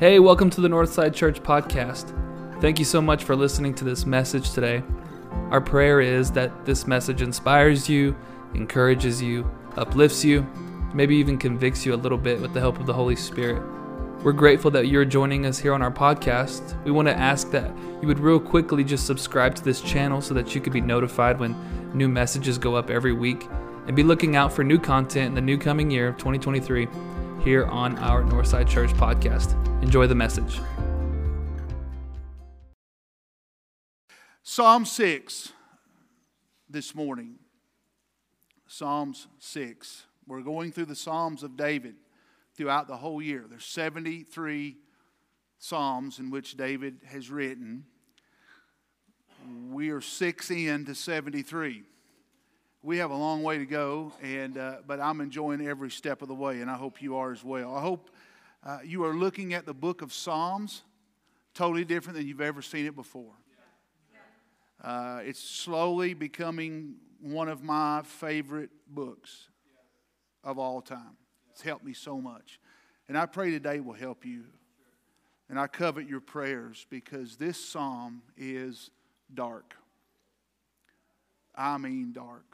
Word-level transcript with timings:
Hey, 0.00 0.20
welcome 0.20 0.48
to 0.50 0.60
the 0.60 0.68
Northside 0.68 1.12
Church 1.12 1.42
podcast. 1.42 2.14
Thank 2.60 2.78
you 2.78 2.84
so 2.84 3.02
much 3.02 3.24
for 3.24 3.34
listening 3.34 3.74
to 3.74 3.84
this 3.84 4.06
message 4.06 4.52
today. 4.52 4.84
Our 5.50 5.60
prayer 5.60 6.00
is 6.00 6.30
that 6.30 6.64
this 6.64 6.86
message 6.86 7.20
inspires 7.20 7.88
you, 7.88 8.16
encourages 8.54 9.20
you, 9.20 9.50
uplifts 9.76 10.24
you, 10.24 10.46
maybe 10.94 11.16
even 11.16 11.36
convicts 11.36 11.84
you 11.84 11.94
a 11.94 11.96
little 11.96 12.16
bit 12.16 12.40
with 12.40 12.54
the 12.54 12.60
help 12.60 12.78
of 12.78 12.86
the 12.86 12.92
Holy 12.92 13.16
Spirit. 13.16 13.60
We're 14.22 14.30
grateful 14.30 14.70
that 14.70 14.86
you're 14.86 15.04
joining 15.04 15.46
us 15.46 15.58
here 15.58 15.74
on 15.74 15.82
our 15.82 15.90
podcast. 15.90 16.80
We 16.84 16.92
want 16.92 17.08
to 17.08 17.18
ask 17.18 17.50
that 17.50 17.76
you 18.00 18.06
would 18.06 18.20
real 18.20 18.38
quickly 18.38 18.84
just 18.84 19.04
subscribe 19.04 19.56
to 19.56 19.64
this 19.64 19.80
channel 19.80 20.20
so 20.20 20.32
that 20.32 20.54
you 20.54 20.60
could 20.60 20.72
be 20.72 20.80
notified 20.80 21.40
when 21.40 21.56
new 21.92 22.08
messages 22.08 22.56
go 22.56 22.76
up 22.76 22.88
every 22.88 23.14
week 23.14 23.48
and 23.88 23.96
be 23.96 24.04
looking 24.04 24.36
out 24.36 24.52
for 24.52 24.62
new 24.62 24.78
content 24.78 25.26
in 25.26 25.34
the 25.34 25.40
new 25.40 25.58
coming 25.58 25.90
year 25.90 26.06
of 26.06 26.18
2023 26.18 26.86
here 27.42 27.66
on 27.66 27.98
our 27.98 28.22
Northside 28.22 28.68
Church 28.68 28.92
podcast. 28.92 29.67
Enjoy 29.80 30.08
the 30.08 30.14
message. 30.14 30.60
Psalm 34.42 34.84
6 34.84 35.52
this 36.68 36.94
morning. 36.96 37.36
Psalms 38.66 39.28
6. 39.38 40.04
We're 40.26 40.42
going 40.42 40.72
through 40.72 40.86
the 40.86 40.96
Psalms 40.96 41.44
of 41.44 41.56
David 41.56 41.94
throughout 42.56 42.88
the 42.88 42.96
whole 42.96 43.22
year. 43.22 43.44
There's 43.48 43.64
73 43.64 44.76
Psalms 45.58 46.18
in 46.18 46.30
which 46.30 46.56
David 46.56 46.98
has 47.06 47.30
written. 47.30 47.84
We 49.70 49.90
are 49.90 50.00
six 50.00 50.50
in 50.50 50.86
to 50.86 50.94
73 50.94 51.84
we 52.82 52.98
have 52.98 53.10
a 53.10 53.16
long 53.16 53.42
way 53.42 53.58
to 53.58 53.66
go, 53.66 54.12
and, 54.22 54.56
uh, 54.56 54.76
but 54.86 55.00
I'm 55.00 55.20
enjoying 55.20 55.66
every 55.66 55.90
step 55.90 56.22
of 56.22 56.28
the 56.28 56.34
way, 56.34 56.60
and 56.60 56.70
I 56.70 56.76
hope 56.76 57.02
you 57.02 57.16
are 57.16 57.32
as 57.32 57.42
well. 57.42 57.74
I 57.74 57.80
hope 57.80 58.08
uh, 58.64 58.78
you 58.84 59.04
are 59.04 59.14
looking 59.14 59.54
at 59.54 59.66
the 59.66 59.74
book 59.74 60.02
of 60.02 60.12
Psalms 60.12 60.82
totally 61.54 61.84
different 61.84 62.16
than 62.18 62.26
you've 62.26 62.40
ever 62.40 62.62
seen 62.62 62.86
it 62.86 62.94
before. 62.94 63.32
Uh, 64.82 65.20
it's 65.24 65.40
slowly 65.40 66.14
becoming 66.14 66.94
one 67.20 67.48
of 67.48 67.62
my 67.62 68.02
favorite 68.04 68.70
books 68.88 69.48
of 70.44 70.58
all 70.58 70.80
time. 70.80 71.16
It's 71.50 71.62
helped 71.62 71.84
me 71.84 71.92
so 71.92 72.20
much. 72.20 72.60
And 73.08 73.18
I 73.18 73.26
pray 73.26 73.50
today 73.50 73.80
will 73.80 73.94
help 73.94 74.24
you. 74.24 74.44
And 75.48 75.58
I 75.58 75.66
covet 75.66 76.08
your 76.08 76.20
prayers 76.20 76.86
because 76.90 77.36
this 77.36 77.62
psalm 77.62 78.22
is 78.36 78.90
dark. 79.32 79.74
I 81.54 81.78
mean, 81.78 82.12
dark. 82.12 82.44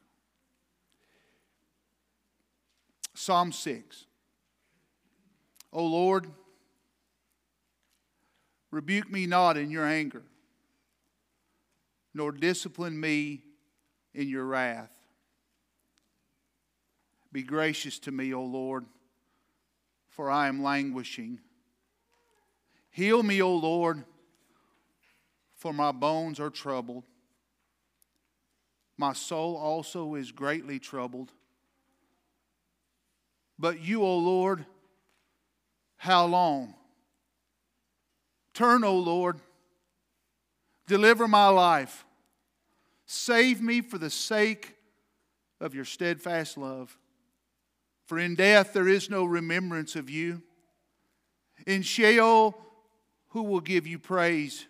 Psalm 3.14 3.52
6. 3.52 4.06
O 5.74 5.84
Lord, 5.84 6.28
rebuke 8.70 9.10
me 9.10 9.26
not 9.26 9.56
in 9.56 9.72
your 9.72 9.84
anger, 9.84 10.22
nor 12.14 12.30
discipline 12.30 12.98
me 12.98 13.42
in 14.14 14.28
your 14.28 14.44
wrath. 14.44 14.92
Be 17.32 17.42
gracious 17.42 17.98
to 18.00 18.12
me, 18.12 18.32
O 18.32 18.44
Lord, 18.44 18.86
for 20.06 20.30
I 20.30 20.46
am 20.46 20.62
languishing. 20.62 21.40
Heal 22.90 23.24
me, 23.24 23.42
O 23.42 23.52
Lord, 23.56 24.04
for 25.56 25.72
my 25.72 25.90
bones 25.90 26.38
are 26.38 26.50
troubled. 26.50 27.02
My 28.96 29.12
soul 29.12 29.56
also 29.56 30.14
is 30.14 30.30
greatly 30.30 30.78
troubled. 30.78 31.32
But 33.58 33.80
you, 33.80 34.04
O 34.04 34.16
Lord, 34.18 34.66
how 36.04 36.26
long? 36.26 36.74
Turn, 38.52 38.84
O 38.84 38.98
Lord, 38.98 39.40
deliver 40.86 41.26
my 41.26 41.48
life. 41.48 42.04
Save 43.06 43.62
me 43.62 43.80
for 43.80 43.96
the 43.96 44.10
sake 44.10 44.74
of 45.62 45.74
your 45.74 45.86
steadfast 45.86 46.58
love. 46.58 46.98
For 48.04 48.18
in 48.18 48.34
death 48.34 48.74
there 48.74 48.86
is 48.86 49.08
no 49.08 49.24
remembrance 49.24 49.96
of 49.96 50.10
you. 50.10 50.42
In 51.66 51.80
Sheol, 51.80 52.54
who 53.28 53.44
will 53.44 53.60
give 53.60 53.86
you 53.86 53.98
praise? 53.98 54.66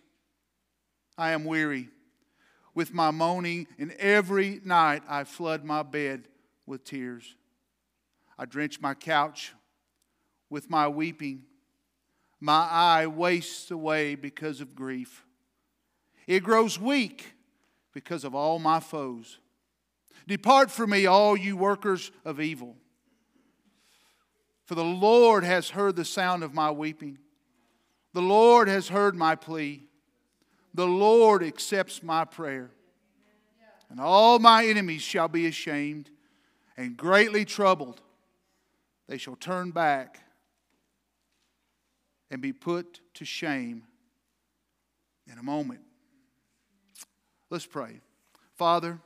I 1.18 1.32
am 1.32 1.44
weary 1.44 1.88
with 2.76 2.94
my 2.94 3.10
moaning, 3.10 3.66
and 3.76 3.90
every 3.98 4.60
night 4.64 5.02
I 5.08 5.24
flood 5.24 5.64
my 5.64 5.82
bed 5.82 6.28
with 6.64 6.84
tears. 6.84 7.34
I 8.38 8.44
drench 8.44 8.80
my 8.80 8.94
couch 8.94 9.52
with 10.50 10.70
my 10.70 10.88
weeping. 10.88 11.42
My 12.40 12.68
eye 12.70 13.06
wastes 13.06 13.70
away 13.70 14.14
because 14.14 14.60
of 14.60 14.74
grief. 14.74 15.24
It 16.26 16.42
grows 16.42 16.78
weak 16.78 17.34
because 17.92 18.24
of 18.24 18.34
all 18.34 18.58
my 18.58 18.80
foes. 18.80 19.38
Depart 20.26 20.70
from 20.70 20.90
me, 20.90 21.06
all 21.06 21.36
you 21.36 21.56
workers 21.56 22.10
of 22.24 22.40
evil. 22.40 22.76
For 24.64 24.74
the 24.74 24.84
Lord 24.84 25.44
has 25.44 25.70
heard 25.70 25.96
the 25.96 26.04
sound 26.04 26.42
of 26.42 26.54
my 26.54 26.70
weeping. 26.70 27.18
The 28.14 28.22
Lord 28.22 28.68
has 28.68 28.88
heard 28.88 29.14
my 29.14 29.34
plea. 29.34 29.86
The 30.72 30.86
Lord 30.86 31.42
accepts 31.42 32.02
my 32.02 32.24
prayer. 32.24 32.70
And 33.90 34.00
all 34.00 34.38
my 34.38 34.66
enemies 34.66 35.02
shall 35.02 35.28
be 35.28 35.46
ashamed 35.46 36.10
and 36.76 36.96
greatly 36.96 37.44
troubled. 37.44 38.00
They 39.06 39.18
shall 39.18 39.36
turn 39.36 39.70
back 39.70 40.23
and 42.34 42.42
be 42.42 42.52
put 42.52 43.00
to 43.14 43.24
shame 43.24 43.84
in 45.30 45.38
a 45.38 45.42
moment. 45.42 45.82
Let's 47.48 47.64
pray. 47.64 48.00
Father, 48.56 48.98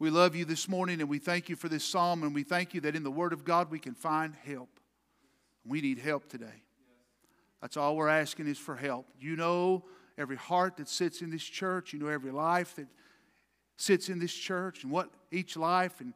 we 0.00 0.10
love 0.10 0.34
you 0.34 0.44
this 0.44 0.68
morning 0.68 1.00
and 1.00 1.08
we 1.08 1.20
thank 1.20 1.48
you 1.48 1.54
for 1.54 1.68
this 1.68 1.84
psalm 1.84 2.24
and 2.24 2.34
we 2.34 2.42
thank 2.42 2.74
you 2.74 2.80
that 2.80 2.96
in 2.96 3.04
the 3.04 3.10
Word 3.12 3.32
of 3.32 3.44
God 3.44 3.70
we 3.70 3.78
can 3.78 3.94
find 3.94 4.34
help. 4.34 4.80
We 5.64 5.80
need 5.80 6.00
help 6.00 6.28
today. 6.28 6.64
That's 7.62 7.76
all 7.76 7.94
we're 7.94 8.08
asking 8.08 8.48
is 8.48 8.58
for 8.58 8.74
help. 8.74 9.06
You 9.20 9.36
know 9.36 9.84
every 10.18 10.34
heart 10.36 10.78
that 10.78 10.88
sits 10.88 11.22
in 11.22 11.30
this 11.30 11.44
church, 11.44 11.92
you 11.92 12.00
know 12.00 12.08
every 12.08 12.32
life 12.32 12.74
that 12.74 12.88
sits 13.76 14.08
in 14.08 14.18
this 14.18 14.34
church 14.34 14.82
and 14.82 14.90
what 14.90 15.08
each 15.30 15.56
life 15.56 16.00
and 16.00 16.14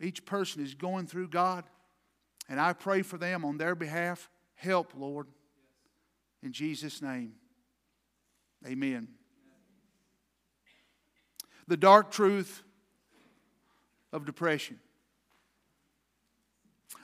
each 0.00 0.24
person 0.24 0.60
is 0.60 0.74
going 0.74 1.06
through, 1.06 1.28
God. 1.28 1.62
And 2.48 2.60
I 2.60 2.72
pray 2.72 3.02
for 3.02 3.16
them 3.16 3.44
on 3.44 3.58
their 3.58 3.76
behalf. 3.76 4.28
Help, 4.56 4.92
Lord. 4.96 5.28
In 6.42 6.52
Jesus' 6.52 7.00
name, 7.00 7.32
amen. 8.66 9.08
The 11.68 11.76
dark 11.76 12.10
truth 12.10 12.62
of 14.12 14.24
depression. 14.24 14.78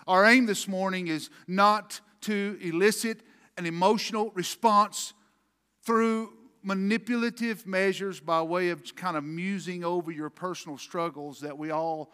Our 0.07 0.25
aim 0.25 0.47
this 0.47 0.67
morning 0.67 1.09
is 1.09 1.31
not 1.47 2.01
to 2.23 2.59
elicit 2.61 3.21
an 3.57 3.67
emotional 3.67 4.31
response 4.35 5.13
through 5.85 6.33
manipulative 6.63 7.67
measures 7.67 8.21
by 8.21 8.41
way 8.43 8.71
of 8.71 8.95
kind 8.95 9.17
of 9.17 9.25
musing 9.25 9.85
over 9.85 10.11
your 10.11 10.31
personal 10.31 10.79
struggles 10.79 11.41
that 11.41 11.59
we 11.59 11.71
all 11.71 12.13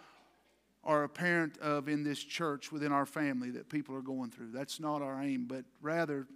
are 0.88 1.04
a 1.04 1.09
parent 1.09 1.59
of 1.59 1.87
in 1.87 2.03
this 2.03 2.19
church 2.19 2.72
within 2.72 2.93
our 2.93 3.04
family 3.04 3.50
that 3.50 3.69
people 3.69 3.94
are 3.94 4.00
going 4.00 4.31
through. 4.31 4.50
That's 4.53 4.81
not 4.81 5.03
our 5.03 5.22
aim, 5.22 5.44
but 5.47 5.66
rather 5.82 6.26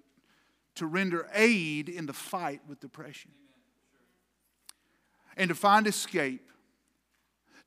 to 0.74 0.86
render 0.86 1.26
aid 1.32 1.88
in 1.88 2.04
the 2.04 2.12
fight 2.12 2.60
with 2.68 2.78
depression. 2.78 3.30
And 5.38 5.48
to 5.48 5.54
find 5.54 5.86
escape. 5.86 6.50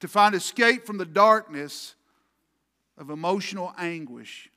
To 0.02 0.08
find 0.08 0.36
escape 0.36 0.86
from 0.86 1.00
the 1.00 1.06
darkness 1.06 1.96
of 3.00 3.10
emotional 3.10 3.74
anguish. 3.80 4.50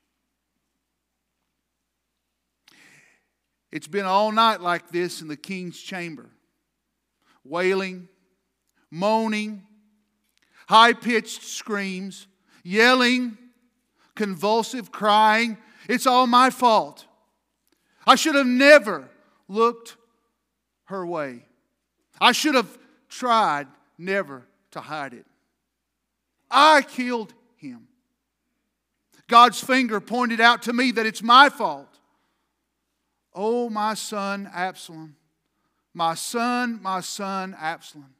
It's 3.73 3.89
been 3.89 4.05
all 4.05 4.33
night 4.33 4.61
like 4.61 4.91
this 4.91 5.23
in 5.23 5.29
the 5.29 5.37
king's 5.37 5.81
chamber 5.81 6.29
wailing, 7.43 8.09
moaning, 8.91 9.67
high 10.69 10.93
pitched 10.93 11.43
screams, 11.43 12.27
yelling, 12.63 13.39
convulsive 14.15 14.93
crying. 14.93 15.57
It's 15.89 16.07
all 16.07 16.27
my 16.27 16.51
fault. 16.51 17.07
I 18.07 18.17
should 18.17 18.35
have 18.35 18.47
never 18.47 19.09
looked 19.49 19.97
her 20.85 21.07
way. 21.07 21.47
I 22.21 22.33
should 22.33 22.55
have 22.55 22.79
tried 23.09 23.67
never 23.97 24.47
to 24.73 24.81
hide 24.81 25.15
it. 25.15 25.25
I 26.51 26.83
killed 26.83 27.33
him. 27.57 27.89
God's 29.27 29.61
finger 29.63 30.01
pointed 30.01 30.41
out 30.41 30.63
to 30.63 30.73
me 30.73 30.91
that 30.93 31.07
it's 31.07 31.23
my 31.23 31.49
fault. 31.49 31.99
Oh, 33.35 33.71
my 33.71 33.95
son 33.95 34.51
Absalom, 34.53 35.17
my 35.95 36.15
son, 36.15 36.81
my 36.83 37.01
son 37.01 37.57
Absalom, 37.59 38.15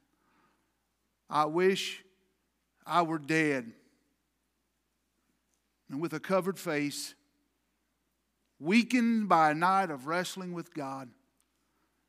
I 1.29 1.45
wish 1.45 2.03
I 2.89 3.03
were 3.03 3.19
dead. 3.19 3.71
And 5.89 6.01
with 6.01 6.13
a 6.13 6.19
covered 6.19 6.59
face, 6.59 7.15
weakened 8.59 9.29
by 9.29 9.51
a 9.51 9.55
night 9.55 9.89
of 9.89 10.07
wrestling 10.07 10.53
with 10.53 10.73
God. 10.73 11.09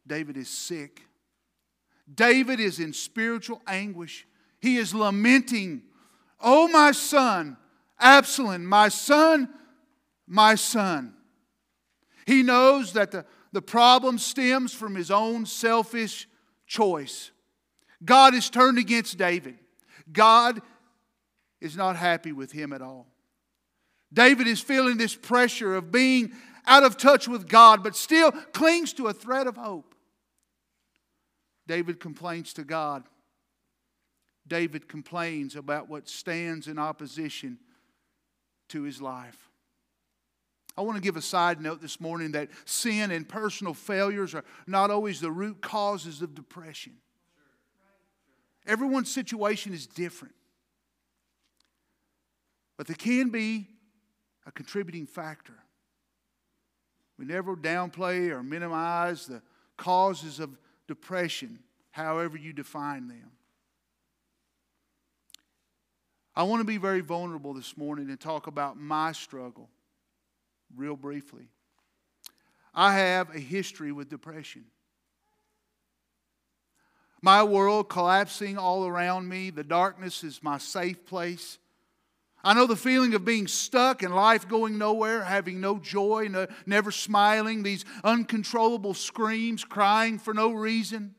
David 0.07 0.37
is 0.37 0.49
sick. 0.49 1.03
David 2.13 2.59
is 2.59 2.81
in 2.81 2.93
spiritual 2.93 3.63
anguish. 3.67 4.27
He 4.61 4.77
is 4.77 4.95
lamenting, 4.95 5.83
Oh, 6.41 6.69
my 6.69 6.93
son, 6.93 7.57
Absalom, 7.99 8.65
my 8.65 8.89
son, 8.89 9.49
my 10.27 10.55
son. 10.55 11.15
He 12.27 12.43
knows 12.43 12.93
that 12.95 13.11
the, 13.11 13.25
the 13.53 13.63
problem 13.63 14.19
stems 14.19 14.73
from 14.73 14.95
his 14.95 15.11
own 15.11 15.47
selfish 15.47 16.29
choice. 16.67 17.31
God 18.05 18.35
is 18.35 18.49
turned 18.49 18.79
against 18.79 19.19
David. 19.19 19.59
God 20.13 20.63
is 21.61 21.77
not 21.77 21.97
happy 21.97 22.33
with 22.33 22.53
him 22.53 22.73
at 22.73 22.83
all. 22.83 23.07
David 24.13 24.47
is 24.47 24.61
feeling 24.61 24.97
this 24.97 25.15
pressure 25.15 25.75
of 25.77 25.93
being 25.93 26.33
out 26.67 26.83
of 26.83 26.97
touch 26.97 27.29
with 27.29 27.49
God, 27.49 27.83
but 27.83 27.97
still 27.97 28.33
clings 28.33 28.93
to 28.95 29.07
a 29.07 29.13
thread 29.13 29.47
of 29.47 29.57
hope. 29.57 29.95
David 31.67 32.01
complains 32.01 32.53
to 32.55 32.65
God. 32.65 33.05
David 34.47 34.89
complains 34.89 35.55
about 35.55 35.89
what 35.89 36.09
stands 36.09 36.67
in 36.67 36.79
opposition 36.79 37.59
to 38.69 38.83
his 38.83 39.01
life. 39.01 39.49
I 40.77 40.83
want 40.83 40.97
to 40.97 41.03
give 41.03 41.17
a 41.17 41.23
side 41.23 41.61
note 41.61 41.81
this 41.81 42.01
morning 42.01 42.33
that 42.33 42.49
sin 42.65 43.11
and 43.11 43.29
personal 43.29 43.75
failures 43.75 44.35
are 44.35 44.45
not 44.67 44.91
always 44.91 45.21
the 45.21 45.31
root 45.31 45.61
causes 45.61 46.23
of 46.23 46.35
depression. 46.35 46.95
Everyone's 48.67 49.13
situation 49.13 49.73
is 49.73 49.87
different. 49.87 50.35
But 52.81 52.87
they 52.87 52.95
can 52.95 53.29
be 53.29 53.67
a 54.47 54.51
contributing 54.51 55.05
factor. 55.05 55.53
We 57.19 57.27
never 57.27 57.55
downplay 57.55 58.31
or 58.31 58.43
minimize 58.43 59.27
the 59.27 59.43
causes 59.77 60.41
of 60.41 60.57
depression, 60.89 61.59
however 61.91 62.39
you 62.39 62.55
define 62.55 63.07
them. 63.07 63.33
I 66.35 66.45
want 66.45 66.61
to 66.61 66.65
be 66.65 66.79
very 66.79 67.03
vulnerable 67.03 67.53
this 67.53 67.77
morning 67.77 68.09
and 68.09 68.19
talk 68.19 68.47
about 68.47 68.79
my 68.79 69.13
struggle 69.13 69.69
real 70.75 70.97
briefly. 70.97 71.51
I 72.75 72.95
have 72.95 73.37
a 73.37 73.41
history 73.41 73.93
with 73.93 74.09
depression. 74.09 74.65
My 77.21 77.43
world 77.43 77.91
collapsing 77.91 78.57
all 78.57 78.87
around 78.87 79.29
me, 79.29 79.51
the 79.51 79.65
darkness 79.65 80.25
is 80.25 80.43
my 80.43 80.57
safe 80.57 81.05
place. 81.05 81.59
I 82.43 82.55
know 82.55 82.67
the 82.67 82.77
feeling 82.77 83.15
of 83.15 83.25
being 83.25 83.47
stuck 83.47 84.03
and 84.03 84.15
life 84.15 84.49
going 84.49 84.79
nowhere, 84.79 85.23
having 85.23 85.61
no 85.61 85.79
joy, 85.79 86.29
no, 86.31 86.47
never 86.65 86.91
smiling, 86.91 87.63
these 87.63 87.85
uncontrollable 88.03 88.95
screams, 88.95 89.65
crying 89.65 90.19
for 90.19 90.33
no 90.33 90.53
reason, 90.53 91.15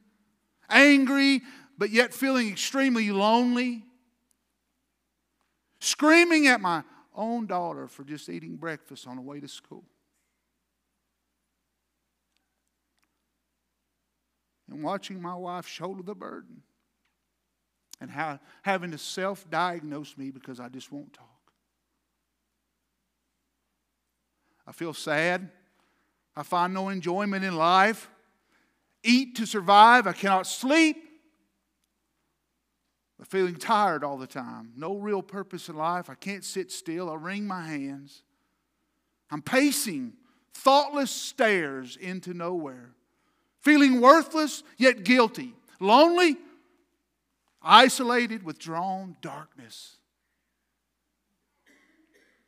angry, 0.69 1.41
but 1.77 1.91
yet 1.91 2.13
feeling 2.13 2.49
extremely 2.49 3.11
lonely, 3.11 3.83
screaming 5.79 6.47
at 6.47 6.59
my 6.59 6.83
own 7.15 7.45
daughter 7.45 7.87
for 7.87 8.03
just 8.03 8.27
eating 8.27 8.55
breakfast 8.55 9.05
on 9.05 9.15
the 9.15 9.21
way 9.21 9.39
to 9.39 9.47
school. 9.47 9.83
And 14.71 14.81
watching 14.83 15.21
my 15.21 15.35
wife 15.35 15.67
shoulder 15.67 16.01
the 16.01 16.15
burden 16.15 16.63
and 18.01 18.09
how, 18.09 18.39
having 18.63 18.91
to 18.91 18.97
self 18.97 19.49
diagnose 19.49 20.17
me 20.17 20.31
because 20.31 20.59
I 20.59 20.67
just 20.67 20.91
won't 20.91 21.13
talk. 21.13 21.27
I 24.67 24.71
feel 24.71 24.93
sad. 24.93 25.49
I 26.35 26.43
find 26.43 26.73
no 26.73 26.89
enjoyment 26.89 27.45
in 27.45 27.55
life. 27.55 28.09
Eat 29.03 29.35
to 29.35 29.45
survive. 29.45 30.07
I 30.07 30.13
cannot 30.13 30.47
sleep. 30.47 30.97
I'm 33.19 33.25
feeling 33.25 33.55
tired 33.55 34.03
all 34.03 34.17
the 34.17 34.27
time. 34.27 34.71
No 34.75 34.97
real 34.97 35.21
purpose 35.21 35.69
in 35.69 35.75
life. 35.75 36.09
I 36.09 36.15
can't 36.15 36.43
sit 36.43 36.71
still. 36.71 37.09
I 37.09 37.15
wring 37.15 37.45
my 37.45 37.61
hands. 37.67 38.23
I'm 39.29 39.41
pacing 39.41 40.13
thoughtless 40.53 41.11
stairs 41.11 41.97
into 41.97 42.33
nowhere. 42.33 42.93
Feeling 43.59 44.01
worthless 44.01 44.63
yet 44.77 45.03
guilty. 45.03 45.53
Lonely 45.79 46.37
isolated, 47.61 48.43
withdrawn, 48.43 49.15
darkness. 49.21 49.97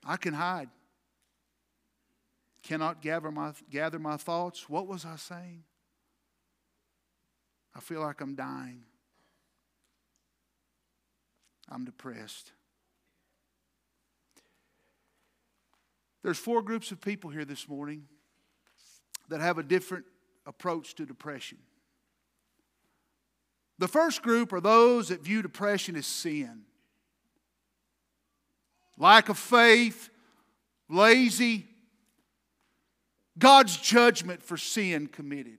I 0.06 0.18
can 0.18 0.34
hide. 0.34 0.70
Cannot 2.64 3.02
gather 3.02 3.32
my, 3.32 3.54
gather 3.70 4.00
my 4.00 4.18
thoughts. 4.18 4.70
What 4.70 4.88
was 4.88 5.06
I 5.06 5.18
saying? 5.18 5.64
I 7.76 7.80
feel 7.80 8.02
like 8.02 8.22
I'm 8.22 8.36
dying. 8.36 8.84
I'm 11.70 11.86
depressed. 11.86 12.52
There's 16.24 16.38
four 16.38 16.62
groups 16.62 16.92
of 16.92 17.02
people 17.02 17.30
here 17.30 17.46
this 17.46 17.68
morning 17.68 18.08
that 19.30 19.42
have 19.42 19.58
a 19.58 19.64
different 19.64 20.06
approach 20.46 20.96
to 20.96 21.06
depression. 21.06 21.58
The 23.80 23.88
first 23.88 24.22
group 24.22 24.54
are 24.54 24.62
those 24.62 25.10
that 25.10 25.24
view 25.24 25.42
depression 25.42 25.96
as 25.96 26.06
sin. 26.06 26.62
Lack 28.98 29.30
of 29.30 29.38
faith, 29.38 30.10
lazy, 30.90 31.66
God's 33.38 33.78
judgment 33.78 34.44
for 34.44 34.58
sin 34.58 35.08
committed. 35.08 35.58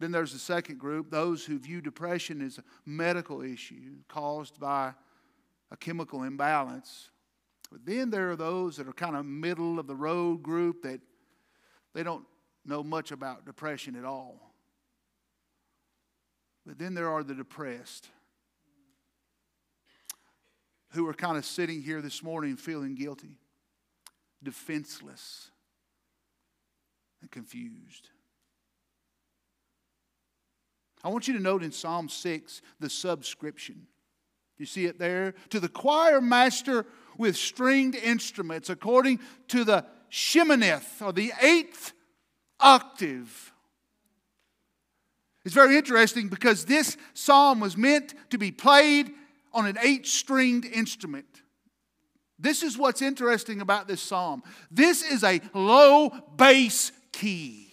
Then 0.00 0.10
there's 0.10 0.32
the 0.32 0.38
second 0.38 0.78
group, 0.78 1.10
those 1.10 1.44
who 1.44 1.58
view 1.58 1.80
depression 1.80 2.40
as 2.40 2.58
a 2.58 2.64
medical 2.86 3.42
issue 3.42 3.98
caused 4.08 4.58
by 4.58 4.94
a 5.70 5.76
chemical 5.76 6.22
imbalance. 6.22 7.10
But 7.70 7.84
then 7.84 8.10
there 8.10 8.30
are 8.30 8.36
those 8.36 8.76
that 8.78 8.88
are 8.88 8.92
kind 8.92 9.14
of 9.14 9.24
middle 9.24 9.78
of 9.78 9.86
the 9.86 9.94
road 9.94 10.42
group 10.42 10.82
that 10.82 11.00
they 11.94 12.02
don't 12.02 12.24
know 12.64 12.82
much 12.82 13.12
about 13.12 13.44
depression 13.44 13.94
at 13.94 14.04
all. 14.04 14.49
But 16.70 16.78
then 16.78 16.94
there 16.94 17.10
are 17.10 17.24
the 17.24 17.34
depressed 17.34 18.06
who 20.92 21.08
are 21.08 21.12
kind 21.12 21.36
of 21.36 21.44
sitting 21.44 21.82
here 21.82 22.00
this 22.00 22.22
morning 22.22 22.54
feeling 22.54 22.94
guilty, 22.94 23.40
defenseless, 24.40 25.50
and 27.20 27.28
confused. 27.28 28.10
I 31.02 31.08
want 31.08 31.26
you 31.26 31.34
to 31.34 31.42
note 31.42 31.64
in 31.64 31.72
Psalm 31.72 32.08
6 32.08 32.62
the 32.78 32.88
subscription. 32.88 33.88
You 34.56 34.64
see 34.64 34.86
it 34.86 34.96
there? 34.96 35.34
To 35.48 35.58
the 35.58 35.68
choir 35.68 36.20
master 36.20 36.86
with 37.18 37.36
stringed 37.36 37.96
instruments, 37.96 38.70
according 38.70 39.18
to 39.48 39.64
the 39.64 39.86
Sheminith, 40.08 41.04
or 41.04 41.12
the 41.12 41.32
eighth 41.42 41.94
octave 42.60 43.52
it's 45.50 45.54
very 45.56 45.76
interesting 45.76 46.28
because 46.28 46.64
this 46.64 46.96
psalm 47.12 47.58
was 47.58 47.76
meant 47.76 48.14
to 48.30 48.38
be 48.38 48.52
played 48.52 49.10
on 49.52 49.66
an 49.66 49.76
eight 49.82 50.06
stringed 50.06 50.64
instrument. 50.64 51.42
This 52.38 52.62
is 52.62 52.78
what's 52.78 53.02
interesting 53.02 53.60
about 53.60 53.88
this 53.88 54.00
psalm. 54.00 54.44
This 54.70 55.02
is 55.02 55.24
a 55.24 55.40
low 55.52 56.10
bass 56.36 56.92
key, 57.10 57.72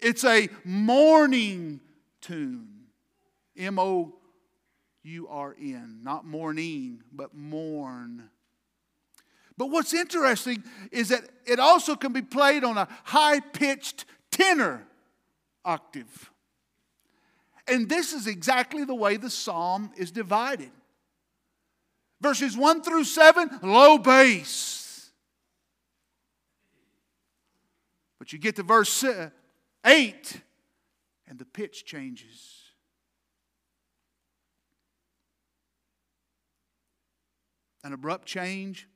it's 0.00 0.24
a 0.24 0.48
mourning 0.64 1.80
tune. 2.22 2.86
M 3.58 3.78
O 3.78 4.14
U 5.02 5.28
R 5.28 5.54
N. 5.60 6.00
Not 6.02 6.24
morning, 6.24 7.02
but 7.12 7.34
mourn. 7.34 8.30
But 9.58 9.66
what's 9.66 9.92
interesting 9.92 10.64
is 10.90 11.10
that 11.10 11.24
it 11.44 11.60
also 11.60 11.96
can 11.96 12.14
be 12.14 12.22
played 12.22 12.64
on 12.64 12.78
a 12.78 12.88
high 13.04 13.40
pitched 13.40 14.06
tenor 14.30 14.86
octave. 15.66 16.30
And 17.68 17.88
this 17.88 18.12
is 18.12 18.26
exactly 18.26 18.84
the 18.84 18.94
way 18.94 19.16
the 19.16 19.28
psalm 19.28 19.90
is 19.96 20.10
divided. 20.10 20.70
Verses 22.20 22.56
1 22.56 22.82
through 22.82 23.04
7, 23.04 23.58
low 23.62 23.98
bass. 23.98 25.10
But 28.18 28.32
you 28.32 28.38
get 28.38 28.56
to 28.56 28.62
verse 28.62 29.04
8, 29.84 30.40
and 31.28 31.38
the 31.38 31.44
pitch 31.44 31.84
changes. 31.84 32.62
An 37.84 37.92
abrupt 37.92 38.26
change. 38.26 38.88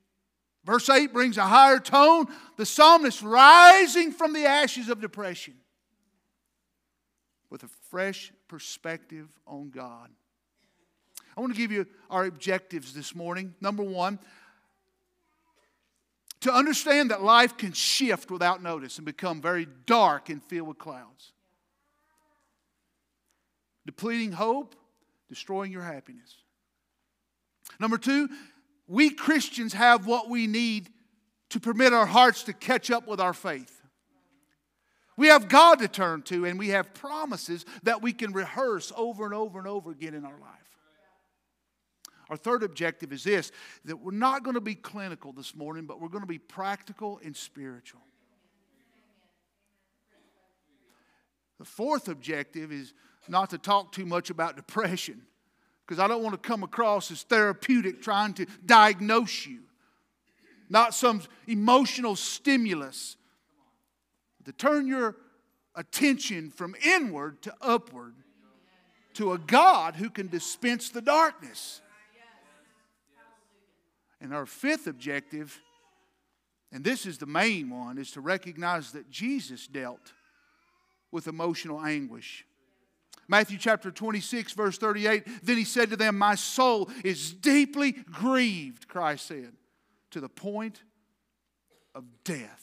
Verse 0.65 0.89
8 0.89 1.13
brings 1.13 1.37
a 1.37 1.43
higher 1.43 1.79
tone. 1.79 2.25
The 2.57 2.65
psalmist 2.65 3.21
rising 3.21 4.11
from 4.11 4.33
the 4.33 4.45
ashes 4.45 4.89
of 4.89 5.01
depression 5.01 5.60
with 7.51 7.63
a 7.63 7.69
fresh 7.89 8.31
perspective 8.47 9.27
on 9.45 9.69
God. 9.69 10.09
I 11.37 11.41
want 11.41 11.53
to 11.53 11.57
give 11.57 11.71
you 11.71 11.85
our 12.09 12.25
objectives 12.25 12.93
this 12.93 13.13
morning. 13.13 13.53
Number 13.61 13.83
one, 13.83 14.17
to 16.39 16.51
understand 16.51 17.11
that 17.11 17.21
life 17.21 17.57
can 17.57 17.73
shift 17.73 18.31
without 18.31 18.63
notice 18.63 18.97
and 18.97 19.05
become 19.05 19.41
very 19.41 19.67
dark 19.85 20.29
and 20.29 20.41
filled 20.41 20.69
with 20.69 20.79
clouds. 20.79 21.33
Depleting 23.85 24.31
hope, 24.31 24.75
destroying 25.29 25.71
your 25.71 25.83
happiness. 25.83 26.37
Number 27.79 27.97
two, 27.97 28.29
we 28.87 29.09
Christians 29.09 29.73
have 29.73 30.07
what 30.07 30.29
we 30.29 30.47
need 30.47 30.89
to 31.49 31.59
permit 31.59 31.93
our 31.93 32.05
hearts 32.05 32.43
to 32.43 32.53
catch 32.53 32.89
up 32.89 33.07
with 33.07 33.19
our 33.19 33.33
faith. 33.33 33.80
We 35.21 35.27
have 35.27 35.47
God 35.47 35.77
to 35.77 35.87
turn 35.87 36.23
to, 36.23 36.45
and 36.45 36.57
we 36.57 36.69
have 36.69 36.95
promises 36.95 37.63
that 37.83 38.01
we 38.01 38.11
can 38.11 38.33
rehearse 38.33 38.91
over 38.97 39.23
and 39.23 39.35
over 39.35 39.59
and 39.59 39.67
over 39.67 39.91
again 39.91 40.15
in 40.15 40.25
our 40.25 40.39
life. 40.39 40.79
Our 42.31 42.35
third 42.35 42.63
objective 42.63 43.13
is 43.13 43.23
this 43.23 43.51
that 43.85 43.97
we're 43.97 44.13
not 44.13 44.41
going 44.41 44.55
to 44.55 44.61
be 44.61 44.73
clinical 44.73 45.31
this 45.31 45.53
morning, 45.55 45.85
but 45.85 46.01
we're 46.01 46.09
going 46.09 46.23
to 46.23 46.27
be 46.27 46.39
practical 46.39 47.19
and 47.23 47.37
spiritual. 47.37 48.01
The 51.59 51.65
fourth 51.65 52.07
objective 52.07 52.71
is 52.71 52.95
not 53.27 53.51
to 53.51 53.59
talk 53.59 53.91
too 53.91 54.07
much 54.07 54.31
about 54.31 54.55
depression 54.55 55.21
because 55.85 55.99
I 55.99 56.07
don't 56.07 56.23
want 56.23 56.33
to 56.33 56.49
come 56.49 56.63
across 56.63 57.11
as 57.11 57.21
therapeutic 57.21 58.01
trying 58.01 58.33
to 58.33 58.47
diagnose 58.65 59.45
you, 59.45 59.59
not 60.67 60.95
some 60.95 61.21
emotional 61.45 62.15
stimulus. 62.15 63.17
To 64.45 64.51
turn 64.51 64.87
your 64.87 65.15
attention 65.75 66.49
from 66.49 66.75
inward 66.83 67.41
to 67.43 67.53
upward 67.61 68.15
to 69.13 69.33
a 69.33 69.37
God 69.37 69.95
who 69.95 70.09
can 70.09 70.27
dispense 70.27 70.89
the 70.89 71.01
darkness. 71.01 71.81
And 74.19 74.33
our 74.33 74.45
fifth 74.45 74.87
objective, 74.87 75.59
and 76.71 76.83
this 76.83 77.05
is 77.05 77.17
the 77.17 77.25
main 77.25 77.69
one, 77.69 77.97
is 77.97 78.11
to 78.11 78.21
recognize 78.21 78.91
that 78.91 79.09
Jesus 79.09 79.67
dealt 79.67 80.13
with 81.11 81.27
emotional 81.27 81.81
anguish. 81.81 82.45
Matthew 83.27 83.57
chapter 83.57 83.91
26, 83.91 84.53
verse 84.53 84.77
38 84.77 85.23
Then 85.43 85.57
he 85.57 85.63
said 85.63 85.89
to 85.89 85.97
them, 85.97 86.17
My 86.17 86.35
soul 86.35 86.89
is 87.03 87.33
deeply 87.33 87.93
grieved, 87.93 88.87
Christ 88.87 89.27
said, 89.27 89.53
to 90.11 90.19
the 90.19 90.29
point 90.29 90.83
of 91.95 92.05
death. 92.23 92.60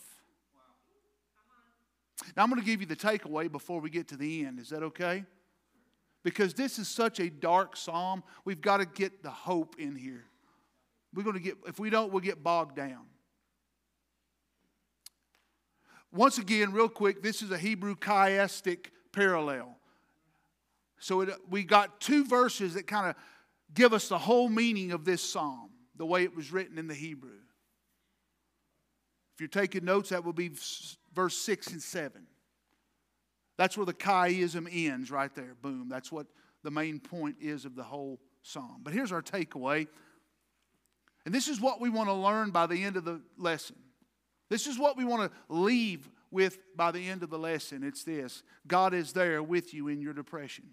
Now, 2.36 2.42
I'm 2.42 2.50
going 2.50 2.60
to 2.60 2.66
give 2.66 2.80
you 2.80 2.86
the 2.86 2.96
takeaway 2.96 3.50
before 3.50 3.80
we 3.80 3.90
get 3.90 4.08
to 4.08 4.16
the 4.16 4.44
end. 4.44 4.58
Is 4.58 4.70
that 4.70 4.82
okay? 4.82 5.24
Because 6.22 6.54
this 6.54 6.78
is 6.78 6.88
such 6.88 7.20
a 7.20 7.30
dark 7.30 7.76
psalm, 7.76 8.22
we've 8.44 8.60
got 8.60 8.78
to 8.78 8.86
get 8.86 9.22
the 9.22 9.30
hope 9.30 9.76
in 9.78 9.94
here. 9.96 10.24
We're 11.14 11.22
going 11.22 11.36
to 11.36 11.42
get, 11.42 11.56
if 11.66 11.78
we 11.78 11.90
don't, 11.90 12.12
we'll 12.12 12.20
get 12.20 12.42
bogged 12.42 12.76
down. 12.76 13.06
Once 16.12 16.38
again, 16.38 16.72
real 16.72 16.88
quick, 16.88 17.22
this 17.22 17.42
is 17.42 17.50
a 17.50 17.58
Hebrew 17.58 17.94
chiastic 17.94 18.86
parallel. 19.12 19.76
So 20.98 21.20
it, 21.20 21.30
we 21.48 21.64
got 21.64 22.00
two 22.00 22.24
verses 22.24 22.74
that 22.74 22.86
kind 22.86 23.08
of 23.08 23.14
give 23.74 23.92
us 23.92 24.08
the 24.08 24.18
whole 24.18 24.48
meaning 24.48 24.92
of 24.92 25.04
this 25.04 25.22
psalm, 25.22 25.70
the 25.96 26.06
way 26.06 26.24
it 26.24 26.34
was 26.34 26.50
written 26.50 26.78
in 26.78 26.88
the 26.88 26.94
Hebrew. 26.94 27.30
If 29.34 29.40
you're 29.40 29.48
taking 29.48 29.84
notes, 29.84 30.08
that 30.08 30.24
will 30.24 30.32
be 30.32 30.50
verse 31.18 31.36
6 31.38 31.72
and 31.72 31.82
7. 31.82 32.28
That's 33.56 33.76
where 33.76 33.84
the 33.84 33.92
chiasm 33.92 34.68
ends, 34.70 35.10
right 35.10 35.34
there. 35.34 35.56
Boom. 35.60 35.88
That's 35.88 36.12
what 36.12 36.28
the 36.62 36.70
main 36.70 37.00
point 37.00 37.38
is 37.40 37.64
of 37.64 37.74
the 37.74 37.82
whole 37.82 38.20
psalm. 38.42 38.82
But 38.84 38.92
here's 38.92 39.10
our 39.10 39.20
takeaway. 39.20 39.88
And 41.26 41.34
this 41.34 41.48
is 41.48 41.60
what 41.60 41.80
we 41.80 41.90
want 41.90 42.08
to 42.08 42.12
learn 42.12 42.50
by 42.50 42.68
the 42.68 42.84
end 42.84 42.96
of 42.96 43.04
the 43.04 43.20
lesson. 43.36 43.74
This 44.48 44.68
is 44.68 44.78
what 44.78 44.96
we 44.96 45.04
want 45.04 45.28
to 45.28 45.36
leave 45.52 46.08
with 46.30 46.60
by 46.76 46.92
the 46.92 47.08
end 47.08 47.24
of 47.24 47.30
the 47.30 47.38
lesson. 47.38 47.82
It's 47.82 48.04
this 48.04 48.44
God 48.68 48.94
is 48.94 49.12
there 49.12 49.42
with 49.42 49.74
you 49.74 49.88
in 49.88 50.00
your 50.00 50.12
depression. 50.12 50.66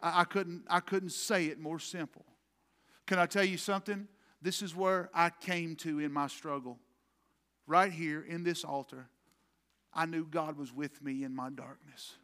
I, 0.00 0.22
I, 0.22 0.24
couldn't, 0.24 0.64
I 0.70 0.80
couldn't 0.80 1.12
say 1.12 1.48
it 1.48 1.60
more 1.60 1.78
simple. 1.78 2.24
Can 3.06 3.18
I 3.18 3.26
tell 3.26 3.44
you 3.44 3.58
something? 3.58 4.08
This 4.40 4.62
is 4.62 4.74
where 4.74 5.10
I 5.12 5.28
came 5.28 5.76
to 5.76 5.98
in 5.98 6.14
my 6.14 6.28
struggle. 6.28 6.78
Right 7.66 7.92
here 7.92 8.24
in 8.26 8.42
this 8.42 8.64
altar, 8.64 9.10
I 9.98 10.06
knew 10.06 10.24
God 10.24 10.56
was 10.56 10.72
with 10.72 11.02
me 11.02 11.24
in 11.24 11.34
my 11.34 11.50
darkness. 11.50 12.14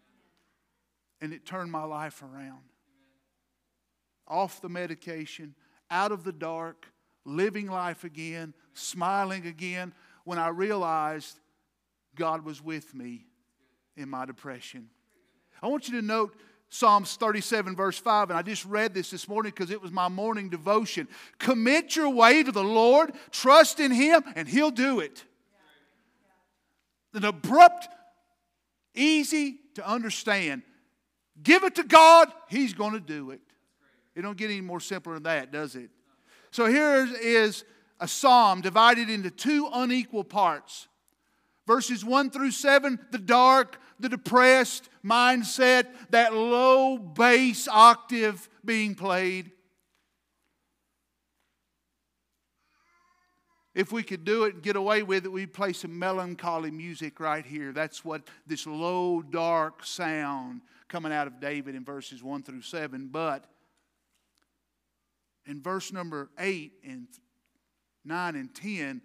And 1.20 1.32
it 1.32 1.44
turned 1.44 1.72
my 1.72 1.82
life 1.82 2.22
around. 2.22 2.60
Off 4.28 4.62
the 4.62 4.68
medication, 4.68 5.56
out 5.90 6.12
of 6.12 6.22
the 6.22 6.30
dark, 6.30 6.86
living 7.24 7.66
life 7.66 8.04
again, 8.04 8.54
smiling 8.74 9.48
again, 9.48 9.92
when 10.22 10.38
I 10.38 10.50
realized 10.50 11.40
God 12.14 12.44
was 12.44 12.62
with 12.62 12.94
me 12.94 13.26
in 13.96 14.08
my 14.08 14.24
depression. 14.24 14.88
I 15.60 15.66
want 15.66 15.88
you 15.88 16.00
to 16.00 16.06
note 16.06 16.36
Psalms 16.68 17.16
37, 17.16 17.74
verse 17.74 17.98
5, 17.98 18.30
and 18.30 18.38
I 18.38 18.42
just 18.42 18.64
read 18.66 18.94
this 18.94 19.10
this 19.10 19.26
morning 19.26 19.50
because 19.50 19.72
it 19.72 19.82
was 19.82 19.90
my 19.90 20.06
morning 20.06 20.48
devotion. 20.48 21.08
Commit 21.38 21.96
your 21.96 22.10
way 22.10 22.44
to 22.44 22.52
the 22.52 22.62
Lord, 22.62 23.14
trust 23.32 23.80
in 23.80 23.90
Him, 23.90 24.22
and 24.36 24.46
He'll 24.46 24.70
do 24.70 25.00
it. 25.00 25.24
An 27.14 27.24
abrupt, 27.24 27.88
easy 28.94 29.58
to 29.74 29.88
understand. 29.88 30.62
Give 31.42 31.64
it 31.64 31.76
to 31.76 31.84
God, 31.84 32.28
He's 32.48 32.74
going 32.74 32.92
to 32.92 33.00
do 33.00 33.30
it. 33.30 33.40
It 34.14 34.22
don't 34.22 34.36
get 34.36 34.50
any 34.50 34.60
more 34.60 34.80
simpler 34.80 35.14
than 35.14 35.24
that, 35.24 35.52
does 35.52 35.74
it? 35.74 35.90
So 36.50 36.66
here 36.66 37.08
is 37.20 37.64
a 38.00 38.06
psalm 38.06 38.60
divided 38.60 39.10
into 39.10 39.30
two 39.30 39.68
unequal 39.72 40.24
parts. 40.24 40.88
Verses 41.66 42.04
1 42.04 42.30
through 42.30 42.50
7, 42.50 42.98
the 43.10 43.18
dark, 43.18 43.80
the 43.98 44.08
depressed 44.08 44.88
mindset, 45.04 45.86
that 46.10 46.34
low 46.34 46.98
bass 46.98 47.66
octave 47.68 48.48
being 48.64 48.94
played. 48.94 49.50
If 53.74 53.90
we 53.90 54.04
could 54.04 54.24
do 54.24 54.44
it 54.44 54.54
and 54.54 54.62
get 54.62 54.76
away 54.76 55.02
with 55.02 55.24
it, 55.24 55.32
we'd 55.32 55.52
play 55.52 55.72
some 55.72 55.98
melancholy 55.98 56.70
music 56.70 57.18
right 57.18 57.44
here. 57.44 57.72
That's 57.72 58.04
what 58.04 58.22
this 58.46 58.66
low, 58.66 59.20
dark 59.20 59.84
sound 59.84 60.60
coming 60.88 61.12
out 61.12 61.26
of 61.26 61.40
David 61.40 61.74
in 61.74 61.84
verses 61.84 62.22
1 62.22 62.44
through 62.44 62.62
7. 62.62 63.08
But 63.08 63.46
in 65.44 65.60
verse 65.60 65.92
number 65.92 66.30
8 66.38 66.72
and 66.84 67.08
9 68.04 68.36
and 68.36 68.54
10, 68.54 69.02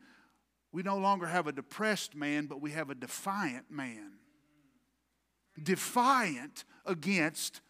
we 0.71 0.83
no 0.83 0.97
longer 0.97 1.25
have 1.25 1.47
a 1.47 1.51
depressed 1.51 2.15
man, 2.15 2.45
but 2.45 2.61
we 2.61 2.71
have 2.71 2.91
a 2.91 2.95
defiant 2.95 3.71
man. 3.71 4.11
Defiant 5.61 6.63
against 6.85 7.61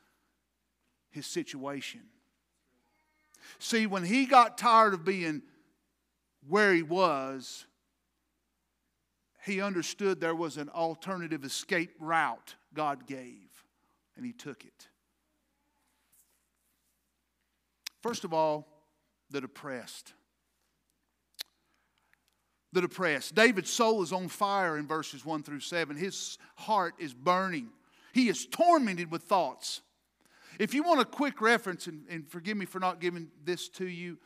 his 1.10 1.25
situation. 1.25 2.01
See, 3.58 3.88
when 3.88 4.03
he 4.03 4.25
got 4.25 4.58
tired 4.58 4.94
of 4.94 5.06
being 5.06 5.44
where 6.48 6.74
he 6.74 6.84
was, 6.84 7.65
he 9.46 9.62
understood 9.62 10.19
there 10.19 10.36
was 10.36 10.58
an 10.58 10.69
alternative 10.69 11.43
escape 11.43 11.91
route 12.00 12.55
God 12.74 13.08
gave, 13.08 13.63
and 14.15 14.25
he 14.25 14.34
took 14.34 14.63
it. 14.65 14.88
First 18.01 18.24
of 18.24 18.34
all, 18.34 18.67
the 19.29 19.41
depressed 19.41 20.13
the 22.72 22.81
depressed. 22.81 23.36
David's 23.36 23.72
soul 23.72 24.01
is 24.03 24.13
on 24.13 24.27
fire 24.27 24.77
in 24.77 24.88
verses 24.88 25.25
1 25.25 25.43
through 25.43 25.62
7. 25.62 25.96
His 25.96 26.38
heart 26.55 26.93
is 27.00 27.13
burning. 27.13 27.69
He 28.13 28.29
is 28.29 28.46
tormented 28.46 29.12
with 29.12 29.24
thoughts. 29.24 29.81
If 30.60 30.74
you 30.74 30.84
want 30.84 31.01
a 31.01 31.05
quick 31.05 31.41
reference, 31.41 31.88
and, 31.88 32.05
and 32.10 32.29
forgive 32.29 32.58
me 32.58 32.65
for 32.65 32.79
not 32.79 33.00
giving 33.00 33.29
this 33.43 33.69
to 33.69 33.86
you, 33.86 34.17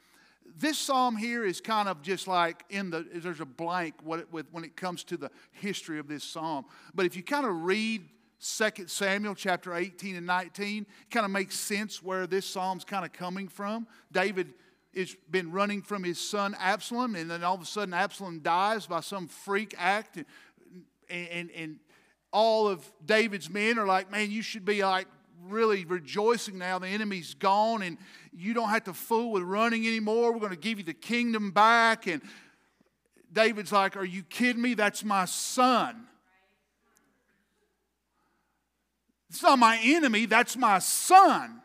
this 0.57 0.77
psalm 0.77 1.15
here 1.15 1.43
is 1.43 1.61
kind 1.61 1.89
of 1.89 2.01
just 2.01 2.27
like 2.27 2.63
in 2.69 2.89
the 2.89 3.05
there's 3.15 3.39
a 3.39 3.45
blank 3.45 3.95
when 4.03 4.63
it 4.63 4.75
comes 4.75 5.03
to 5.05 5.17
the 5.17 5.31
history 5.51 5.99
of 5.99 6.07
this 6.07 6.23
psalm. 6.23 6.65
But 6.93 7.05
if 7.05 7.15
you 7.15 7.23
kind 7.23 7.45
of 7.45 7.63
read 7.63 8.03
2 8.39 8.87
Samuel 8.87 9.35
chapter 9.35 9.73
18 9.73 10.15
and 10.15 10.25
19, 10.25 10.83
it 10.83 11.11
kind 11.11 11.25
of 11.25 11.31
makes 11.31 11.57
sense 11.57 12.03
where 12.03 12.27
this 12.27 12.45
psalm's 12.45 12.83
kind 12.83 13.05
of 13.05 13.13
coming 13.13 13.47
from. 13.47 13.87
David 14.11 14.53
has 14.95 15.15
been 15.31 15.51
running 15.51 15.81
from 15.81 16.03
his 16.03 16.19
son 16.19 16.55
Absalom, 16.59 17.15
and 17.15 17.31
then 17.31 17.43
all 17.43 17.55
of 17.55 17.61
a 17.61 17.65
sudden 17.65 17.93
Absalom 17.93 18.39
dies 18.39 18.85
by 18.85 18.99
some 18.99 19.27
freak 19.27 19.73
act. 19.77 20.17
And, 21.09 21.27
and, 21.29 21.51
and 21.51 21.79
all 22.31 22.67
of 22.67 22.91
David's 23.05 23.49
men 23.49 23.79
are 23.79 23.87
like, 23.87 24.11
man, 24.11 24.29
you 24.29 24.41
should 24.41 24.65
be 24.65 24.83
like 24.83 25.07
really 25.47 25.85
rejoicing 25.85 26.57
now. 26.57 26.79
The 26.79 26.87
enemy's 26.87 27.33
gone, 27.33 27.81
and 27.81 27.97
you 28.31 28.53
don't 28.53 28.69
have 28.69 28.85
to 28.85 28.93
fool 28.93 29.31
with 29.31 29.43
running 29.43 29.85
anymore. 29.87 30.31
We're 30.31 30.39
going 30.39 30.51
to 30.51 30.57
give 30.57 30.77
you 30.77 30.83
the 30.83 30.93
kingdom 30.93 31.51
back. 31.51 32.07
And 32.07 32.21
David's 33.31 33.71
like, 33.71 33.97
Are 33.97 34.05
you 34.05 34.23
kidding 34.23 34.61
me? 34.61 34.73
That's 34.73 35.03
my 35.03 35.25
son. 35.25 36.07
It's 39.29 39.41
not 39.41 39.57
my 39.57 39.79
enemy, 39.81 40.27
that's 40.27 40.55
my 40.55 40.77
son. 40.77 41.59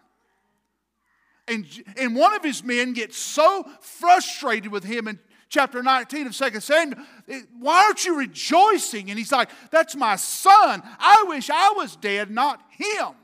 And, 1.47 1.67
and 1.99 2.17
one 2.17 2.35
of 2.35 2.43
his 2.43 2.63
men 2.63 2.95
gets 2.95 3.19
so 3.19 3.65
frustrated 3.81 4.73
with 4.73 4.85
him 4.85 5.07
in 5.07 5.19
chapter 5.51 5.83
19 5.83 6.29
of 6.29 6.37
2 6.37 6.61
Samuel, 6.61 6.99
why 7.59 7.85
aren't 7.85 8.05
you 8.05 8.17
rejoicing? 8.17 9.11
And 9.11 9.19
he's 9.19 9.33
like, 9.33 9.51
That's 9.71 9.97
my 9.97 10.17
son. 10.17 10.83
I 10.99 11.25
wish 11.29 11.51
I 11.51 11.73
was 11.77 11.97
dead, 11.97 12.31
not 12.31 12.61
him. 12.71 13.15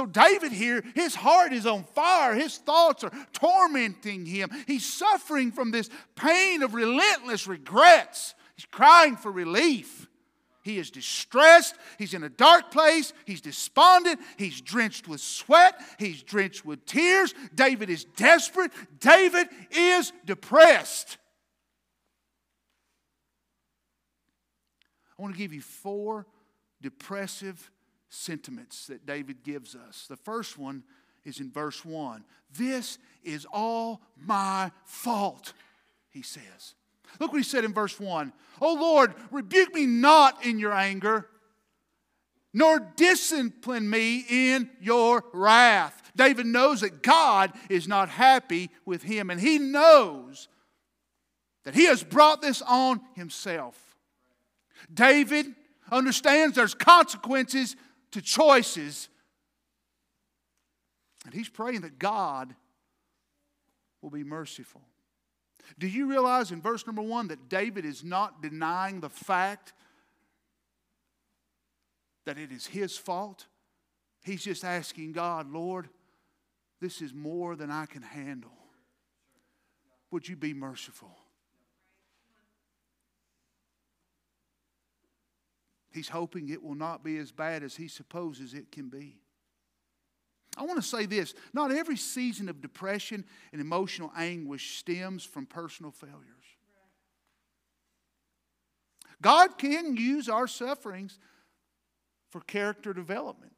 So, 0.00 0.06
David 0.06 0.52
here, 0.52 0.82
his 0.94 1.14
heart 1.14 1.52
is 1.52 1.66
on 1.66 1.84
fire. 1.84 2.34
His 2.34 2.56
thoughts 2.56 3.04
are 3.04 3.12
tormenting 3.34 4.24
him. 4.24 4.48
He's 4.66 4.90
suffering 4.90 5.52
from 5.52 5.72
this 5.72 5.90
pain 6.16 6.62
of 6.62 6.72
relentless 6.72 7.46
regrets. 7.46 8.34
He's 8.56 8.64
crying 8.64 9.16
for 9.16 9.30
relief. 9.30 10.08
He 10.62 10.78
is 10.78 10.90
distressed. 10.90 11.74
He's 11.98 12.14
in 12.14 12.24
a 12.24 12.30
dark 12.30 12.70
place. 12.70 13.12
He's 13.26 13.42
despondent. 13.42 14.20
He's 14.38 14.62
drenched 14.62 15.06
with 15.06 15.20
sweat. 15.20 15.78
He's 15.98 16.22
drenched 16.22 16.64
with 16.64 16.86
tears. 16.86 17.34
David 17.54 17.90
is 17.90 18.04
desperate. 18.16 18.72
David 19.00 19.48
is 19.70 20.14
depressed. 20.24 21.18
I 25.18 25.20
want 25.20 25.34
to 25.34 25.38
give 25.38 25.52
you 25.52 25.60
four 25.60 26.26
depressive 26.80 27.70
sentiments 28.10 28.88
that 28.88 29.06
David 29.06 29.42
gives 29.42 29.74
us. 29.74 30.06
The 30.08 30.16
first 30.16 30.58
one 30.58 30.82
is 31.24 31.40
in 31.40 31.50
verse 31.50 31.84
1. 31.84 32.24
This 32.56 32.98
is 33.22 33.46
all 33.50 34.02
my 34.16 34.70
fault, 34.84 35.52
he 36.10 36.22
says. 36.22 36.74
Look 37.18 37.32
what 37.32 37.38
he 37.38 37.44
said 37.44 37.64
in 37.64 37.72
verse 37.72 37.98
1 37.98 38.32
Oh 38.60 38.74
Lord, 38.74 39.14
rebuke 39.30 39.74
me 39.74 39.86
not 39.86 40.44
in 40.44 40.58
your 40.58 40.72
anger, 40.72 41.26
nor 42.52 42.80
discipline 42.96 43.88
me 43.88 44.24
in 44.28 44.68
your 44.80 45.24
wrath. 45.32 46.12
David 46.16 46.46
knows 46.46 46.80
that 46.80 47.02
God 47.02 47.52
is 47.68 47.86
not 47.86 48.08
happy 48.08 48.70
with 48.84 49.02
him, 49.02 49.30
and 49.30 49.40
he 49.40 49.58
knows 49.58 50.48
that 51.64 51.74
he 51.74 51.86
has 51.86 52.02
brought 52.02 52.42
this 52.42 52.62
on 52.62 53.00
himself. 53.14 53.78
David 54.92 55.46
understands 55.92 56.56
there's 56.56 56.74
consequences 56.74 57.76
to 58.12 58.20
choices. 58.20 59.08
And 61.24 61.34
he's 61.34 61.48
praying 61.48 61.82
that 61.82 61.98
God 61.98 62.54
will 64.02 64.10
be 64.10 64.24
merciful. 64.24 64.82
Do 65.78 65.86
you 65.86 66.06
realize 66.06 66.50
in 66.50 66.60
verse 66.60 66.86
number 66.86 67.02
one 67.02 67.28
that 67.28 67.48
David 67.48 67.84
is 67.84 68.02
not 68.02 68.42
denying 68.42 69.00
the 69.00 69.08
fact 69.08 69.72
that 72.26 72.38
it 72.38 72.50
is 72.50 72.66
his 72.66 72.96
fault? 72.96 73.46
He's 74.22 74.42
just 74.42 74.64
asking 74.64 75.12
God, 75.12 75.50
Lord, 75.50 75.88
this 76.80 77.00
is 77.00 77.14
more 77.14 77.56
than 77.56 77.70
I 77.70 77.86
can 77.86 78.02
handle. 78.02 78.52
Would 80.10 80.28
you 80.28 80.36
be 80.36 80.52
merciful? 80.54 81.16
He's 85.92 86.08
hoping 86.08 86.48
it 86.48 86.62
will 86.62 86.74
not 86.74 87.02
be 87.02 87.16
as 87.18 87.32
bad 87.32 87.62
as 87.62 87.76
he 87.76 87.88
supposes 87.88 88.54
it 88.54 88.70
can 88.70 88.88
be. 88.88 89.16
I 90.56 90.64
want 90.64 90.76
to 90.76 90.86
say 90.86 91.06
this 91.06 91.34
not 91.52 91.72
every 91.72 91.96
season 91.96 92.48
of 92.48 92.60
depression 92.60 93.24
and 93.52 93.60
emotional 93.60 94.12
anguish 94.16 94.78
stems 94.78 95.24
from 95.24 95.46
personal 95.46 95.92
failures. 95.92 96.24
God 99.22 99.58
can 99.58 99.96
use 99.96 100.28
our 100.28 100.46
sufferings 100.46 101.18
for 102.30 102.40
character 102.40 102.92
development. 102.92 103.52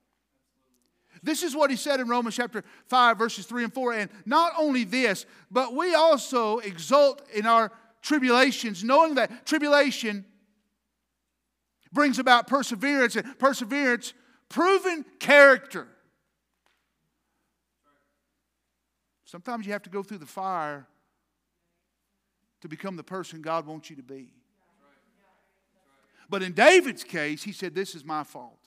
This 1.22 1.42
is 1.42 1.54
what 1.54 1.70
he 1.70 1.76
said 1.76 2.00
in 2.00 2.08
Romans 2.08 2.34
chapter 2.34 2.64
5, 2.86 3.18
verses 3.18 3.46
3 3.46 3.64
and 3.64 3.74
4. 3.74 3.92
And 3.92 4.10
not 4.26 4.52
only 4.58 4.84
this, 4.84 5.24
but 5.50 5.74
we 5.74 5.94
also 5.94 6.58
exult 6.58 7.22
in 7.32 7.46
our 7.46 7.70
tribulations, 8.00 8.82
knowing 8.82 9.14
that 9.14 9.46
tribulation 9.46 10.24
brings 11.92 12.18
about 12.18 12.46
perseverance, 12.46 13.16
and 13.16 13.38
perseverance, 13.38 14.14
proven 14.48 15.04
character. 15.18 15.88
Sometimes 19.24 19.66
you 19.66 19.72
have 19.72 19.82
to 19.82 19.90
go 19.90 20.02
through 20.02 20.18
the 20.18 20.26
fire 20.26 20.86
to 22.60 22.68
become 22.68 22.96
the 22.96 23.02
person 23.02 23.42
God 23.42 23.66
wants 23.66 23.90
you 23.90 23.96
to 23.96 24.02
be. 24.02 24.32
But 26.28 26.42
in 26.42 26.52
David's 26.52 27.04
case, 27.04 27.42
he 27.42 27.52
said, 27.52 27.74
This 27.74 27.94
is 27.94 28.04
my 28.04 28.24
fault. 28.24 28.58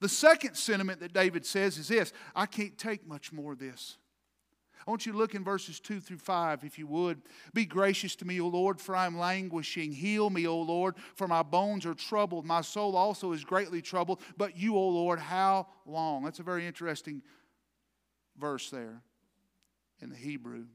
The 0.00 0.08
second 0.08 0.56
sentiment 0.56 1.00
that 1.00 1.12
David 1.12 1.46
says 1.46 1.78
is 1.78 1.88
this 1.88 2.12
I 2.34 2.46
can't 2.46 2.76
take 2.76 3.06
much 3.06 3.32
more 3.32 3.52
of 3.52 3.58
this. 3.58 3.96
I 4.84 4.90
want 4.90 5.06
you 5.06 5.12
to 5.12 5.18
look 5.18 5.34
in 5.34 5.44
verses 5.44 5.80
2 5.80 6.00
through 6.00 6.18
5, 6.18 6.64
if 6.64 6.78
you 6.78 6.86
would. 6.86 7.22
Be 7.54 7.64
gracious 7.64 8.14
to 8.16 8.24
me, 8.24 8.40
O 8.40 8.48
Lord, 8.48 8.80
for 8.80 8.94
I 8.94 9.06
am 9.06 9.18
languishing. 9.18 9.92
Heal 9.92 10.30
me, 10.30 10.46
O 10.46 10.60
Lord, 10.60 10.94
for 11.14 11.26
my 11.26 11.42
bones 11.42 11.86
are 11.86 11.94
troubled. 11.94 12.44
My 12.44 12.60
soul 12.60 12.96
also 12.96 13.32
is 13.32 13.44
greatly 13.44 13.82
troubled. 13.82 14.20
But 14.36 14.56
you, 14.56 14.76
O 14.76 14.88
Lord, 14.88 15.18
how 15.18 15.66
long? 15.86 16.24
That's 16.24 16.38
a 16.38 16.44
very 16.44 16.66
interesting 16.66 17.22
verse 18.38 18.70
there 18.70 19.02
in 20.00 20.10
the 20.10 20.16
Hebrew. 20.16 20.66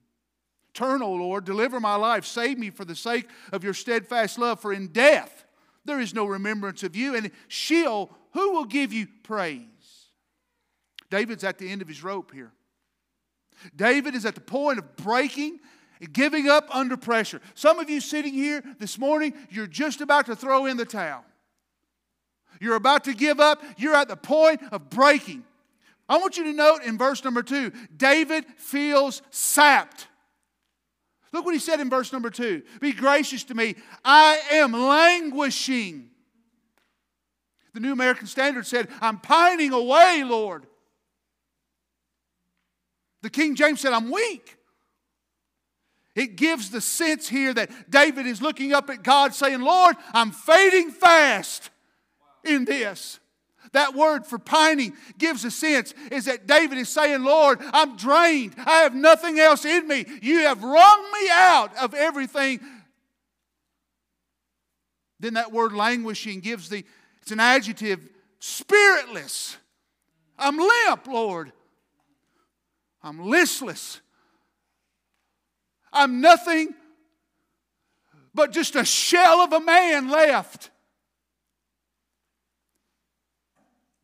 Turn, 0.73 1.01
O 1.01 1.13
Lord, 1.13 1.45
deliver 1.45 1.79
my 1.79 1.95
life. 1.95 2.25
Save 2.25 2.57
me 2.57 2.69
for 2.69 2.85
the 2.85 2.95
sake 2.95 3.29
of 3.51 3.63
your 3.63 3.73
steadfast 3.73 4.39
love, 4.39 4.59
for 4.59 4.73
in 4.73 4.87
death 4.87 5.45
there 5.85 5.99
is 5.99 6.13
no 6.13 6.25
remembrance 6.25 6.83
of 6.83 6.95
you. 6.95 7.15
And 7.15 7.31
Sheol, 7.47 8.11
who 8.33 8.51
will 8.51 8.65
give 8.65 8.93
you 8.93 9.07
praise? 9.23 9.65
David's 11.09 11.43
at 11.43 11.57
the 11.57 11.69
end 11.69 11.81
of 11.81 11.87
his 11.87 12.03
rope 12.03 12.31
here. 12.33 12.53
David 13.75 14.15
is 14.15 14.25
at 14.25 14.35
the 14.35 14.41
point 14.41 14.79
of 14.79 14.95
breaking 14.95 15.59
and 15.99 16.11
giving 16.11 16.49
up 16.49 16.73
under 16.73 16.97
pressure. 16.97 17.41
Some 17.53 17.79
of 17.79 17.89
you 17.89 18.01
sitting 18.01 18.33
here 18.33 18.63
this 18.79 18.97
morning, 18.97 19.33
you're 19.49 19.67
just 19.67 20.01
about 20.01 20.25
to 20.27 20.35
throw 20.35 20.65
in 20.65 20.77
the 20.77 20.85
towel. 20.85 21.23
You're 22.59 22.75
about 22.75 23.05
to 23.05 23.13
give 23.13 23.39
up. 23.39 23.63
You're 23.77 23.95
at 23.95 24.07
the 24.07 24.15
point 24.15 24.61
of 24.71 24.89
breaking. 24.89 25.43
I 26.07 26.17
want 26.17 26.37
you 26.37 26.43
to 26.45 26.53
note 26.53 26.83
in 26.83 26.97
verse 26.97 27.23
number 27.23 27.41
two 27.41 27.71
David 27.95 28.45
feels 28.57 29.21
sapped. 29.29 30.07
Look 31.31 31.45
what 31.45 31.53
he 31.53 31.59
said 31.59 31.79
in 31.79 31.89
verse 31.89 32.11
number 32.11 32.29
two 32.29 32.63
Be 32.79 32.91
gracious 32.91 33.43
to 33.45 33.55
me. 33.55 33.75
I 34.03 34.39
am 34.51 34.73
languishing. 34.73 36.09
The 37.73 37.79
New 37.79 37.93
American 37.93 38.27
Standard 38.27 38.67
said, 38.67 38.89
I'm 38.99 39.19
pining 39.19 39.71
away, 39.71 40.23
Lord. 40.25 40.67
The 43.21 43.29
King 43.29 43.55
James 43.55 43.81
said, 43.81 43.93
I'm 43.93 44.11
weak. 44.11 44.57
It 46.15 46.35
gives 46.35 46.69
the 46.69 46.81
sense 46.81 47.29
here 47.29 47.53
that 47.53 47.89
David 47.89 48.25
is 48.25 48.41
looking 48.41 48.73
up 48.73 48.89
at 48.89 49.03
God 49.03 49.33
saying, 49.33 49.61
Lord, 49.61 49.95
I'm 50.13 50.31
fading 50.31 50.91
fast 50.91 51.69
in 52.43 52.65
this. 52.65 53.19
That 53.73 53.95
word 53.95 54.25
for 54.25 54.37
pining 54.37 54.93
gives 55.17 55.45
a 55.45 55.51
sense 55.51 55.93
is 56.11 56.25
that 56.25 56.47
David 56.47 56.77
is 56.77 56.89
saying, 56.89 57.23
Lord, 57.23 57.59
I'm 57.71 57.95
drained. 57.95 58.55
I 58.57 58.79
have 58.79 58.93
nothing 58.93 59.39
else 59.39 59.63
in 59.63 59.87
me. 59.87 60.05
You 60.21 60.39
have 60.39 60.63
wrung 60.63 61.11
me 61.13 61.29
out 61.31 61.77
of 61.77 61.93
everything. 61.93 62.59
Then 65.21 65.35
that 65.35 65.53
word 65.53 65.71
languishing 65.71 66.41
gives 66.41 66.67
the, 66.67 66.83
it's 67.21 67.31
an 67.31 67.39
adjective, 67.39 68.01
spiritless. 68.39 69.55
I'm 70.37 70.57
limp, 70.57 71.07
Lord. 71.07 71.53
I'm 73.03 73.27
listless. 73.27 74.01
I'm 75.91 76.21
nothing 76.21 76.73
but 78.33 78.51
just 78.51 78.75
a 78.75 78.85
shell 78.85 79.41
of 79.41 79.53
a 79.53 79.59
man 79.59 80.09
left. 80.09 80.69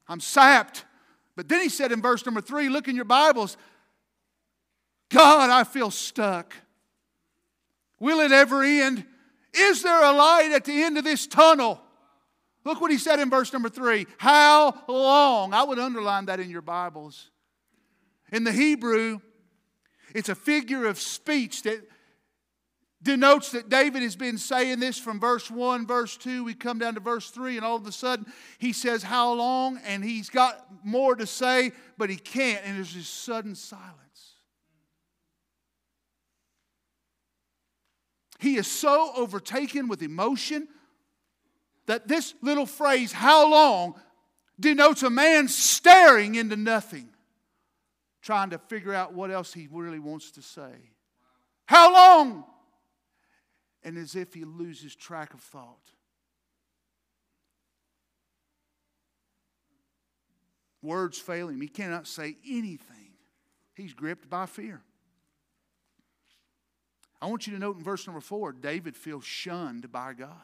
I'm 0.08 0.20
sapped. 0.20 0.86
But 1.36 1.48
then 1.48 1.62
he 1.62 1.70
said 1.70 1.92
in 1.92 2.02
verse 2.02 2.26
number 2.26 2.42
three, 2.42 2.70
look 2.70 2.88
in 2.88 2.96
your 2.96 3.06
Bibles, 3.06 3.58
God, 5.10 5.50
I 5.50 5.64
feel 5.64 5.92
stuck. 5.92 6.54
Will 8.00 8.20
it 8.20 8.32
ever 8.32 8.64
end? 8.64 9.06
Is 9.54 9.82
there 9.82 10.04
a 10.04 10.12
light 10.12 10.52
at 10.54 10.66
the 10.66 10.84
end 10.84 10.98
of 10.98 11.04
this 11.04 11.28
tunnel? 11.28 11.82
Look 12.64 12.82
what 12.82 12.92
he 12.92 12.98
said 12.98 13.20
in 13.20 13.30
verse 13.30 13.54
number 13.54 13.70
three. 13.70 14.08
How 14.18 14.84
long? 14.88 15.54
I 15.54 15.64
would 15.64 15.80
underline 15.80 16.26
that 16.26 16.40
in 16.40 16.50
your 16.50 16.62
Bibles. 16.62 17.30
In 18.32 18.44
the 18.44 18.52
Hebrew, 18.52 19.20
it's 20.14 20.30
a 20.30 20.36
figure 20.36 20.86
of 20.86 21.00
speech 21.00 21.64
that 21.64 21.82
denotes 23.02 23.52
that 23.52 23.70
David 23.70 24.02
has 24.02 24.16
been 24.16 24.38
saying 24.38 24.80
this 24.80 24.98
from 24.98 25.20
verse 25.20 25.50
1, 25.50 25.86
verse 25.86 26.18
2. 26.18 26.44
We 26.44 26.54
come 26.54 26.80
down 26.80 26.96
to 26.96 27.00
verse 27.00 27.30
3, 27.30 27.58
and 27.58 27.66
all 27.66 27.78
of 27.78 27.86
a 27.88 27.92
sudden 27.92 28.26
he 28.58 28.74
says, 28.74 29.04
How 29.04 29.34
long? 29.34 29.80
And 29.86 30.04
he's 30.04 30.30
got 30.30 30.66
more 30.84 31.16
to 31.16 31.26
say, 31.26 31.72
but 31.98 32.10
he 32.10 32.18
can't. 32.18 32.62
And 32.66 32.78
there's 32.78 32.94
this 32.94 33.08
sudden 33.08 33.56
silence. 33.56 33.94
He 38.40 38.58
is 38.58 38.68
so 38.68 39.12
overtaken 39.16 39.88
with 39.88 40.02
emotion 40.02 40.68
that 41.88 42.08
this 42.08 42.34
little 42.42 42.66
phrase, 42.66 43.12
how 43.12 43.50
long, 43.50 43.96
denotes 44.60 45.04
a 45.04 45.10
man 45.10 45.48
staring 45.48 46.36
into 46.36 46.56
nothing 46.56 47.10
trying 48.28 48.50
to 48.50 48.58
figure 48.58 48.94
out 48.94 49.14
what 49.14 49.32
else 49.32 49.54
he 49.54 49.70
really 49.72 50.00
wants 50.00 50.32
to 50.32 50.42
say. 50.42 50.92
How 51.66 51.94
long? 51.94 52.44
And 53.84 53.98
as 53.98 54.18
if 54.18 54.34
he 54.34 54.44
loses 54.44 54.94
track 54.94 55.34
of 55.34 55.40
thought. 55.40 55.94
Words 60.82 61.18
fail 61.18 61.48
him. 61.48 61.62
He 61.62 61.70
cannot 61.70 62.06
say 62.06 62.36
anything. 62.46 63.14
He's 63.74 63.94
gripped 63.94 64.30
by 64.30 64.46
fear. 64.46 64.82
I 67.22 67.28
want 67.28 67.48
you 67.48 67.54
to 67.54 67.60
note 67.60 67.78
in 67.78 67.84
verse 67.84 68.06
number 68.06 68.20
four 68.20 68.52
David 68.52 68.98
feels 68.98 69.24
shunned 69.24 69.90
by 69.90 70.12
God. 70.12 70.44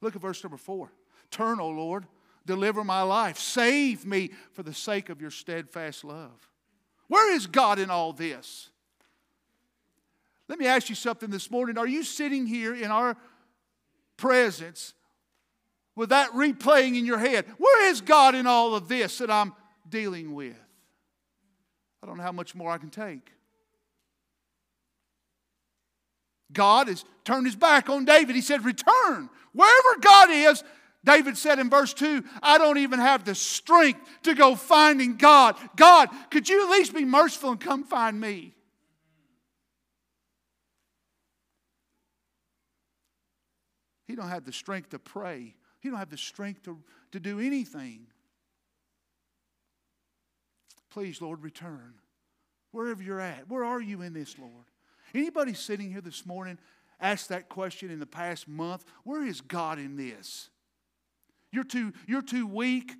Look 0.00 0.16
at 0.16 0.20
verse 0.22 0.42
number 0.42 0.56
four. 0.56 0.90
Turn, 1.30 1.60
O 1.60 1.68
Lord, 1.68 2.06
deliver 2.44 2.82
my 2.82 3.02
life, 3.02 3.38
save 3.38 4.04
me 4.04 4.32
for 4.52 4.64
the 4.64 4.74
sake 4.74 5.10
of 5.10 5.20
your 5.20 5.30
steadfast 5.30 6.02
love. 6.02 6.50
Where 7.08 7.32
is 7.34 7.46
God 7.46 7.78
in 7.78 7.90
all 7.90 8.12
this? 8.12 8.70
Let 10.48 10.58
me 10.58 10.66
ask 10.66 10.88
you 10.88 10.94
something 10.94 11.30
this 11.30 11.50
morning. 11.50 11.78
Are 11.78 11.86
you 11.86 12.02
sitting 12.02 12.46
here 12.46 12.74
in 12.74 12.90
our 12.90 13.16
presence 14.16 14.94
with 15.96 16.10
that 16.10 16.30
replaying 16.32 16.98
in 16.98 17.06
your 17.06 17.18
head? 17.18 17.46
Where 17.58 17.90
is 17.90 18.00
God 18.00 18.34
in 18.34 18.46
all 18.46 18.74
of 18.74 18.88
this 18.88 19.18
that 19.18 19.30
I'm 19.30 19.54
dealing 19.88 20.34
with? 20.34 20.56
I 22.02 22.06
don't 22.06 22.18
know 22.18 22.22
how 22.22 22.32
much 22.32 22.54
more 22.54 22.70
I 22.70 22.78
can 22.78 22.90
take. 22.90 23.32
God 26.52 26.88
has 26.88 27.04
turned 27.24 27.46
his 27.46 27.56
back 27.56 27.88
on 27.88 28.04
David. 28.04 28.36
He 28.36 28.42
said, 28.42 28.64
Return. 28.64 29.30
Wherever 29.52 30.00
God 30.00 30.28
is, 30.30 30.62
David 31.04 31.36
said 31.36 31.58
in 31.58 31.68
verse 31.68 31.92
2, 31.94 32.24
I 32.42 32.58
don't 32.58 32.78
even 32.78 32.98
have 32.98 33.24
the 33.24 33.34
strength 33.34 34.00
to 34.22 34.34
go 34.34 34.54
finding 34.56 35.16
God. 35.16 35.56
God, 35.76 36.08
could 36.30 36.48
you 36.48 36.64
at 36.64 36.70
least 36.70 36.94
be 36.94 37.04
merciful 37.04 37.50
and 37.50 37.60
come 37.60 37.84
find 37.84 38.18
me? 38.18 38.54
He 44.06 44.16
don't 44.16 44.28
have 44.28 44.44
the 44.44 44.52
strength 44.52 44.90
to 44.90 44.98
pray. 44.98 45.54
He 45.80 45.90
don't 45.90 45.98
have 45.98 46.10
the 46.10 46.16
strength 46.16 46.62
to, 46.64 46.78
to 47.12 47.20
do 47.20 47.40
anything. 47.40 48.06
Please, 50.90 51.20
Lord, 51.20 51.42
return. 51.42 51.94
Wherever 52.70 53.02
you're 53.02 53.20
at. 53.20 53.48
Where 53.48 53.64
are 53.64 53.80
you 53.80 54.02
in 54.02 54.12
this, 54.12 54.38
Lord? 54.38 54.64
Anybody 55.14 55.54
sitting 55.54 55.90
here 55.90 56.00
this 56.00 56.24
morning 56.24 56.58
asked 57.00 57.28
that 57.28 57.48
question 57.48 57.90
in 57.90 57.98
the 57.98 58.06
past 58.06 58.48
month? 58.48 58.84
Where 59.04 59.24
is 59.24 59.40
God 59.40 59.78
in 59.78 59.96
this? 59.96 60.48
You're 61.54 61.64
too, 61.64 61.92
you're 62.08 62.22
too 62.22 62.46
weak, 62.46 62.92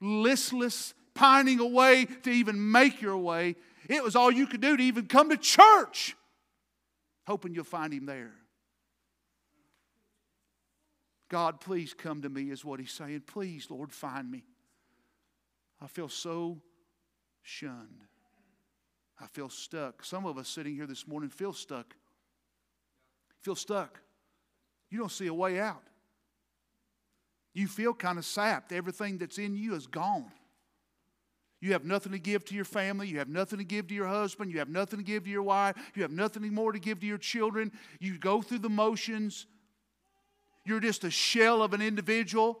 listless, 0.00 0.94
pining 1.14 1.60
away 1.60 2.06
to 2.22 2.30
even 2.30 2.72
make 2.72 3.02
your 3.02 3.18
way. 3.18 3.56
It 3.88 4.02
was 4.02 4.16
all 4.16 4.30
you 4.30 4.46
could 4.46 4.62
do 4.62 4.76
to 4.76 4.82
even 4.82 5.06
come 5.06 5.28
to 5.30 5.36
church, 5.36 6.16
hoping 7.26 7.54
you'll 7.54 7.64
find 7.64 7.92
Him 7.92 8.06
there. 8.06 8.32
God, 11.28 11.60
please 11.60 11.92
come 11.92 12.22
to 12.22 12.28
me, 12.28 12.50
is 12.50 12.64
what 12.64 12.78
he's 12.78 12.92
saying. 12.92 13.24
Please, 13.26 13.66
Lord, 13.68 13.92
find 13.92 14.30
me. 14.30 14.44
I 15.82 15.88
feel 15.88 16.08
so 16.08 16.62
shunned. 17.42 18.04
I 19.20 19.26
feel 19.26 19.48
stuck. 19.48 20.04
Some 20.04 20.24
of 20.24 20.38
us 20.38 20.48
sitting 20.48 20.74
here 20.74 20.86
this 20.86 21.06
morning 21.06 21.30
feel 21.30 21.52
stuck. 21.52 21.96
Feel 23.42 23.56
stuck. 23.56 24.00
You 24.88 24.98
don't 24.98 25.10
see 25.10 25.26
a 25.26 25.34
way 25.34 25.58
out. 25.58 25.82
You 27.56 27.68
feel 27.68 27.94
kind 27.94 28.18
of 28.18 28.26
sapped. 28.26 28.70
Everything 28.70 29.16
that's 29.16 29.38
in 29.38 29.56
you 29.56 29.74
is 29.74 29.86
gone. 29.86 30.30
You 31.62 31.72
have 31.72 31.86
nothing 31.86 32.12
to 32.12 32.18
give 32.18 32.44
to 32.44 32.54
your 32.54 32.66
family. 32.66 33.08
You 33.08 33.16
have 33.18 33.30
nothing 33.30 33.58
to 33.58 33.64
give 33.64 33.86
to 33.88 33.94
your 33.94 34.06
husband. 34.06 34.52
You 34.52 34.58
have 34.58 34.68
nothing 34.68 34.98
to 34.98 35.04
give 35.04 35.24
to 35.24 35.30
your 35.30 35.42
wife. 35.42 35.74
You 35.94 36.02
have 36.02 36.10
nothing 36.10 36.52
more 36.52 36.70
to 36.70 36.78
give 36.78 37.00
to 37.00 37.06
your 37.06 37.16
children. 37.16 37.72
You 37.98 38.18
go 38.18 38.42
through 38.42 38.58
the 38.58 38.68
motions. 38.68 39.46
You're 40.66 40.80
just 40.80 41.02
a 41.04 41.10
shell 41.10 41.62
of 41.62 41.72
an 41.72 41.80
individual 41.80 42.60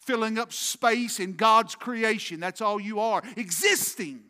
filling 0.00 0.36
up 0.36 0.52
space 0.52 1.20
in 1.20 1.34
God's 1.34 1.76
creation. 1.76 2.40
That's 2.40 2.60
all 2.60 2.80
you 2.80 2.98
are, 2.98 3.22
existing. 3.36 4.24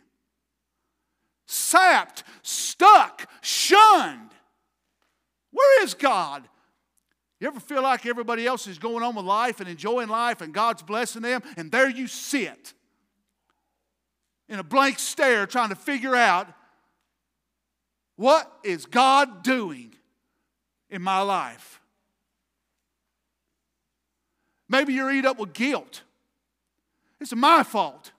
Sapped, 1.46 2.24
stuck, 2.42 3.26
shunned. 3.40 4.32
Where 5.50 5.82
is 5.82 5.94
God? 5.94 6.46
You 7.40 7.46
ever 7.46 7.58
feel 7.58 7.82
like 7.82 8.04
everybody 8.04 8.46
else 8.46 8.66
is 8.66 8.78
going 8.78 9.02
on 9.02 9.16
with 9.16 9.24
life 9.24 9.60
and 9.60 9.68
enjoying 9.68 10.08
life 10.08 10.42
and 10.42 10.52
God's 10.52 10.82
blessing 10.82 11.22
them, 11.22 11.42
and 11.56 11.72
there 11.72 11.88
you 11.88 12.06
sit 12.06 12.74
in 14.48 14.58
a 14.58 14.62
blank 14.62 14.98
stare 14.98 15.46
trying 15.46 15.70
to 15.70 15.74
figure 15.74 16.14
out 16.14 16.46
what 18.16 18.52
is 18.62 18.84
God 18.84 19.42
doing 19.42 19.94
in 20.90 21.00
my 21.00 21.22
life? 21.22 21.80
Maybe 24.68 24.92
you're 24.92 25.10
eat 25.10 25.24
up 25.24 25.38
with 25.38 25.54
guilt. 25.54 26.02
It's 27.20 27.34
my 27.34 27.62
fault. 27.62 28.12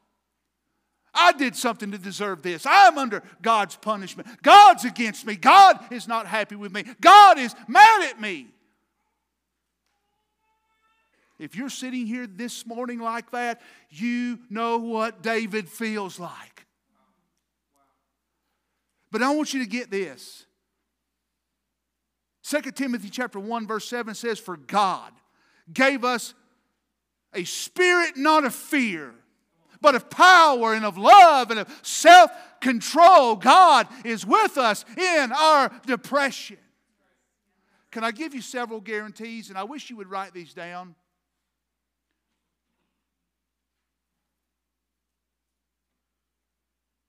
I 1.14 1.34
did 1.34 1.56
something 1.56 1.92
to 1.92 1.98
deserve 1.98 2.42
this. 2.42 2.66
I'm 2.66 2.98
under 2.98 3.22
God's 3.42 3.76
punishment. 3.76 4.28
God's 4.42 4.86
against 4.86 5.28
me. 5.28 5.36
God 5.36 5.78
is 5.92 6.08
not 6.08 6.26
happy 6.26 6.56
with 6.56 6.74
me. 6.74 6.86
God 7.00 7.38
is 7.38 7.54
mad 7.68 8.10
at 8.10 8.20
me. 8.20 8.48
If 11.42 11.56
you're 11.56 11.70
sitting 11.70 12.06
here 12.06 12.28
this 12.28 12.68
morning 12.68 13.00
like 13.00 13.32
that, 13.32 13.62
you 13.90 14.38
know 14.52 14.78
what 14.78 15.24
David 15.24 15.68
feels 15.68 16.20
like. 16.20 16.68
But 19.10 19.24
I 19.24 19.34
want 19.34 19.52
you 19.52 19.64
to 19.64 19.68
get 19.68 19.90
this. 19.90 20.46
2 22.44 22.62
Timothy 22.74 23.10
chapter 23.10 23.40
1 23.40 23.66
verse 23.66 23.88
7 23.88 24.14
says 24.14 24.40
for 24.40 24.56
God 24.56 25.12
gave 25.74 26.04
us 26.04 26.36
a 27.34 27.44
spirit 27.44 28.18
not 28.18 28.46
of 28.46 28.54
fear, 28.54 29.16
but 29.82 29.96
of 29.96 30.12
power 30.12 30.76
and 30.76 30.86
of 30.86 30.96
love 30.96 31.50
and 31.50 31.62
of 31.62 31.80
self 31.82 32.30
control. 32.60 33.36
God 33.36 33.88
is 34.06 34.28
with 34.28 34.60
us 34.60 34.86
in 34.96 35.32
our 35.32 35.72
depression. 35.88 36.58
Can 37.90 38.04
I 38.04 38.12
give 38.12 38.36
you 38.36 38.42
several 38.42 38.80
guarantees? 38.80 39.50
And 39.50 39.58
I 39.58 39.64
wish 39.64 39.90
you 39.90 39.98
would 39.98 40.10
write 40.12 40.36
these 40.36 40.54
down. 40.54 40.94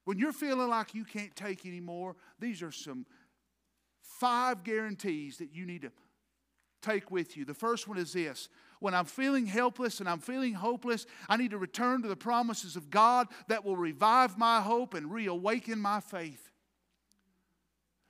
When 0.05 0.19
you're 0.19 0.33
feeling 0.33 0.69
like 0.69 0.95
you 0.95 1.05
can't 1.05 1.35
take 1.37 1.65
anymore, 1.65 2.17
these 2.41 2.63
are 2.63 2.73
some 2.73 3.07
five 4.01 4.65
guarantees 4.65 5.39
that 5.39 5.55
you 5.55 5.65
need 5.65 5.83
to 5.83 5.93
take 6.81 7.11
with 7.11 7.37
you. 7.37 7.45
The 7.45 7.55
first 7.55 7.87
one 7.87 7.99
is 7.99 8.13
this 8.13 8.49
when 8.81 8.95
I'm 8.95 9.05
feeling 9.05 9.47
helpless 9.47 10.01
and 10.01 10.09
I'm 10.09 10.19
feeling 10.19 10.55
hopeless, 10.55 11.07
I 11.29 11.37
need 11.37 11.53
to 11.53 11.59
return 11.59 12.03
to 12.03 12.09
the 12.09 12.17
promises 12.17 12.75
of 12.75 12.91
God 12.91 13.29
that 13.47 13.65
will 13.65 13.77
revive 13.77 14.37
my 14.37 14.61
hope 14.61 14.95
and 14.95 15.13
reawaken 15.13 15.79
my 15.79 16.01
faith. 16.01 16.51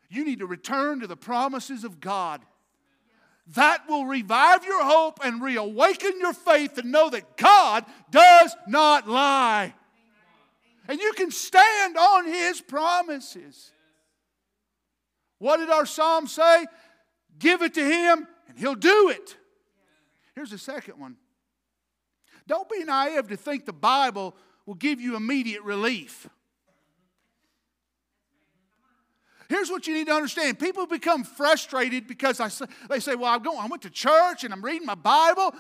You 0.09 0.25
need 0.25 0.41
to 0.41 0.47
return 0.47 1.01
to 1.01 1.07
the 1.07 1.17
promises 1.17 1.85
of 1.85 2.01
God. 2.01 2.41
That 3.49 3.89
will 3.89 4.07
revive 4.07 4.65
your 4.65 4.85
hope 4.85 5.21
and 5.25 5.43
reawaken 5.43 6.13
your 6.21 6.33
faith 6.33 6.79
and 6.79 6.93
know 6.93 7.11
that 7.11 7.37
God 7.37 7.85
does 8.11 8.57
not 8.67 9.09
lie. 9.09 9.75
And 10.89 11.01
you 11.01 11.13
can 11.13 11.31
stand 11.31 11.97
on 11.97 12.27
His 12.27 12.61
promises. 12.61 13.71
What 15.39 15.59
did 15.59 15.71
our 15.71 15.87
psalm 15.87 16.27
say? 16.27 16.67
Give 17.39 17.63
it 17.63 17.75
to 17.75 17.85
Him 17.85 18.27
and 18.49 18.59
He'll 18.59 18.75
do 18.75 19.09
it. 19.11 19.37
Here's 20.35 20.51
the 20.51 20.59
second 20.59 20.99
one. 20.99 21.17
Don't 22.47 22.69
be 22.69 22.85
naive 22.85 23.29
to 23.29 23.37
think 23.37 23.67
the 23.67 23.73
Bible 23.73 24.35
will 24.67 24.75
give 24.75 25.01
you 25.01 25.17
immediate 25.17 25.63
relief. 25.63 26.29
Here's 29.49 29.71
what 29.71 29.87
you 29.87 29.93
need 29.93 30.07
to 30.07 30.15
understand. 30.15 30.59
People 30.59 30.87
become 30.87 31.25
frustrated 31.25 32.09
because 32.09 32.41
I 32.41 32.51
they 32.89 33.01
say, 33.01 33.15
Well, 33.15 33.33
I'm 33.33 33.43
going, 33.43 33.59
I 33.59 33.67
went 33.67 33.83
to 33.83 33.91
church 33.91 34.45
and 34.45 34.53
I'm 34.53 34.65
reading 34.65 34.87
my 34.87 34.95
Bible, 34.95 35.55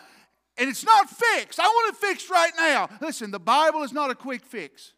and 0.56 0.70
it's 0.70 0.84
not 0.84 1.10
fixed. 1.10 1.60
I 1.60 1.66
want 1.66 1.94
it 1.94 1.98
fixed 1.98 2.30
right 2.30 2.52
now. 2.56 2.88
Listen, 3.02 3.30
the 3.30 3.38
Bible 3.38 3.82
is 3.82 3.92
not 3.92 4.10
a 4.10 4.14
quick 4.14 4.46
fix, 4.46 4.94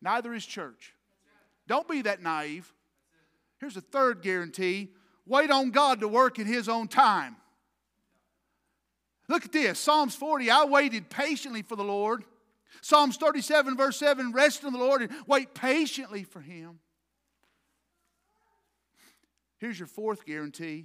neither 0.00 0.34
is 0.34 0.44
church. 0.44 0.94
Don't 1.66 1.88
be 1.88 2.02
that 2.02 2.22
naive. 2.22 2.72
Here's 3.58 3.76
a 3.76 3.80
third 3.80 4.22
guarantee 4.22 4.90
wait 5.26 5.50
on 5.50 5.70
God 5.70 6.00
to 6.00 6.08
work 6.08 6.38
in 6.38 6.46
His 6.46 6.68
own 6.68 6.88
time. 6.88 7.36
Look 9.28 9.44
at 9.44 9.52
this 9.52 9.78
Psalms 9.78 10.14
40, 10.14 10.50
I 10.50 10.64
waited 10.64 11.10
patiently 11.10 11.62
for 11.62 11.76
the 11.76 11.84
Lord. 11.84 12.24
Psalms 12.82 13.16
37, 13.16 13.76
verse 13.76 13.96
7, 13.96 14.32
rest 14.32 14.62
in 14.62 14.72
the 14.72 14.78
Lord 14.78 15.02
and 15.02 15.12
wait 15.26 15.54
patiently 15.54 16.22
for 16.22 16.40
Him. 16.40 16.78
Here's 19.58 19.78
your 19.78 19.88
fourth 19.88 20.26
guarantee. 20.26 20.84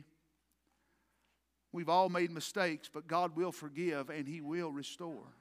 We've 1.73 1.89
all 1.89 2.09
made 2.09 2.31
mistakes, 2.31 2.89
but 2.91 3.07
God 3.07 3.35
will 3.35 3.51
forgive 3.51 4.09
and 4.09 4.27
He 4.27 4.41
will 4.41 4.71
restore. 4.71 5.35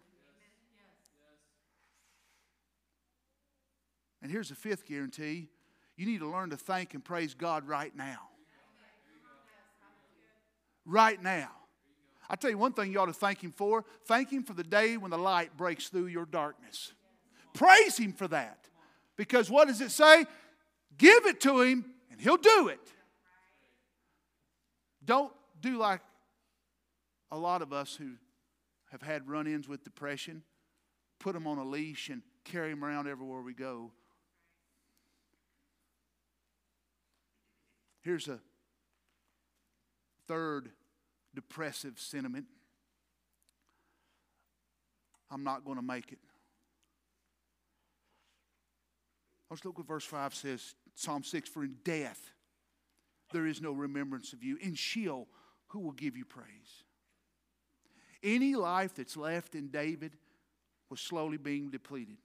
And 4.22 4.30
here's 4.30 4.48
the 4.48 4.54
fifth 4.54 4.86
guarantee 4.86 5.48
you 5.96 6.06
need 6.06 6.20
to 6.20 6.30
learn 6.30 6.50
to 6.50 6.56
thank 6.56 6.94
and 6.94 7.04
praise 7.04 7.34
God 7.34 7.68
right 7.68 7.94
now. 7.94 8.20
Right 10.86 11.22
now. 11.22 11.50
I 12.28 12.36
tell 12.36 12.48
you 12.48 12.56
one 12.56 12.72
thing 12.72 12.92
you 12.92 12.98
ought 13.00 13.06
to 13.06 13.12
thank 13.12 13.42
Him 13.42 13.52
for 13.52 13.84
thank 14.06 14.30
Him 14.30 14.44
for 14.44 14.54
the 14.54 14.64
day 14.64 14.96
when 14.96 15.10
the 15.10 15.18
light 15.18 15.56
breaks 15.56 15.88
through 15.88 16.06
your 16.06 16.24
darkness. 16.24 16.92
Praise 17.52 17.98
Him 17.98 18.12
for 18.12 18.28
that. 18.28 18.68
Because 19.16 19.50
what 19.50 19.68
does 19.68 19.80
it 19.80 19.90
say? 19.90 20.24
Give 20.96 21.26
it 21.26 21.40
to 21.42 21.60
Him 21.60 21.84
and 22.10 22.20
He'll 22.20 22.36
do 22.36 22.68
it. 22.68 22.80
Don't 25.04 25.32
do 25.60 25.76
like 25.76 26.00
a 27.30 27.36
lot 27.36 27.62
of 27.62 27.72
us 27.72 27.94
who 27.94 28.12
have 28.90 29.02
had 29.02 29.28
run 29.28 29.46
ins 29.46 29.68
with 29.68 29.84
depression, 29.84 30.42
put 31.18 31.34
them 31.34 31.46
on 31.46 31.58
a 31.58 31.64
leash 31.64 32.08
and 32.08 32.22
carry 32.44 32.70
them 32.70 32.84
around 32.84 33.06
everywhere 33.06 33.42
we 33.42 33.54
go. 33.54 33.92
Here's 38.02 38.28
a 38.28 38.38
third 40.26 40.70
depressive 41.34 41.98
sentiment 41.98 42.46
I'm 45.30 45.44
not 45.44 45.64
going 45.64 45.76
to 45.76 45.82
make 45.82 46.12
it. 46.12 46.18
Let's 49.48 49.64
look 49.64 49.78
what 49.78 49.86
verse 49.86 50.04
5 50.04 50.34
says 50.34 50.74
Psalm 50.94 51.22
6 51.22 51.48
For 51.48 51.64
in 51.64 51.76
death 51.84 52.32
there 53.32 53.46
is 53.46 53.60
no 53.60 53.72
remembrance 53.72 54.32
of 54.32 54.42
you. 54.42 54.56
In 54.60 54.74
Sheol, 54.74 55.28
who 55.68 55.80
will 55.80 55.92
give 55.92 56.16
you 56.16 56.24
praise? 56.24 56.84
Any 58.22 58.54
life 58.54 58.94
that's 58.94 59.16
left 59.16 59.54
in 59.54 59.68
David 59.68 60.16
was 60.88 61.00
slowly 61.00 61.36
being 61.36 61.70
depleted. 61.70 62.18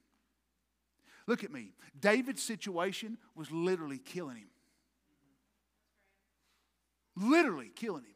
Look 1.27 1.43
at 1.43 1.51
me. 1.51 1.71
David's 1.99 2.43
situation 2.43 3.17
was 3.35 3.51
literally 3.51 3.99
killing 3.99 4.37
him. 4.37 4.47
Literally 7.15 7.71
killing 7.75 8.03
him. 8.03 8.15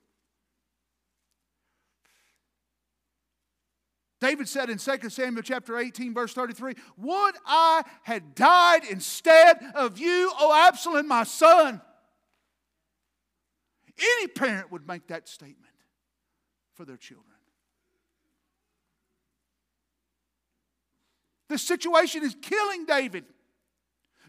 David 4.22 4.50
said 4.50 4.70
in 4.70 4.78
2 4.78 5.10
Samuel 5.10 5.44
chapter 5.44 5.78
18, 5.78 6.14
verse 6.14 6.34
33, 6.34 6.74
Would 6.98 7.36
I 7.46 7.84
had 8.04 8.36
died 8.36 8.82
instead 8.90 9.58
of 9.76 9.98
you, 9.98 10.32
O 10.38 10.54
Absalom, 10.68 11.08
my 11.08 11.24
son. 11.24 11.82
Any 13.98 14.28
parent 14.28 14.72
would 14.72 14.88
make 14.88 15.08
that 15.08 15.28
statement 15.28 15.74
for 16.76 16.86
their 16.86 16.98
children. 16.98 17.26
The 21.50 21.58
situation 21.58 22.24
is 22.24 22.36
killing 22.42 22.86
David. 22.86 23.26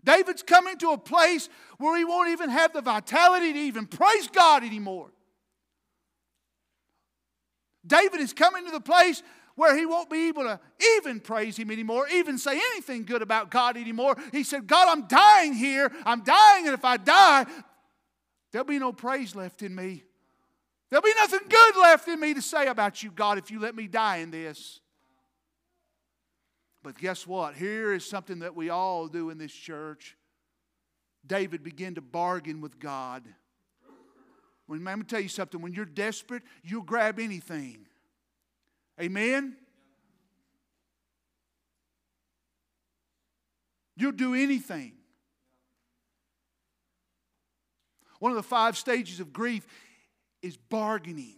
David's 0.04 0.42
coming 0.42 0.78
to 0.78 0.90
a 0.90 0.98
place 0.98 1.48
where 1.78 1.96
he 1.96 2.04
won't 2.04 2.30
even 2.30 2.50
have 2.50 2.72
the 2.72 2.80
vitality 2.80 3.52
to 3.52 3.58
even 3.58 3.86
praise 3.86 4.28
God 4.28 4.64
anymore. 4.64 5.10
David 7.86 8.20
is 8.20 8.32
coming 8.32 8.64
to 8.66 8.70
the 8.70 8.80
place 8.80 9.22
where 9.56 9.76
he 9.76 9.84
won't 9.84 10.08
be 10.08 10.28
able 10.28 10.42
to 10.44 10.60
even 10.96 11.20
praise 11.20 11.56
him 11.56 11.70
anymore, 11.70 12.06
even 12.08 12.38
say 12.38 12.52
anything 12.52 13.04
good 13.04 13.20
about 13.20 13.50
God 13.50 13.76
anymore. 13.76 14.16
He 14.32 14.42
said, 14.42 14.66
God, 14.66 14.88
I'm 14.88 15.06
dying 15.06 15.52
here. 15.54 15.92
I'm 16.06 16.22
dying, 16.22 16.66
and 16.66 16.74
if 16.74 16.84
I 16.84 16.96
die, 16.96 17.46
there'll 18.52 18.66
be 18.66 18.78
no 18.78 18.92
praise 18.92 19.34
left 19.34 19.62
in 19.62 19.74
me. 19.74 20.04
There'll 20.88 21.02
be 21.02 21.12
nothing 21.16 21.40
good 21.48 21.76
left 21.76 22.08
in 22.08 22.18
me 22.18 22.34
to 22.34 22.42
say 22.42 22.66
about 22.66 23.02
you, 23.02 23.10
God, 23.10 23.38
if 23.38 23.50
you 23.50 23.60
let 23.60 23.74
me 23.74 23.86
die 23.86 24.18
in 24.18 24.30
this. 24.30 24.80
But 26.82 26.98
guess 26.98 27.26
what? 27.26 27.54
Here 27.54 27.92
is 27.92 28.06
something 28.06 28.38
that 28.40 28.56
we 28.56 28.70
all 28.70 29.06
do 29.06 29.30
in 29.30 29.38
this 29.38 29.52
church. 29.52 30.16
David 31.26 31.62
began 31.62 31.94
to 31.96 32.00
bargain 32.00 32.60
with 32.60 32.78
God. 32.78 33.24
When, 34.66 34.84
let 34.84 34.98
me 34.98 35.04
tell 35.04 35.20
you 35.20 35.28
something. 35.28 35.60
When 35.60 35.74
you're 35.74 35.84
desperate, 35.84 36.42
you'll 36.62 36.82
grab 36.82 37.18
anything. 37.18 37.86
Amen? 39.00 39.56
You'll 43.96 44.12
do 44.12 44.34
anything. 44.34 44.94
One 48.18 48.32
of 48.32 48.36
the 48.36 48.42
five 48.42 48.76
stages 48.78 49.20
of 49.20 49.32
grief 49.32 49.66
is 50.40 50.56
bargaining. 50.56 51.36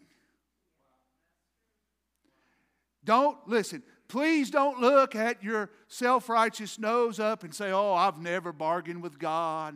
Don't, 3.05 3.37
listen, 3.49 3.83
Please 4.13 4.51
don't 4.51 4.79
look 4.79 5.17
at 5.17 5.43
your 5.43 5.71
self 5.89 6.29
righteous 6.29 6.79
nose 6.79 7.19
up 7.19 7.45
and 7.45 7.55
say, 7.55 7.73
Oh, 7.73 7.95
I've 7.95 8.21
never 8.21 8.53
bargained 8.53 9.03
with 9.03 9.19
God. 9.19 9.75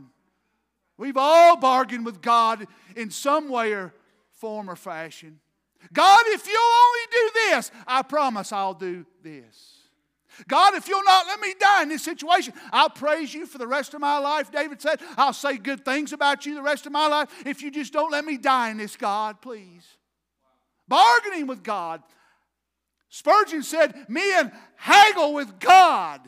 We've 0.98 1.16
all 1.16 1.56
bargained 1.56 2.04
with 2.04 2.20
God 2.20 2.66
in 2.96 3.10
some 3.10 3.48
way 3.48 3.72
or 3.72 3.94
form 4.32 4.68
or 4.68 4.76
fashion. 4.76 5.40
God, 5.90 6.20
if 6.26 6.46
you'll 6.46 6.60
only 6.60 7.00
do 7.10 7.30
this, 7.34 7.70
I 7.86 8.02
promise 8.02 8.52
I'll 8.52 8.74
do 8.74 9.06
this. 9.22 9.78
God, 10.46 10.74
if 10.74 10.86
you'll 10.86 11.02
not 11.04 11.26
let 11.26 11.40
me 11.40 11.54
die 11.58 11.84
in 11.84 11.88
this 11.88 12.04
situation, 12.04 12.52
I'll 12.72 12.90
praise 12.90 13.32
you 13.32 13.46
for 13.46 13.56
the 13.56 13.66
rest 13.66 13.94
of 13.94 14.02
my 14.02 14.18
life. 14.18 14.52
David 14.52 14.82
said, 14.82 15.00
I'll 15.16 15.32
say 15.32 15.56
good 15.56 15.82
things 15.82 16.12
about 16.12 16.44
you 16.44 16.54
the 16.54 16.60
rest 16.60 16.84
of 16.84 16.92
my 16.92 17.06
life 17.06 17.30
if 17.46 17.62
you 17.62 17.70
just 17.70 17.94
don't 17.94 18.12
let 18.12 18.26
me 18.26 18.36
die 18.36 18.68
in 18.68 18.76
this, 18.76 18.96
God, 18.96 19.40
please. 19.40 19.96
Bargaining 20.86 21.46
with 21.46 21.62
God. 21.62 22.02
Spurgeon 23.16 23.62
said, 23.62 23.94
Men 24.10 24.52
haggle 24.76 25.32
with 25.32 25.58
God 25.58 26.20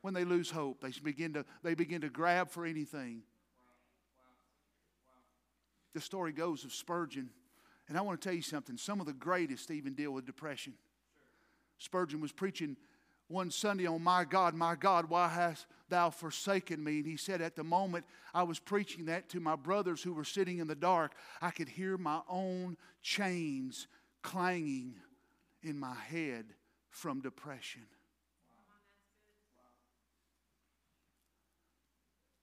when 0.00 0.14
they 0.14 0.24
lose 0.24 0.48
hope. 0.48 0.80
They 0.80 0.92
begin 1.02 1.32
to, 1.32 1.44
they 1.64 1.74
begin 1.74 2.02
to 2.02 2.08
grab 2.08 2.50
for 2.50 2.64
anything. 2.64 3.22
The 5.92 6.00
story 6.00 6.30
goes 6.30 6.64
of 6.64 6.72
Spurgeon. 6.72 7.30
And 7.88 7.98
I 7.98 8.00
want 8.02 8.20
to 8.20 8.24
tell 8.24 8.34
you 8.34 8.42
something. 8.42 8.76
Some 8.76 9.00
of 9.00 9.06
the 9.06 9.12
greatest 9.12 9.72
even 9.72 9.94
deal 9.94 10.12
with 10.12 10.24
depression. 10.24 10.74
Spurgeon 11.78 12.20
was 12.20 12.30
preaching 12.30 12.76
one 13.26 13.50
Sunday 13.50 13.86
on 13.86 14.04
My 14.04 14.22
God, 14.24 14.54
my 14.54 14.76
God, 14.76 15.10
why 15.10 15.26
hast 15.26 15.66
thou 15.88 16.10
forsaken 16.10 16.82
me? 16.84 16.98
And 16.98 17.06
he 17.06 17.16
said, 17.16 17.42
At 17.42 17.56
the 17.56 17.64
moment 17.64 18.04
I 18.32 18.44
was 18.44 18.60
preaching 18.60 19.06
that 19.06 19.28
to 19.30 19.40
my 19.40 19.56
brothers 19.56 20.00
who 20.00 20.12
were 20.12 20.22
sitting 20.22 20.58
in 20.58 20.68
the 20.68 20.76
dark, 20.76 21.12
I 21.40 21.50
could 21.50 21.68
hear 21.68 21.98
my 21.98 22.20
own 22.28 22.76
chains 23.02 23.88
clanging 24.22 24.94
in 25.62 25.78
my 25.78 25.94
head 25.94 26.46
from 26.90 27.20
depression. 27.20 27.82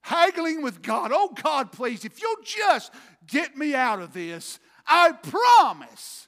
Haggling 0.02 0.64
with 0.64 0.82
God. 0.82 1.12
Oh, 1.14 1.34
God, 1.44 1.72
please, 1.72 2.04
if 2.04 2.22
you'll 2.22 2.44
just 2.44 2.92
get 3.28 3.56
me 3.56 3.76
out 3.76 4.02
of 4.02 4.12
this, 4.12 4.60
I 4.88 5.12
promise. 5.12 6.28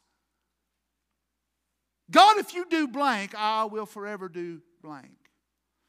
God, 2.12 2.38
if 2.38 2.54
you 2.54 2.66
do 2.70 2.88
blank, 2.88 3.34
I 3.36 3.66
will 3.66 3.88
forever 3.88 4.30
do 4.30 4.62
blank. 4.84 5.16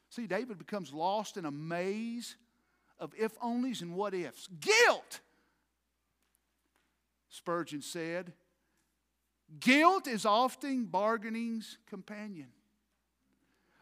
See, 0.09 0.25
David 0.25 0.57
becomes 0.57 0.93
lost 0.93 1.37
in 1.37 1.45
a 1.45 1.51
maze 1.51 2.35
of 2.97 3.13
if 3.17 3.37
onlys 3.39 3.81
and 3.81 3.93
what 3.95 4.13
ifs. 4.13 4.47
Guilt. 4.59 5.19
Spurgeon 7.29 7.81
said, 7.81 8.33
Guilt 9.59 10.07
is 10.07 10.25
often 10.25 10.85
bargaining's 10.85 11.77
companion. 11.87 12.47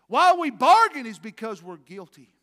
Why 0.08 0.34
we 0.34 0.50
bargain 0.50 1.06
is 1.06 1.20
because 1.20 1.64
we're 1.64 1.78
guilty. 1.78 2.34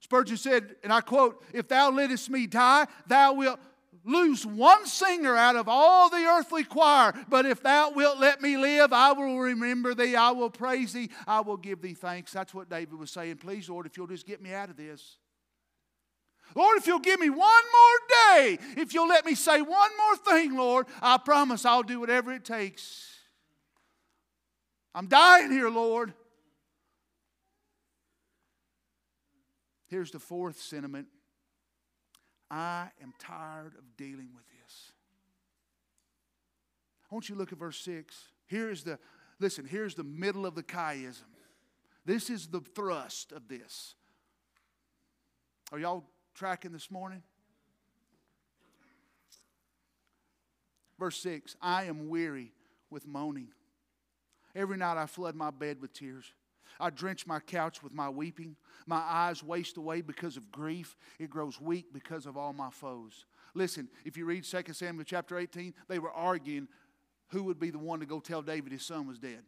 Spurgeon 0.00 0.36
said, 0.36 0.76
and 0.82 0.92
I 0.92 1.00
quote, 1.00 1.44
If 1.52 1.68
thou 1.68 1.90
lettest 1.90 2.30
me 2.30 2.46
die, 2.46 2.86
thou 3.08 3.34
wilt 3.34 3.60
lose 4.04 4.46
one 4.46 4.86
singer 4.86 5.36
out 5.36 5.56
of 5.56 5.68
all 5.68 6.08
the 6.08 6.24
earthly 6.24 6.64
choir. 6.64 7.12
But 7.28 7.44
if 7.44 7.62
thou 7.62 7.90
wilt 7.90 8.18
let 8.18 8.40
me 8.40 8.56
live, 8.56 8.92
I 8.92 9.12
will 9.12 9.38
remember 9.38 9.94
thee, 9.94 10.16
I 10.16 10.30
will 10.30 10.50
praise 10.50 10.92
thee, 10.92 11.10
I 11.26 11.40
will 11.40 11.56
give 11.56 11.82
thee 11.82 11.94
thanks. 11.94 12.32
That's 12.32 12.54
what 12.54 12.70
David 12.70 12.98
was 12.98 13.10
saying. 13.10 13.36
Please, 13.36 13.68
Lord, 13.68 13.86
if 13.86 13.96
you'll 13.96 14.06
just 14.06 14.26
get 14.26 14.40
me 14.40 14.54
out 14.54 14.70
of 14.70 14.76
this. 14.76 15.18
Lord, 16.54 16.78
if 16.78 16.86
you'll 16.86 16.98
give 16.98 17.20
me 17.20 17.30
one 17.30 17.38
more 17.38 18.36
day, 18.36 18.58
if 18.76 18.94
you'll 18.94 19.08
let 19.08 19.24
me 19.26 19.34
say 19.34 19.60
one 19.60 19.90
more 19.96 20.16
thing, 20.16 20.56
Lord, 20.56 20.86
I 21.00 21.18
promise 21.18 21.64
I'll 21.64 21.82
do 21.82 22.00
whatever 22.00 22.32
it 22.32 22.44
takes. 22.44 23.06
I'm 24.94 25.06
dying 25.06 25.50
here, 25.50 25.68
Lord. 25.68 26.12
Here's 29.86 30.10
the 30.10 30.18
fourth 30.18 30.60
sentiment 30.60 31.08
I 32.50 32.88
am 33.02 33.12
tired 33.18 33.74
of 33.76 33.96
dealing 33.96 34.30
with 34.34 34.44
this. 34.48 34.92
I 37.10 37.14
want 37.14 37.28
you 37.28 37.34
to 37.34 37.38
look 37.38 37.52
at 37.52 37.58
verse 37.58 37.78
6. 37.80 38.16
Here 38.46 38.70
is 38.70 38.82
the, 38.82 38.98
listen, 39.38 39.66
here's 39.66 39.94
the 39.94 40.04
middle 40.04 40.46
of 40.46 40.54
the 40.54 40.62
chiasm. 40.62 41.24
This 42.04 42.30
is 42.30 42.46
the 42.46 42.60
thrust 42.60 43.32
of 43.32 43.48
this. 43.48 43.94
Are 45.72 45.78
y'all 45.78 46.04
tracking 46.38 46.70
this 46.70 46.88
morning? 46.88 47.22
Verse 50.98 51.18
6 51.18 51.56
I 51.60 51.84
am 51.84 52.08
weary 52.08 52.52
with 52.90 53.06
moaning. 53.06 53.48
Every 54.54 54.76
night 54.76 54.96
I 54.96 55.06
flood 55.06 55.34
my 55.34 55.50
bed 55.50 55.80
with 55.80 55.92
tears. 55.92 56.32
I 56.80 56.90
drench 56.90 57.26
my 57.26 57.40
couch 57.40 57.82
with 57.82 57.92
my 57.92 58.08
weeping. 58.08 58.54
My 58.86 58.98
eyes 58.98 59.42
waste 59.42 59.76
away 59.76 60.00
because 60.00 60.36
of 60.36 60.52
grief. 60.52 60.96
It 61.18 61.28
grows 61.28 61.60
weak 61.60 61.86
because 61.92 62.24
of 62.24 62.36
all 62.36 62.52
my 62.52 62.70
foes. 62.70 63.24
Listen, 63.54 63.88
if 64.04 64.16
you 64.16 64.24
read 64.24 64.44
2 64.44 64.72
Samuel 64.72 65.04
chapter 65.04 65.38
18, 65.38 65.74
they 65.88 65.98
were 65.98 66.12
arguing 66.12 66.68
who 67.28 67.42
would 67.44 67.58
be 67.58 67.70
the 67.70 67.78
one 67.78 68.00
to 68.00 68.06
go 68.06 68.20
tell 68.20 68.42
David 68.42 68.72
his 68.72 68.84
son 68.84 69.08
was 69.08 69.18
dead. 69.18 69.42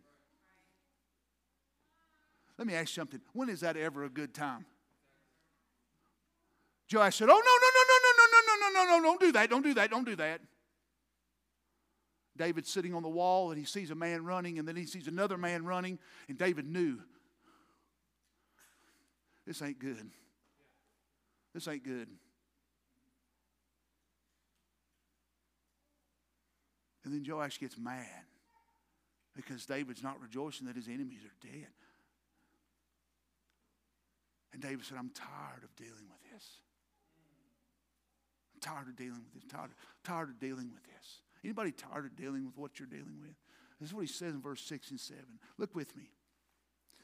Let 2.58 2.66
me 2.66 2.74
ask 2.74 2.88
you 2.90 3.00
something. 3.00 3.20
When 3.32 3.48
is 3.48 3.60
that 3.60 3.76
ever 3.76 4.04
a 4.04 4.10
good 4.10 4.34
time? 4.34 4.66
Joash 6.92 7.16
said, 7.16 7.28
Oh, 7.28 7.32
no, 7.32 7.36
no, 7.36 7.68
no, 7.76 7.82
no, 7.88 7.98
no, 8.04 8.12
no, 8.18 8.40
no, 8.46 8.56
no, 8.56 8.70
no, 8.72 8.82
no, 8.82 8.98
no, 8.98 9.02
don't 9.02 9.20
do 9.20 9.32
that, 9.32 9.50
don't 9.50 9.62
do 9.62 9.74
that, 9.74 9.90
don't 9.90 10.04
do 10.04 10.16
that. 10.16 10.40
David's 12.36 12.70
sitting 12.70 12.94
on 12.94 13.02
the 13.02 13.08
wall 13.08 13.50
and 13.50 13.58
he 13.58 13.64
sees 13.64 13.90
a 13.90 13.94
man 13.94 14.24
running, 14.24 14.58
and 14.58 14.66
then 14.66 14.76
he 14.76 14.86
sees 14.86 15.06
another 15.06 15.36
man 15.36 15.64
running, 15.64 15.98
and 16.28 16.38
David 16.38 16.66
knew 16.66 16.98
this 19.46 19.62
ain't 19.62 19.78
good. 19.78 20.10
This 21.52 21.66
ain't 21.68 21.84
good. 21.84 22.08
And 27.04 27.14
then 27.14 27.24
Joash 27.26 27.58
gets 27.58 27.76
mad 27.76 28.06
because 29.34 29.66
David's 29.66 30.02
not 30.02 30.20
rejoicing 30.20 30.66
that 30.66 30.76
his 30.76 30.86
enemies 30.86 31.20
are 31.24 31.46
dead. 31.46 31.68
And 34.52 34.62
David 34.62 34.84
said, 34.84 34.98
I'm 34.98 35.10
tired 35.10 35.64
of 35.64 35.74
dealing 35.76 36.06
with 36.08 36.32
this. 36.32 36.44
Tired 38.60 38.88
of 38.88 38.96
dealing 38.96 39.22
with 39.24 39.42
this. 39.42 39.50
Tired, 39.50 39.70
tired 40.04 40.28
of 40.30 40.40
dealing 40.40 40.70
with 40.72 40.84
this. 40.84 41.20
Anybody 41.44 41.72
tired 41.72 42.04
of 42.04 42.16
dealing 42.16 42.44
with 42.44 42.56
what 42.56 42.78
you're 42.78 42.88
dealing 42.88 43.18
with? 43.20 43.34
This 43.80 43.90
is 43.90 43.94
what 43.94 44.02
he 44.02 44.12
says 44.12 44.34
in 44.34 44.42
verse 44.42 44.60
6 44.62 44.90
and 44.90 45.00
7. 45.00 45.22
Look 45.56 45.74
with 45.74 45.96
me. 45.96 46.10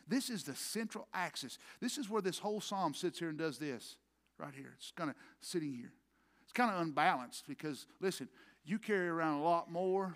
This 0.07 0.31
is 0.31 0.45
the 0.45 0.55
central 0.55 1.09
axis. 1.12 1.59
This 1.81 1.99
is 1.99 2.09
where 2.09 2.23
this 2.23 2.38
whole 2.38 2.61
psalm 2.61 2.95
sits 2.95 3.19
here 3.19 3.29
and 3.29 3.38
does 3.38 3.59
this 3.59 3.97
right 4.38 4.55
here. 4.55 4.75
It's 4.77 4.92
kind 4.92 5.11
of 5.11 5.16
sitting 5.40 5.73
here. 5.73 5.92
It's 6.42 6.53
kind 6.53 6.71
of 6.71 6.81
unbalanced 6.81 7.45
because, 7.49 7.87
listen, 8.01 8.29
you 8.64 8.79
carry 8.79 9.09
around 9.09 9.40
a 9.40 9.42
lot 9.42 9.71
more 9.71 10.14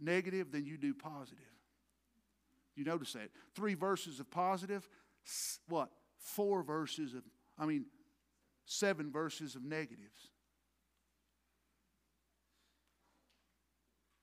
negative 0.00 0.50
than 0.50 0.66
you 0.66 0.76
do 0.76 0.92
positive. 0.92 1.38
You 2.74 2.84
notice 2.84 3.12
that. 3.12 3.30
Three 3.54 3.74
verses 3.74 4.20
of 4.20 4.30
positive, 4.30 4.88
what? 5.68 5.90
Four 6.18 6.62
verses 6.62 7.14
of, 7.14 7.22
I 7.58 7.66
mean, 7.66 7.86
seven 8.64 9.10
verses 9.10 9.54
of 9.54 9.64
negatives. 9.64 10.30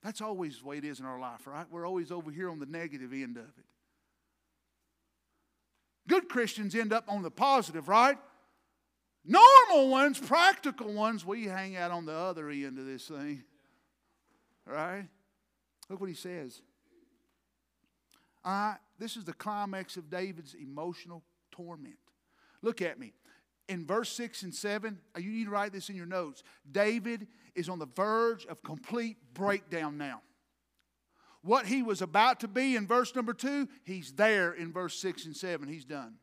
That's 0.03 0.21
always 0.21 0.59
the 0.59 0.65
way 0.65 0.77
it 0.77 0.85
is 0.85 0.99
in 0.99 1.05
our 1.05 1.19
life, 1.19 1.45
right? 1.45 1.65
We're 1.69 1.85
always 1.85 2.11
over 2.11 2.31
here 2.31 2.49
on 2.49 2.59
the 2.59 2.65
negative 2.65 3.11
end 3.11 3.37
of 3.37 3.43
it. 3.43 3.65
Good 6.07 6.29
Christians 6.29 6.73
end 6.73 6.93
up 6.93 7.05
on 7.07 7.21
the 7.21 7.31
positive, 7.31 7.87
right? 7.87 8.17
Normal 9.25 9.89
ones, 9.89 10.17
practical 10.17 10.91
ones, 10.93 11.25
we 11.25 11.45
hang 11.45 11.75
out 11.75 11.91
on 11.91 12.05
the 12.05 12.13
other 12.13 12.49
end 12.49 12.79
of 12.79 12.85
this 12.85 13.07
thing. 13.07 13.43
Right? 14.65 15.07
Look 15.89 15.99
what 15.99 16.09
he 16.09 16.15
says. 16.15 16.61
I, 18.43 18.75
this 18.97 19.17
is 19.17 19.25
the 19.25 19.33
climax 19.33 19.97
of 19.97 20.09
David's 20.09 20.53
emotional 20.53 21.23
torment. 21.51 21.97
Look 22.61 22.81
at 22.81 22.99
me. 22.99 23.13
In 23.69 23.85
verse 23.85 24.09
6 24.13 24.43
and 24.43 24.53
7, 24.53 24.97
uh, 25.15 25.19
you 25.19 25.31
need 25.31 25.45
to 25.45 25.51
write 25.51 25.71
this 25.71 25.89
in 25.89 25.95
your 25.95 26.07
notes. 26.07 26.43
David 26.69 27.27
is 27.53 27.69
on 27.69 27.77
the 27.77 27.85
verge 27.85 28.47
of 28.47 28.63
complete 28.63 29.17
breakdown 29.33 29.97
now. 29.97 30.21
What 31.43 31.67
he 31.67 31.83
was 31.83 32.01
about 32.01 32.39
to 32.39 32.47
be 32.47 32.75
in 32.75 32.87
verse 32.87 33.15
number 33.15 33.31
2, 33.31 33.69
he's 33.83 34.11
there 34.13 34.51
in 34.51 34.73
verse 34.73 34.99
6 34.99 35.25
and 35.25 35.35
7. 35.35 35.67
He's 35.67 35.85
done. 35.85 36.15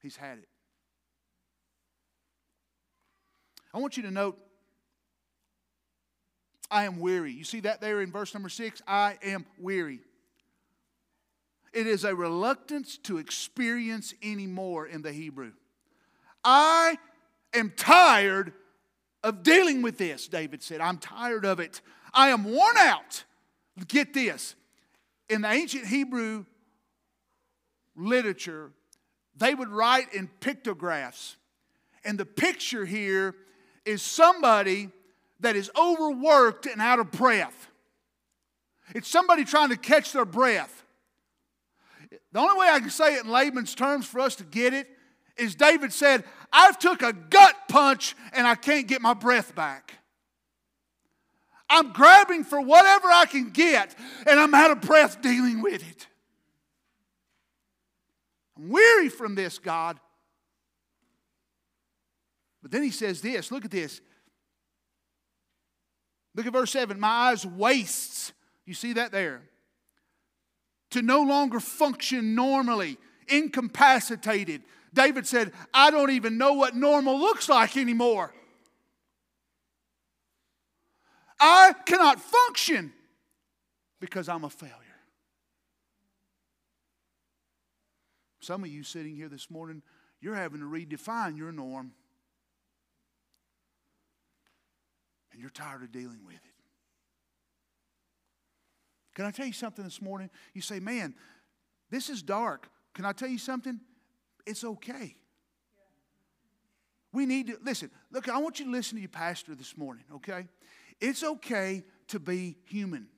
He's 0.00 0.16
had 0.16 0.38
it. 0.38 0.48
I 3.74 3.78
want 3.78 3.98
you 3.98 4.02
to 4.04 4.10
note 4.10 4.38
I 6.70 6.84
am 6.84 6.98
weary. 6.98 7.32
You 7.32 7.44
see 7.44 7.60
that 7.60 7.82
there 7.82 8.00
in 8.00 8.10
verse 8.10 8.32
number 8.32 8.48
6? 8.48 8.80
I 8.88 9.18
am 9.22 9.44
weary. 9.58 10.00
It 11.74 11.86
is 11.86 12.04
a 12.04 12.14
reluctance 12.14 12.96
to 13.04 13.18
experience 13.18 14.14
anymore 14.22 14.86
in 14.86 15.02
the 15.02 15.12
Hebrew. 15.12 15.52
I 16.46 16.96
am 17.52 17.72
tired 17.76 18.52
of 19.24 19.42
dealing 19.42 19.82
with 19.82 19.98
this, 19.98 20.28
David 20.28 20.62
said. 20.62 20.80
I'm 20.80 20.98
tired 20.98 21.44
of 21.44 21.58
it. 21.58 21.80
I 22.14 22.28
am 22.28 22.44
worn 22.44 22.76
out. 22.78 23.24
Get 23.88 24.14
this. 24.14 24.54
In 25.28 25.42
the 25.42 25.50
ancient 25.50 25.86
Hebrew 25.86 26.46
literature, 27.96 28.70
they 29.36 29.54
would 29.54 29.68
write 29.68 30.14
in 30.14 30.28
pictographs. 30.40 31.36
And 32.04 32.16
the 32.16 32.24
picture 32.24 32.86
here 32.86 33.34
is 33.84 34.00
somebody 34.00 34.90
that 35.40 35.56
is 35.56 35.70
overworked 35.76 36.66
and 36.66 36.80
out 36.80 37.00
of 37.00 37.10
breath. 37.10 37.68
It's 38.94 39.08
somebody 39.08 39.44
trying 39.44 39.70
to 39.70 39.76
catch 39.76 40.12
their 40.12 40.24
breath. 40.24 40.84
The 42.32 42.38
only 42.38 42.56
way 42.56 42.68
I 42.70 42.78
can 42.78 42.90
say 42.90 43.16
it 43.16 43.24
in 43.24 43.30
layman's 43.30 43.74
terms 43.74 44.06
for 44.06 44.20
us 44.20 44.36
to 44.36 44.44
get 44.44 44.72
it 44.72 44.88
is 45.36 45.54
David 45.54 45.92
said, 45.92 46.24
I've 46.52 46.78
took 46.78 47.02
a 47.02 47.12
gut 47.12 47.54
punch 47.68 48.14
and 48.32 48.46
I 48.46 48.54
can't 48.54 48.86
get 48.86 49.02
my 49.02 49.14
breath 49.14 49.54
back. 49.54 49.92
I'm 51.68 51.92
grabbing 51.92 52.44
for 52.44 52.60
whatever 52.60 53.08
I 53.08 53.26
can 53.26 53.50
get 53.50 53.94
and 54.26 54.38
I'm 54.38 54.54
out 54.54 54.70
of 54.70 54.80
breath 54.80 55.20
dealing 55.20 55.62
with 55.62 55.82
it. 55.82 56.06
I'm 58.56 58.68
weary 58.68 59.08
from 59.08 59.34
this, 59.34 59.58
God. 59.58 59.98
But 62.62 62.70
then 62.70 62.82
he 62.82 62.90
says 62.90 63.20
this 63.20 63.50
look 63.52 63.64
at 63.64 63.70
this. 63.70 64.00
Look 66.34 66.46
at 66.46 66.52
verse 66.52 66.70
7. 66.70 67.00
My 67.00 67.08
eyes 67.30 67.46
wastes. 67.46 68.32
You 68.66 68.74
see 68.74 68.92
that 68.94 69.10
there? 69.10 69.42
To 70.90 71.02
no 71.02 71.22
longer 71.22 71.60
function 71.60 72.34
normally, 72.34 72.98
incapacitated. 73.28 74.62
David 74.96 75.26
said, 75.26 75.52
I 75.72 75.90
don't 75.90 76.10
even 76.10 76.38
know 76.38 76.54
what 76.54 76.74
normal 76.74 77.20
looks 77.20 77.48
like 77.48 77.76
anymore. 77.76 78.32
I 81.38 81.74
cannot 81.84 82.18
function 82.18 82.92
because 84.00 84.28
I'm 84.28 84.42
a 84.42 84.50
failure. 84.50 84.74
Some 88.40 88.64
of 88.64 88.70
you 88.70 88.82
sitting 88.82 89.14
here 89.14 89.28
this 89.28 89.50
morning, 89.50 89.82
you're 90.20 90.34
having 90.34 90.60
to 90.60 90.66
redefine 90.66 91.36
your 91.36 91.52
norm. 91.52 91.92
And 95.30 95.40
you're 95.40 95.50
tired 95.50 95.82
of 95.82 95.92
dealing 95.92 96.20
with 96.24 96.36
it. 96.36 96.40
Can 99.14 99.26
I 99.26 99.30
tell 99.30 99.46
you 99.46 99.52
something 99.52 99.84
this 99.84 100.00
morning? 100.00 100.30
You 100.54 100.62
say, 100.62 100.80
man, 100.80 101.14
this 101.90 102.08
is 102.08 102.22
dark. 102.22 102.70
Can 102.94 103.04
I 103.04 103.12
tell 103.12 103.28
you 103.28 103.38
something? 103.38 103.80
It's 104.46 104.64
okay. 104.64 105.16
We 107.12 107.26
need 107.26 107.48
to, 107.48 107.58
listen, 107.64 107.90
look, 108.10 108.28
I 108.28 108.38
want 108.38 108.58
you 108.60 108.66
to 108.66 108.70
listen 108.70 108.96
to 108.96 109.02
your 109.02 109.08
pastor 109.08 109.54
this 109.54 109.76
morning, 109.76 110.04
okay? 110.16 110.46
It's 111.00 111.22
okay 111.24 111.82
to 112.08 112.18
be 112.18 112.56
human. 112.66 113.08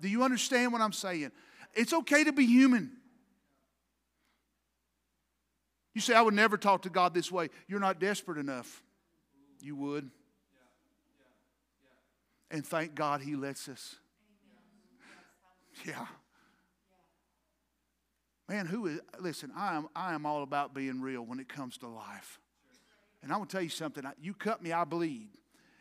Do 0.00 0.08
you 0.08 0.24
understand 0.24 0.72
what 0.72 0.80
I'm 0.80 0.92
saying? 0.92 1.30
It's 1.74 1.92
okay 1.92 2.24
to 2.24 2.32
be 2.32 2.46
human. 2.46 2.90
You 5.94 6.00
say, 6.00 6.14
I 6.14 6.22
would 6.22 6.34
never 6.34 6.56
talk 6.56 6.82
to 6.82 6.90
God 6.90 7.12
this 7.12 7.30
way. 7.30 7.50
You're 7.68 7.80
not 7.80 8.00
desperate 8.00 8.38
enough. 8.38 8.82
You 9.60 9.76
would. 9.76 10.10
And 12.50 12.66
thank 12.66 12.94
God 12.94 13.20
He 13.20 13.36
lets 13.36 13.68
us. 13.68 13.96
Yeah. 15.86 16.06
Man, 18.52 18.66
who 18.66 18.86
is, 18.86 19.00
listen, 19.18 19.50
I 19.56 19.76
am, 19.76 19.88
I 19.96 20.12
am 20.12 20.26
all 20.26 20.42
about 20.42 20.74
being 20.74 21.00
real 21.00 21.22
when 21.22 21.40
it 21.40 21.48
comes 21.48 21.78
to 21.78 21.88
life. 21.88 22.38
And 23.22 23.32
I'm 23.32 23.38
going 23.38 23.48
to 23.48 23.52
tell 23.52 23.62
you 23.62 23.70
something. 23.70 24.04
You 24.20 24.34
cut 24.34 24.62
me, 24.62 24.72
I 24.72 24.84
bleed. 24.84 25.30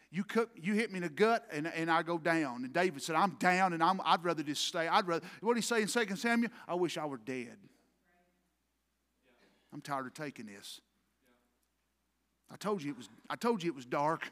You, 0.09 0.23
cut, 0.23 0.47
you 0.55 0.73
hit 0.73 0.89
me 0.89 0.97
in 0.97 1.03
the 1.03 1.09
gut, 1.09 1.45
and, 1.51 1.67
and 1.67 1.91
I 1.91 2.01
go 2.01 2.17
down. 2.17 2.63
And 2.63 2.71
David 2.71 3.03
said, 3.03 3.17
I'm 3.17 3.31
down, 3.31 3.73
and 3.73 3.83
I'm, 3.83 3.99
I'd 4.05 4.23
rather 4.23 4.41
just 4.41 4.65
stay. 4.65 4.87
I'd 4.87 5.05
rather, 5.05 5.25
what 5.41 5.55
did 5.55 5.65
he 5.65 5.67
say 5.67 5.81
in 5.81 5.89
2 5.89 6.15
Samuel? 6.15 6.49
I 6.65 6.75
wish 6.75 6.97
I 6.97 7.05
were 7.05 7.17
dead. 7.17 7.57
I'm 9.73 9.81
tired 9.81 10.07
of 10.07 10.13
taking 10.13 10.45
this. 10.45 10.79
I 12.49 12.55
told 12.55 12.83
you 12.83 12.91
it 12.91 12.97
was, 12.97 13.09
I 13.29 13.35
told 13.35 13.63
you 13.63 13.69
it 13.69 13.75
was 13.75 13.85
dark. 13.85 14.31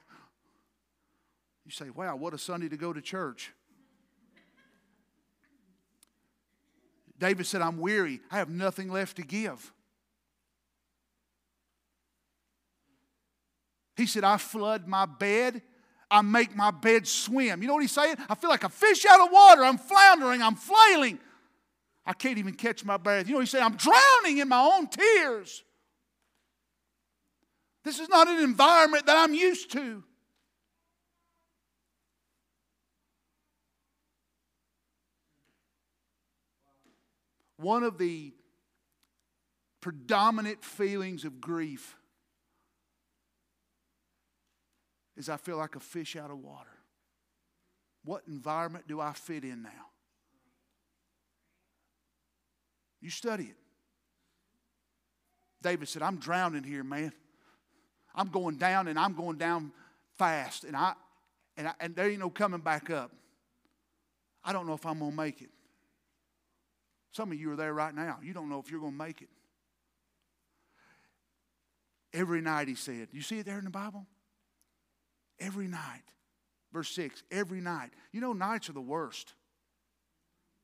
You 1.65 1.71
say, 1.71 1.89
wow, 1.89 2.15
what 2.15 2.33
a 2.33 2.37
Sunday 2.37 2.69
to 2.69 2.77
go 2.77 2.93
to 2.93 3.01
church. 3.01 3.51
David 7.19 7.45
said, 7.45 7.61
I'm 7.61 7.77
weary. 7.77 8.21
I 8.31 8.37
have 8.37 8.49
nothing 8.49 8.89
left 8.89 9.17
to 9.17 9.23
give. 9.23 9.73
He 13.97 14.05
said, 14.05 14.23
I 14.23 14.37
flood 14.37 14.87
my 14.87 15.05
bed. 15.05 15.61
I 16.09 16.21
make 16.21 16.55
my 16.55 16.71
bed 16.71 17.07
swim. 17.07 17.61
You 17.61 17.67
know 17.67 17.75
what 17.75 17.81
he's 17.83 17.91
saying? 17.91 18.15
I 18.29 18.35
feel 18.35 18.49
like 18.49 18.63
a 18.63 18.69
fish 18.69 19.05
out 19.05 19.19
of 19.19 19.31
water. 19.31 19.63
I'm 19.63 19.77
floundering. 19.77 20.41
I'm 20.41 20.55
flailing. 20.55 21.19
I 22.05 22.13
can't 22.13 22.37
even 22.37 22.53
catch 22.53 22.83
my 22.83 22.97
breath. 22.97 23.27
You 23.27 23.35
know, 23.35 23.41
he 23.41 23.45
said, 23.45 23.61
I'm 23.61 23.75
drowning 23.75 24.39
in 24.39 24.47
my 24.47 24.61
own 24.61 24.87
tears. 24.87 25.63
This 27.83 27.99
is 27.99 28.09
not 28.09 28.27
an 28.27 28.43
environment 28.43 29.05
that 29.05 29.17
I'm 29.17 29.33
used 29.33 29.71
to. 29.73 30.03
One 37.59 37.83
of 37.83 37.97
the 37.97 38.33
predominant 39.81 40.63
feelings 40.63 41.25
of 41.25 41.41
grief 41.41 41.97
is 45.17 45.27
I 45.27 45.35
feel 45.35 45.57
like 45.57 45.75
a 45.75 45.81
fish 45.81 46.15
out 46.15 46.31
of 46.31 46.39
water. 46.39 46.69
What 48.05 48.23
environment 48.29 48.87
do 48.87 49.01
I 49.01 49.11
fit 49.11 49.43
in 49.43 49.61
now? 49.61 49.69
You 53.01 53.09
study 53.09 53.43
it. 53.43 53.57
David 55.61 55.89
said, 55.89 56.01
I'm 56.01 56.15
drowning 56.15 56.63
here, 56.63 56.85
man. 56.85 57.11
I'm 58.15 58.29
going 58.29 58.55
down 58.55 58.87
and 58.87 58.97
I'm 58.97 59.13
going 59.13 59.37
down 59.37 59.73
fast 60.17 60.63
and 60.63 60.77
I 60.77 60.93
and, 61.57 61.67
I, 61.67 61.73
and 61.81 61.93
there 61.93 62.09
ain't 62.09 62.19
no 62.19 62.29
coming 62.29 62.61
back 62.61 62.89
up. 62.89 63.11
I 64.45 64.53
don't 64.53 64.65
know 64.65 64.75
if 64.75 64.85
I'm 64.85 64.99
going 64.99 65.11
to 65.11 65.17
make 65.17 65.41
it. 65.41 65.49
Some 67.11 67.31
of 67.31 67.39
you 67.39 67.51
are 67.51 67.55
there 67.55 67.73
right 67.73 67.93
now. 67.93 68.19
You 68.21 68.33
don't 68.33 68.49
know 68.49 68.59
if 68.59 68.69
you're 68.69 68.79
going 68.79 68.93
to 68.93 68.97
make 68.97 69.21
it. 69.21 69.29
Every 72.13 72.41
night, 72.41 72.67
he 72.67 72.75
said. 72.75 73.09
You 73.11 73.21
see 73.21 73.39
it 73.39 73.45
there 73.45 73.59
in 73.59 73.65
the 73.65 73.69
Bible? 73.69 74.05
Every 75.39 75.67
night. 75.67 76.03
Verse 76.71 76.89
6 76.91 77.23
every 77.31 77.61
night. 77.61 77.89
You 78.11 78.21
know, 78.21 78.33
nights 78.33 78.69
are 78.69 78.73
the 78.73 78.81
worst. 78.81 79.33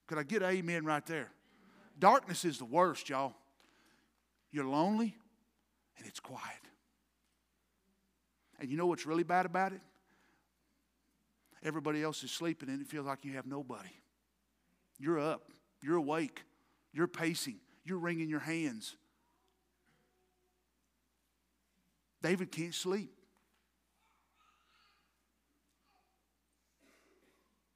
Could 0.07 0.17
I 0.17 0.23
get 0.23 0.43
amen 0.43 0.85
right 0.85 1.05
there? 1.05 1.31
Darkness 1.97 2.45
is 2.45 2.59
the 2.59 2.65
worst, 2.65 3.09
y'all. 3.09 3.33
You're 4.51 4.65
lonely 4.65 5.15
and 5.97 6.05
it's 6.05 6.19
quiet. 6.19 6.43
And 8.59 8.69
you 8.69 8.77
know 8.77 8.85
what's 8.85 9.05
really 9.05 9.23
bad 9.23 9.45
about 9.45 9.73
it? 9.73 9.81
Everybody 11.63 12.03
else 12.03 12.23
is 12.23 12.31
sleeping 12.31 12.69
and 12.69 12.79
it 12.81 12.87
feels 12.87 13.07
like 13.07 13.25
you 13.25 13.33
have 13.33 13.47
nobody. 13.47 13.89
You're 14.99 15.19
up, 15.19 15.49
you're 15.85 15.97
awake, 15.97 16.41
you're 16.91 17.07
pacing, 17.07 17.59
you're 17.83 17.99
wringing 17.99 18.27
your 18.27 18.39
hands. 18.39 18.95
David 22.23 22.51
can't 22.51 22.73
sleep. 22.73 23.11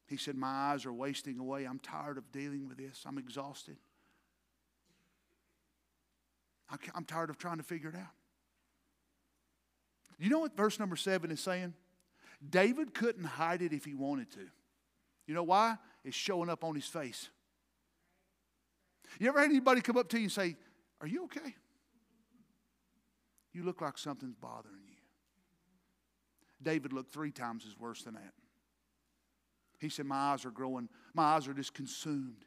He 0.07 0.17
said, 0.17 0.35
My 0.35 0.47
eyes 0.47 0.87
are 0.87 0.93
wasting 0.93 1.37
away. 1.37 1.65
I'm 1.65 1.77
tired 1.77 2.17
of 2.17 2.31
dealing 2.31 2.67
with 2.67 2.79
this. 2.79 3.03
I'm 3.05 3.19
exhausted. 3.19 3.77
I'm 6.95 7.05
tired 7.05 7.29
of 7.29 7.37
trying 7.37 7.57
to 7.57 7.63
figure 7.63 7.89
it 7.89 7.95
out. 7.95 8.15
You 10.17 10.29
know 10.29 10.39
what 10.39 10.57
verse 10.57 10.79
number 10.79 10.95
seven 10.95 11.29
is 11.29 11.39
saying? 11.39 11.75
David 12.47 12.95
couldn't 12.95 13.25
hide 13.25 13.61
it 13.61 13.71
if 13.71 13.85
he 13.85 13.93
wanted 13.93 14.31
to. 14.31 14.47
You 15.27 15.35
know 15.35 15.43
why? 15.43 15.77
It's 16.03 16.15
showing 16.15 16.49
up 16.49 16.63
on 16.63 16.73
his 16.73 16.85
face. 16.85 17.29
You 19.17 19.29
ever 19.29 19.39
had 19.39 19.49
anybody 19.49 19.81
come 19.81 19.97
up 19.97 20.09
to 20.09 20.17
you 20.17 20.23
and 20.23 20.31
say, 20.31 20.55
Are 21.01 21.07
you 21.07 21.23
okay? 21.25 21.55
You 23.53 23.63
look 23.63 23.81
like 23.81 23.97
something's 23.97 24.35
bothering 24.35 24.83
you. 24.87 24.95
David 26.61 26.93
looked 26.93 27.11
three 27.11 27.31
times 27.31 27.65
as 27.67 27.79
worse 27.79 28.03
than 28.03 28.15
that. 28.15 28.33
He 29.79 29.89
said, 29.89 30.05
My 30.05 30.33
eyes 30.33 30.45
are 30.45 30.51
growing, 30.51 30.89
my 31.13 31.23
eyes 31.23 31.47
are 31.47 31.53
just 31.53 31.73
consumed. 31.73 32.45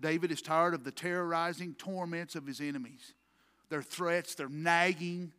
David 0.00 0.30
is 0.30 0.42
tired 0.42 0.74
of 0.74 0.84
the 0.84 0.92
terrorizing 0.92 1.74
torments 1.74 2.36
of 2.36 2.46
his 2.46 2.60
enemies, 2.60 3.14
their 3.68 3.82
threats, 3.82 4.34
their 4.34 4.48
nagging. 4.48 5.32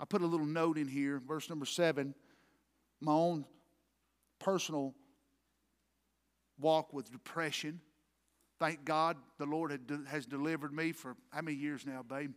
I 0.00 0.04
put 0.04 0.22
a 0.22 0.26
little 0.26 0.46
note 0.46 0.76
in 0.76 0.88
here, 0.88 1.20
verse 1.24 1.48
number 1.48 1.64
seven, 1.64 2.14
my 3.00 3.12
own 3.12 3.44
personal 4.38 4.94
walk 6.58 6.92
with 6.92 7.10
depression. 7.10 7.80
Thank 8.58 8.84
God 8.84 9.16
the 9.38 9.46
Lord 9.46 9.78
has 10.08 10.24
delivered 10.26 10.72
me 10.72 10.92
for 10.92 11.16
how 11.30 11.42
many 11.42 11.56
years 11.56 11.84
now, 11.84 12.02
babe? 12.02 12.32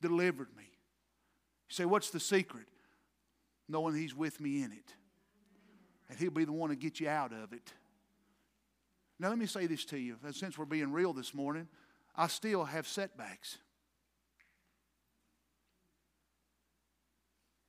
Delivered 0.00 0.48
me. 0.56 0.62
You 0.62 1.74
say, 1.74 1.84
what's 1.84 2.10
the 2.10 2.20
secret? 2.20 2.66
Knowing 3.68 3.96
He's 3.96 4.14
with 4.14 4.40
me 4.40 4.62
in 4.62 4.72
it. 4.72 4.94
And 6.08 6.18
He'll 6.18 6.30
be 6.30 6.44
the 6.44 6.52
one 6.52 6.70
to 6.70 6.76
get 6.76 7.00
you 7.00 7.08
out 7.08 7.32
of 7.32 7.52
it. 7.52 7.72
Now, 9.18 9.28
let 9.30 9.38
me 9.38 9.46
say 9.46 9.66
this 9.66 9.84
to 9.86 9.98
you. 9.98 10.16
Since 10.30 10.56
we're 10.56 10.64
being 10.64 10.92
real 10.92 11.12
this 11.12 11.34
morning, 11.34 11.66
I 12.14 12.28
still 12.28 12.64
have 12.64 12.86
setbacks. 12.86 13.58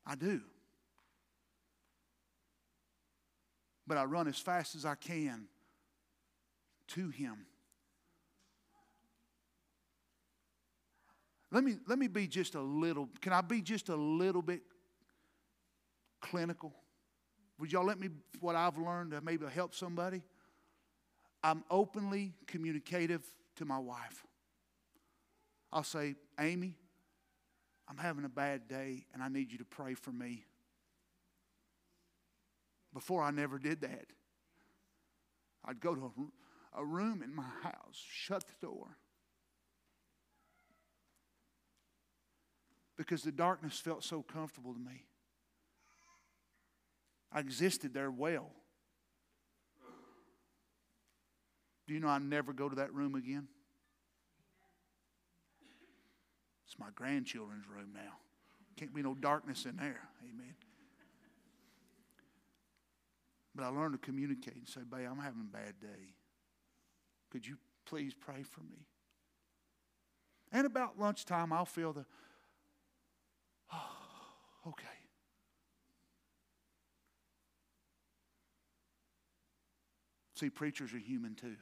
I 0.06 0.16
do. 0.16 0.42
But 3.90 3.98
I 3.98 4.04
run 4.04 4.28
as 4.28 4.38
fast 4.38 4.76
as 4.76 4.86
I 4.86 4.94
can 4.94 5.48
to 6.90 7.10
Him. 7.10 7.48
Let 11.52 11.64
me, 11.64 11.78
let 11.88 11.98
me 11.98 12.08
be 12.08 12.28
just 12.28 12.54
a 12.54 12.62
little, 12.62 13.10
can 13.20 13.34
I 13.34 13.42
be 13.42 13.64
just 13.64 13.90
a 13.90 13.96
little 13.96 14.44
bit 14.44 14.62
clinical? 16.22 16.72
Would 17.58 17.72
y'all 17.72 17.84
let 17.84 18.00
me, 18.00 18.10
what 18.40 18.56
I've 18.56 18.78
learned, 18.78 19.10
to 19.12 19.22
maybe 19.22 19.48
help 19.48 19.74
somebody? 19.74 20.22
I'm 21.44 21.64
openly 21.72 22.34
communicative 22.46 23.24
to 23.56 23.66
my 23.66 23.80
wife. 23.80 24.24
I'll 25.74 25.84
say, 25.84 26.14
Amy, 26.40 26.76
I'm 27.88 27.98
having 27.98 28.24
a 28.24 28.30
bad 28.30 28.68
day 28.68 29.08
and 29.16 29.24
I 29.24 29.30
need 29.30 29.52
you 29.52 29.58
to 29.58 29.66
pray 29.66 29.96
for 29.96 30.12
me. 30.12 30.46
Before 32.94 33.24
I 33.24 33.32
never 33.32 33.60
did 33.60 33.82
that. 33.82 34.06
I'd 35.66 35.80
go 35.80 35.94
to 35.94 36.32
a, 36.74 36.84
room 36.84 37.22
in 37.22 37.36
my 37.36 37.50
house, 37.62 38.04
shut 38.10 38.46
the 38.48 38.66
door. 38.66 38.98
Because 42.98 43.22
the 43.22 43.32
darkness 43.32 43.80
felt 43.80 44.04
so 44.04 44.22
comfortable 44.22 44.74
to 44.74 44.80
me. 44.80 45.04
I 47.32 47.40
existed 47.40 47.94
there 47.94 48.10
well. 48.10 48.52
Do 51.88 51.94
you 51.94 52.00
know 52.00 52.08
I 52.08 52.20
never 52.20 52.54
go 52.54 52.70
to 52.70 52.76
that 52.76 52.94
room 52.94 53.16
again? 53.16 53.48
It's 56.66 56.78
my 56.78 56.90
grandchildren's 56.94 57.68
room 57.68 57.90
now. 57.94 58.18
Can't 58.78 58.94
be 58.94 59.02
no 59.02 59.16
darkness 59.16 59.66
in 59.66 59.76
there. 59.76 60.02
Amen. 60.24 60.54
But 63.60 63.66
I 63.66 63.70
learned 63.72 63.92
to 63.92 63.98
communicate 63.98 64.56
and 64.56 64.68
say, 64.70 64.80
babe, 64.90 65.10
I'm 65.12 65.20
having 65.20 65.42
a 65.42 65.52
bad 65.52 65.82
day. 65.82 66.14
Could 67.30 67.46
you 67.46 67.58
please 67.86 68.14
pray 68.14 68.42
for 68.42 68.62
me? 68.62 68.88
And 70.54 70.66
about 70.66 70.98
lunchtime, 70.98 71.52
I'll 71.52 71.66
feel 71.66 71.92
the, 71.92 72.06
oh, 73.74 73.78
okay. 74.70 74.86
See, 80.36 80.50
preachers 80.50 80.94
are 80.94 80.98
human 80.98 81.36
too. 81.36 81.58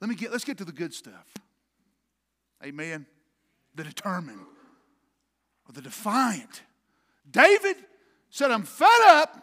Let 0.00 0.08
me 0.08 0.14
get, 0.14 0.30
let's 0.30 0.44
get 0.44 0.58
to 0.58 0.64
the 0.64 0.70
good 0.70 0.94
stuff. 0.94 1.34
Amen. 2.64 3.06
The 3.74 3.82
determined 3.82 4.46
or 5.68 5.72
the 5.72 5.82
defiant. 5.82 6.62
David 7.30 7.76
said, 8.30 8.50
I'm 8.50 8.62
fed 8.62 8.88
up, 9.06 9.42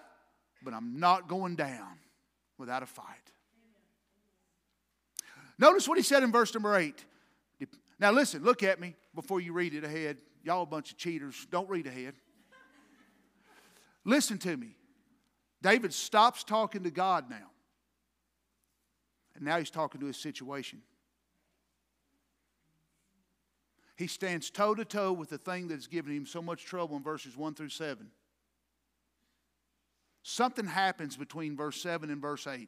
but 0.64 0.74
I'm 0.74 1.00
not 1.00 1.28
going 1.28 1.56
down 1.56 2.00
without 2.58 2.84
a 2.84 2.86
fight. 2.86 3.06
Notice 5.58 5.88
what 5.88 5.98
he 5.98 6.04
said 6.04 6.24
in 6.24 6.32
verse 6.32 6.54
number 6.54 6.76
eight. 6.76 7.06
Now, 7.98 8.12
listen, 8.12 8.44
look 8.44 8.62
at 8.62 8.80
me 8.80 8.96
before 9.14 9.40
you 9.40 9.54
read 9.54 9.74
it 9.74 9.84
ahead. 9.86 10.18
Y'all 10.44 10.64
a 10.64 10.66
bunch 10.66 10.92
of 10.92 10.98
cheaters. 10.98 11.48
Don't 11.50 11.70
read 11.70 11.88
ahead. 11.88 12.14
Listen 14.04 14.38
to 14.40 14.58
me. 14.58 14.76
David 15.62 15.94
stops 15.94 16.44
talking 16.44 16.84
to 16.84 16.92
God 16.92 17.30
now. 17.30 17.50
And 19.36 19.46
now 19.46 19.58
he's 19.58 19.70
talking 19.70 20.02
to 20.02 20.08
his 20.08 20.18
situation. 20.18 20.82
He 23.96 24.08
stands 24.08 24.50
toe 24.50 24.76
to 24.76 24.84
toe 24.84 25.14
with 25.14 25.30
the 25.30 25.38
thing 25.38 25.68
that's 25.68 25.88
given 25.88 26.14
him 26.14 26.26
so 26.26 26.42
much 26.42 26.66
trouble 26.66 26.98
in 26.98 27.04
verses 27.04 27.38
1 27.38 27.56
through 27.56 27.70
7. 27.70 28.08
Something 30.22 30.66
happens 30.66 31.16
between 31.16 31.56
verse 31.56 31.82
7 31.82 32.10
and 32.10 32.22
verse 32.22 32.48
8. 32.48 32.68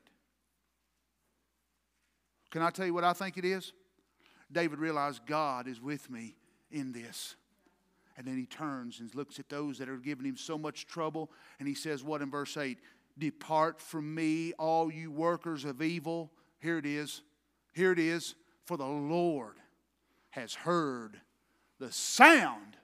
Can 2.51 2.61
I 2.61 2.69
tell 2.69 2.85
you 2.85 2.93
what 2.93 3.03
I 3.03 3.13
think 3.13 3.37
it 3.37 3.43
is? 3.43 3.73
David 4.51 4.79
realized 4.79 5.25
God 5.25 5.67
is 5.67 5.81
with 5.81 6.09
me 6.09 6.35
in 6.71 6.93
this. 6.93 7.35
And 8.15 8.25
then 8.25 8.37
he 8.37 8.45
turns 8.45 8.99
and 8.99 9.13
looks 9.13 9.37
at 9.37 9.49
those 9.49 9.77
that 9.79 9.89
are 9.89 9.97
giving 9.97 10.25
him 10.25 10.37
so 10.37 10.57
much 10.57 10.87
trouble. 10.87 11.29
And 11.59 11.67
he 11.67 11.75
says, 11.75 12.03
What 12.03 12.21
in 12.21 12.31
verse 12.31 12.55
8? 12.55 12.79
Depart 13.19 13.81
from 13.81 14.15
me, 14.15 14.53
all 14.53 14.91
you 14.91 15.11
workers 15.11 15.65
of 15.65 15.81
evil. 15.81 16.31
Here 16.59 16.77
it 16.77 16.85
is. 16.85 17.21
Here 17.73 17.91
it 17.91 17.99
is. 17.99 18.35
For 18.65 18.77
the 18.77 18.85
Lord 18.85 19.55
has 20.29 20.53
heard 20.53 21.19
the 21.79 21.91
sound 21.91 22.77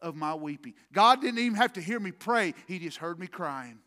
of 0.00 0.16
my 0.16 0.34
weeping. 0.34 0.74
God 0.92 1.20
didn't 1.20 1.38
even 1.38 1.56
have 1.56 1.74
to 1.74 1.80
hear 1.80 2.00
me 2.00 2.10
pray, 2.12 2.54
He 2.66 2.78
just 2.78 2.98
heard 2.98 3.18
me 3.18 3.26
crying. 3.26 3.78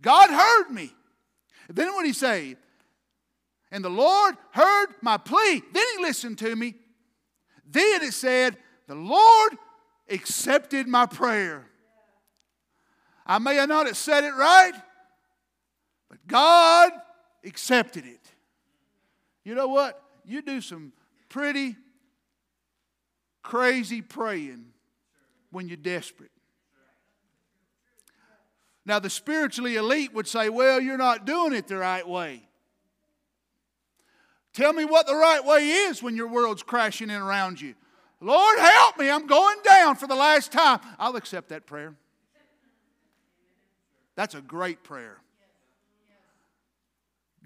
God 0.00 0.30
heard 0.30 0.70
me. 0.70 0.92
Then 1.68 1.88
what 1.94 2.02
did 2.02 2.08
He 2.08 2.14
say? 2.14 2.56
And 3.70 3.84
the 3.84 3.90
Lord 3.90 4.36
heard 4.52 4.88
my 5.02 5.16
plea. 5.16 5.62
Then 5.72 5.84
He 5.96 6.02
listened 6.02 6.38
to 6.38 6.54
me. 6.54 6.74
Then 7.66 8.02
it 8.02 8.14
said, 8.14 8.56
The 8.86 8.94
Lord 8.94 9.52
accepted 10.08 10.86
my 10.86 11.06
prayer. 11.06 11.66
I 13.26 13.38
may 13.38 13.64
not 13.66 13.86
have 13.86 13.96
said 13.96 14.24
it 14.24 14.32
right, 14.32 14.72
but 16.08 16.18
God 16.26 16.92
accepted 17.44 18.06
it. 18.06 18.32
You 19.44 19.54
know 19.54 19.68
what? 19.68 20.02
You 20.28 20.42
do 20.42 20.60
some 20.60 20.92
pretty 21.30 21.74
crazy 23.42 24.02
praying 24.02 24.66
when 25.50 25.68
you're 25.68 25.78
desperate. 25.78 26.30
Now, 28.84 28.98
the 28.98 29.08
spiritually 29.08 29.76
elite 29.76 30.12
would 30.12 30.28
say, 30.28 30.50
Well, 30.50 30.80
you're 30.80 30.98
not 30.98 31.24
doing 31.24 31.54
it 31.54 31.66
the 31.66 31.78
right 31.78 32.06
way. 32.06 32.42
Tell 34.52 34.72
me 34.72 34.84
what 34.84 35.06
the 35.06 35.14
right 35.14 35.44
way 35.44 35.68
is 35.68 36.02
when 36.02 36.14
your 36.14 36.28
world's 36.28 36.62
crashing 36.62 37.08
in 37.08 37.20
around 37.22 37.60
you. 37.60 37.74
Lord, 38.20 38.58
help 38.58 38.98
me. 38.98 39.08
I'm 39.08 39.26
going 39.26 39.58
down 39.64 39.96
for 39.96 40.06
the 40.06 40.14
last 40.14 40.52
time. 40.52 40.80
I'll 40.98 41.16
accept 41.16 41.50
that 41.50 41.64
prayer. 41.64 41.94
That's 44.14 44.34
a 44.34 44.40
great 44.40 44.82
prayer. 44.82 45.18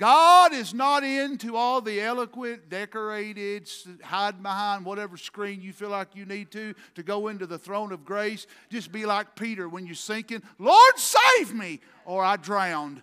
God 0.03 0.53
is 0.53 0.75
not 0.75 1.05
into 1.05 1.55
all 1.55 1.81
the 1.81 2.01
eloquent, 2.01 2.69
decorated, 2.69 3.71
hide 4.03 4.43
behind 4.43 4.85
whatever 4.85 5.17
screen 5.17 5.61
you 5.61 5.73
feel 5.73 5.91
like 5.91 6.17
you 6.17 6.25
need 6.25 6.51
to 6.51 6.75
to 6.97 7.05
go 7.05 7.29
into 7.29 7.47
the 7.47 7.57
throne 7.57 7.93
of 7.93 8.05
grace. 8.05 8.49
Just 8.69 8.91
be 8.91 9.07
like 9.07 9.37
Peter 9.37 9.69
when 9.69 9.87
you're 9.87 9.95
sinking, 9.95 10.43
Lord, 10.59 10.99
save 10.99 11.55
me, 11.55 11.79
or 12.05 12.25
I 12.25 12.37
drowned. 12.37 13.01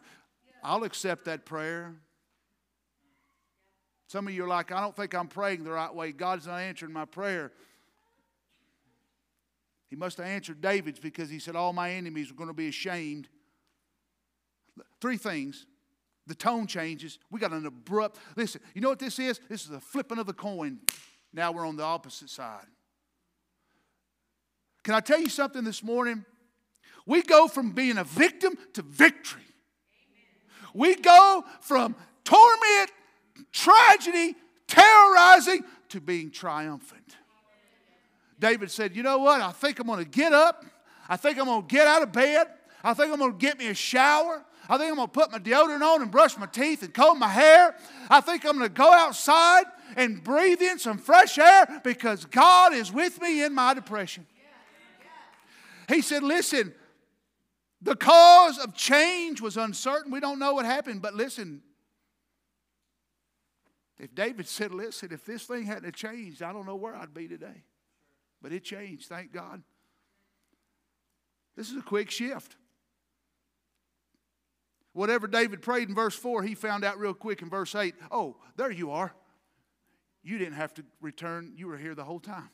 I'll 0.61 0.83
accept 0.83 1.23
that 1.23 1.45
prayer. 1.45 1.95
Some 4.07 4.27
of 4.27 4.33
you 4.33 4.43
are 4.43 4.49
like, 4.49 4.73
I 4.73 4.81
don't 4.81 4.93
think 4.93 5.15
I'm 5.15 5.29
praying 5.29 5.63
the 5.63 5.71
right 5.71 5.95
way. 5.95 6.11
God's 6.11 6.47
not 6.47 6.59
answering 6.59 6.91
my 6.91 7.05
prayer. 7.05 7.53
He 9.89 9.95
must 9.95 10.17
have 10.17 10.27
answered 10.27 10.59
David's 10.59 10.99
because 10.99 11.29
he 11.29 11.39
said, 11.39 11.55
All 11.55 11.71
my 11.71 11.91
enemies 11.91 12.29
are 12.29 12.35
going 12.35 12.49
to 12.49 12.53
be 12.53 12.67
ashamed. 12.67 13.29
Three 14.99 15.15
things 15.15 15.65
the 16.29 16.35
tone 16.35 16.67
changes. 16.67 17.19
We 17.29 17.39
got 17.39 17.51
an 17.51 17.65
abrupt, 17.65 18.17
listen, 18.37 18.61
you 18.73 18.81
know 18.81 18.89
what 18.89 18.99
this 18.99 19.19
is? 19.19 19.41
This 19.49 19.65
is 19.65 19.71
a 19.71 19.81
flipping 19.81 20.19
of 20.19 20.27
the 20.27 20.33
coin. 20.33 20.79
Now 21.33 21.51
we're 21.51 21.67
on 21.67 21.75
the 21.75 21.83
opposite 21.83 22.29
side. 22.29 22.65
Can 24.83 24.93
I 24.93 25.01
tell 25.01 25.19
you 25.19 25.27
something 25.27 25.63
this 25.63 25.83
morning? 25.83 26.23
We 27.05 27.23
go 27.23 27.47
from 27.47 27.71
being 27.71 27.97
a 27.97 28.03
victim 28.03 28.53
to 28.73 28.83
victory. 28.83 29.41
We 30.73 30.95
go 30.95 31.43
from 31.61 31.95
torment, 32.23 32.91
tragedy, 33.51 34.35
terrorizing 34.67 35.63
to 35.89 35.99
being 35.99 36.29
triumphant. 36.29 37.17
David 38.39 38.69
said, 38.69 38.95
You 38.95 39.01
know 39.03 39.17
what? 39.17 39.41
I 39.41 39.51
think 39.51 39.79
I'm 39.79 39.87
going 39.87 40.03
to 40.03 40.09
get 40.09 40.31
up. 40.31 40.63
I 41.09 41.17
think 41.17 41.39
I'm 41.39 41.45
going 41.45 41.63
to 41.63 41.67
get 41.67 41.87
out 41.87 42.03
of 42.03 42.11
bed. 42.11 42.47
I 42.83 42.93
think 42.93 43.11
I'm 43.11 43.17
going 43.17 43.33
to 43.33 43.37
get 43.37 43.57
me 43.57 43.67
a 43.67 43.73
shower. 43.73 44.45
I 44.69 44.77
think 44.77 44.91
I'm 44.91 44.97
going 44.97 45.07
to 45.07 45.11
put 45.11 45.31
my 45.31 45.39
deodorant 45.39 45.81
on 45.81 46.03
and 46.03 46.11
brush 46.11 46.37
my 46.37 46.45
teeth 46.45 46.83
and 46.83 46.93
comb 46.93 47.17
my 47.17 47.27
hair. 47.27 47.75
I 48.07 48.21
think 48.21 48.45
I'm 48.45 48.55
going 48.55 48.69
to 48.69 48.73
go 48.73 48.93
outside 48.93 49.63
and 49.97 50.23
breathe 50.23 50.61
in 50.61 50.77
some 50.77 50.99
fresh 50.99 51.39
air 51.39 51.81
because 51.83 52.25
God 52.25 52.73
is 52.73 52.91
with 52.91 53.19
me 53.19 53.43
in 53.43 53.55
my 53.55 53.73
depression. 53.73 54.27
He 55.87 56.01
said, 56.01 56.21
Listen, 56.21 56.71
the 57.81 57.95
cause 57.95 58.59
of 58.59 58.75
change 58.75 59.41
was 59.41 59.57
uncertain. 59.57 60.11
We 60.11 60.19
don't 60.19 60.37
know 60.37 60.53
what 60.53 60.65
happened, 60.65 61.01
but 61.01 61.15
listen. 61.15 61.63
If 63.97 64.13
David 64.13 64.47
said, 64.47 64.71
Listen, 64.71 65.11
if 65.11 65.25
this 65.25 65.45
thing 65.45 65.63
hadn't 65.63 65.95
changed, 65.95 66.43
I 66.43 66.53
don't 66.53 66.67
know 66.67 66.75
where 66.75 66.95
I'd 66.95 67.13
be 67.13 67.27
today. 67.27 67.63
But 68.39 68.53
it 68.53 68.63
changed, 68.63 69.09
thank 69.09 69.33
God. 69.33 69.63
This 71.57 71.71
is 71.71 71.77
a 71.77 71.81
quick 71.81 72.11
shift. 72.11 72.55
Whatever 74.99 75.27
David 75.27 75.61
prayed 75.61 75.87
in 75.87 75.95
verse 75.95 76.13
4, 76.13 76.43
he 76.43 76.55
found 76.55 76.83
out 76.83 76.99
real 76.99 77.13
quick 77.13 77.41
in 77.41 77.49
verse 77.49 77.73
8. 77.73 77.95
Oh, 78.11 78.35
there 78.57 78.69
you 78.69 78.91
are. 78.91 79.13
You 80.23 80.37
didn't 80.37 80.55
have 80.55 80.73
to 80.73 80.83
return, 80.99 81.53
you 81.55 81.67
were 81.67 81.77
here 81.77 81.95
the 81.95 82.03
whole 82.03 82.19
time. 82.19 82.49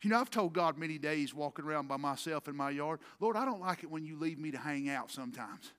You 0.00 0.10
know, 0.10 0.20
I've 0.20 0.30
told 0.30 0.52
God 0.52 0.78
many 0.78 0.96
days 0.96 1.34
walking 1.34 1.64
around 1.64 1.88
by 1.88 1.96
myself 1.96 2.46
in 2.46 2.54
my 2.54 2.70
yard, 2.70 3.00
Lord, 3.18 3.34
I 3.34 3.44
don't 3.44 3.60
like 3.60 3.82
it 3.82 3.90
when 3.90 4.04
you 4.04 4.16
leave 4.16 4.38
me 4.38 4.52
to 4.52 4.58
hang 4.58 4.88
out 4.88 5.10
sometimes. 5.10 5.72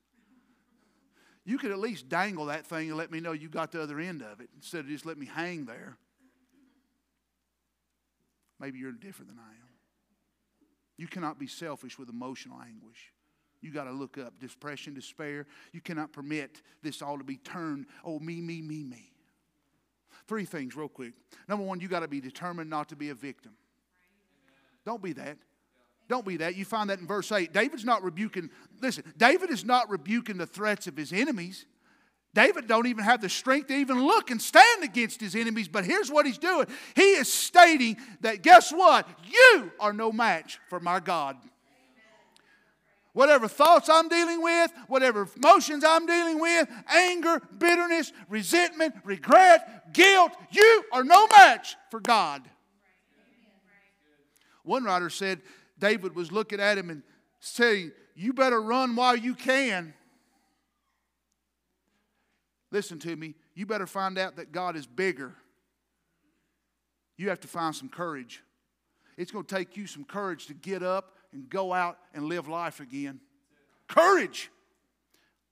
You 1.45 1.57
could 1.57 1.71
at 1.71 1.79
least 1.79 2.09
dangle 2.09 2.47
that 2.47 2.65
thing 2.65 2.89
and 2.89 2.97
let 2.97 3.13
me 3.13 3.21
know 3.21 3.31
you 3.31 3.47
got 3.47 3.71
the 3.71 3.81
other 3.81 4.01
end 4.01 4.21
of 4.21 4.41
it 4.41 4.49
instead 4.57 4.79
of 4.79 4.87
just 4.87 5.05
let 5.05 5.17
me 5.17 5.25
hang 5.25 5.63
there. 5.63 5.95
Maybe 8.59 8.77
you're 8.77 8.91
different 8.91 9.29
than 9.29 9.39
I 9.39 9.51
am. 9.51 9.69
You 10.97 11.07
cannot 11.07 11.39
be 11.39 11.47
selfish 11.47 11.97
with 11.97 12.09
emotional 12.09 12.59
anguish. 12.61 13.13
You 13.65 13.71
got 13.71 13.85
to 13.85 13.91
look 13.91 14.19
up 14.19 14.39
depression, 14.39 14.93
despair. 14.93 15.47
You 15.73 15.81
cannot 15.81 16.13
permit 16.13 16.61
this 16.83 17.01
all 17.01 17.17
to 17.17 17.23
be 17.23 17.37
turned, 17.37 17.87
oh, 18.03 18.19
me, 18.19 18.39
me, 18.39 18.61
me, 18.61 18.83
me. 18.83 19.11
Three 20.27 20.45
things, 20.45 20.75
real 20.75 20.87
quick. 20.87 21.13
Number 21.49 21.65
one, 21.65 21.79
you 21.79 21.87
got 21.87 22.01
to 22.01 22.07
be 22.07 22.21
determined 22.21 22.69
not 22.69 22.89
to 22.89 22.95
be 22.95 23.09
a 23.09 23.15
victim. 23.15 23.53
Don't 24.85 25.01
be 25.01 25.13
that. 25.13 25.37
Don't 26.07 26.23
be 26.23 26.37
that. 26.37 26.55
You 26.55 26.63
find 26.63 26.91
that 26.91 26.99
in 26.99 27.07
verse 27.07 27.31
8. 27.31 27.51
David's 27.51 27.83
not 27.83 28.03
rebuking, 28.03 28.51
listen, 28.81 29.03
David 29.17 29.49
is 29.49 29.65
not 29.65 29.89
rebuking 29.89 30.37
the 30.37 30.45
threats 30.45 30.85
of 30.85 30.95
his 30.95 31.11
enemies. 31.11 31.65
David 32.35 32.67
don't 32.67 32.85
even 32.85 33.03
have 33.03 33.19
the 33.19 33.29
strength 33.29 33.69
to 33.69 33.73
even 33.73 34.05
look 34.05 34.29
and 34.29 34.39
stand 34.39 34.83
against 34.83 35.21
his 35.21 35.35
enemies, 35.35 35.67
but 35.67 35.85
here's 35.85 36.11
what 36.11 36.27
he's 36.27 36.37
doing. 36.37 36.67
He 36.95 37.13
is 37.13 37.33
stating 37.33 37.97
that 38.21 38.43
guess 38.43 38.71
what? 38.71 39.07
You 39.27 39.71
are 39.79 39.93
no 39.93 40.11
match 40.11 40.59
for 40.69 40.79
my 40.79 40.99
God. 40.99 41.37
Whatever 43.15 43.47
thoughts 43.47 43.87
I'm 43.87 44.09
dealing 44.09 44.41
with, 44.41 44.73
whatever 44.89 45.25
emotions 45.37 45.85
I'm 45.87 46.05
dealing 46.05 46.37
with, 46.37 46.67
anger, 46.93 47.41
bitterness, 47.57 48.11
resentment, 48.27 48.93
regret, 49.05 49.93
guilt, 49.93 50.33
you 50.51 50.83
are 50.91 51.05
no 51.05 51.25
match 51.27 51.77
for 51.91 52.01
God. 52.01 52.43
One 54.63 54.83
writer 54.83 55.09
said 55.09 55.39
David 55.79 56.13
was 56.13 56.33
looking 56.33 56.59
at 56.59 56.77
him 56.77 56.89
and 56.89 57.03
saying, 57.39 57.93
You 58.15 58.33
better 58.33 58.61
run 58.61 58.97
while 58.97 59.15
you 59.15 59.33
can. 59.33 59.93
Listen 62.69 62.99
to 62.99 63.15
me. 63.15 63.35
You 63.53 63.65
better 63.65 63.87
find 63.87 64.17
out 64.17 64.35
that 64.35 64.51
God 64.51 64.75
is 64.75 64.85
bigger. 64.85 65.33
You 67.15 67.29
have 67.29 67.39
to 67.39 67.47
find 67.47 67.73
some 67.73 67.87
courage. 67.87 68.43
It's 69.15 69.31
going 69.31 69.45
to 69.45 69.55
take 69.55 69.77
you 69.77 69.87
some 69.87 70.03
courage 70.03 70.47
to 70.47 70.53
get 70.53 70.83
up 70.83 71.14
and 71.35 71.49
go 71.49 71.73
out 71.73 71.99
and 72.13 72.25
live 72.25 72.47
life 72.47 72.79
again. 72.79 73.19
Courage. 73.87 74.49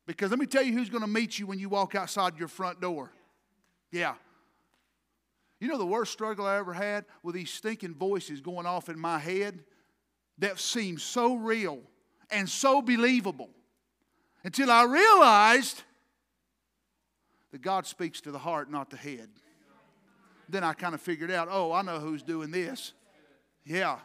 Because 0.07 0.31
let 0.31 0.39
me 0.39 0.45
tell 0.45 0.63
you 0.63 0.73
who's 0.73 0.89
going 0.89 1.01
to 1.01 1.07
meet 1.07 1.38
you 1.38 1.45
when 1.45 1.59
you 1.59 1.67
walk 1.69 1.93
outside 1.93 2.39
your 2.39 2.47
front 2.47 2.79
door. 2.79 3.11
Yeah. 3.91 4.15
You 5.59 5.67
know 5.67 5.77
the 5.77 5.86
worst 5.86 6.13
struggle 6.13 6.45
I 6.45 6.57
ever 6.57 6.73
had 6.73 7.05
with 7.21 7.36
these 7.36 7.51
stinking 7.51 7.95
voices 7.95 8.41
going 8.41 8.65
off 8.65 8.88
in 8.89 8.97
my 8.97 9.19
head 9.19 9.59
that 10.39 10.57
seemed 10.57 11.01
so 11.01 11.36
real 11.36 11.81
and 12.31 12.49
so 12.49 12.81
believable 12.81 13.49
until 14.43 14.71
I 14.71 14.84
realized 14.84 15.84
that 17.51 17.61
God 17.61 17.86
speaks 17.86 18.21
to 18.21 18.31
the 18.31 18.39
heart, 18.39 18.71
not 18.71 18.89
the 18.89 18.97
head. 18.97 19.29
Then 20.47 20.63
I 20.63 20.73
kind 20.73 20.95
of 20.95 21.01
figured 21.01 21.29
out, 21.29 21.49
oh, 21.51 21.71
I 21.73 21.81
know 21.81 21.99
who's 21.99 22.23
doing 22.23 22.51
this. 22.51 22.93
Yeah. 23.65 23.99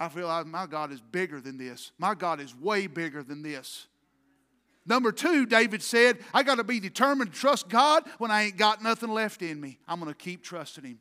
I 0.00 0.08
feel 0.08 0.28
like 0.28 0.46
my 0.46 0.66
God 0.66 0.92
is 0.92 1.00
bigger 1.02 1.42
than 1.42 1.58
this. 1.58 1.92
My 1.98 2.14
God 2.14 2.40
is 2.40 2.56
way 2.56 2.86
bigger 2.86 3.22
than 3.22 3.42
this. 3.42 3.86
Number 4.86 5.12
two, 5.12 5.44
David 5.44 5.82
said, 5.82 6.18
I 6.32 6.42
got 6.42 6.54
to 6.54 6.64
be 6.64 6.80
determined 6.80 7.34
to 7.34 7.38
trust 7.38 7.68
God 7.68 8.04
when 8.16 8.30
I 8.30 8.44
ain't 8.44 8.56
got 8.56 8.82
nothing 8.82 9.10
left 9.10 9.42
in 9.42 9.60
me. 9.60 9.78
I'm 9.86 10.00
going 10.00 10.10
to 10.10 10.18
keep 10.18 10.42
trusting 10.42 10.84
Him. 10.84 10.98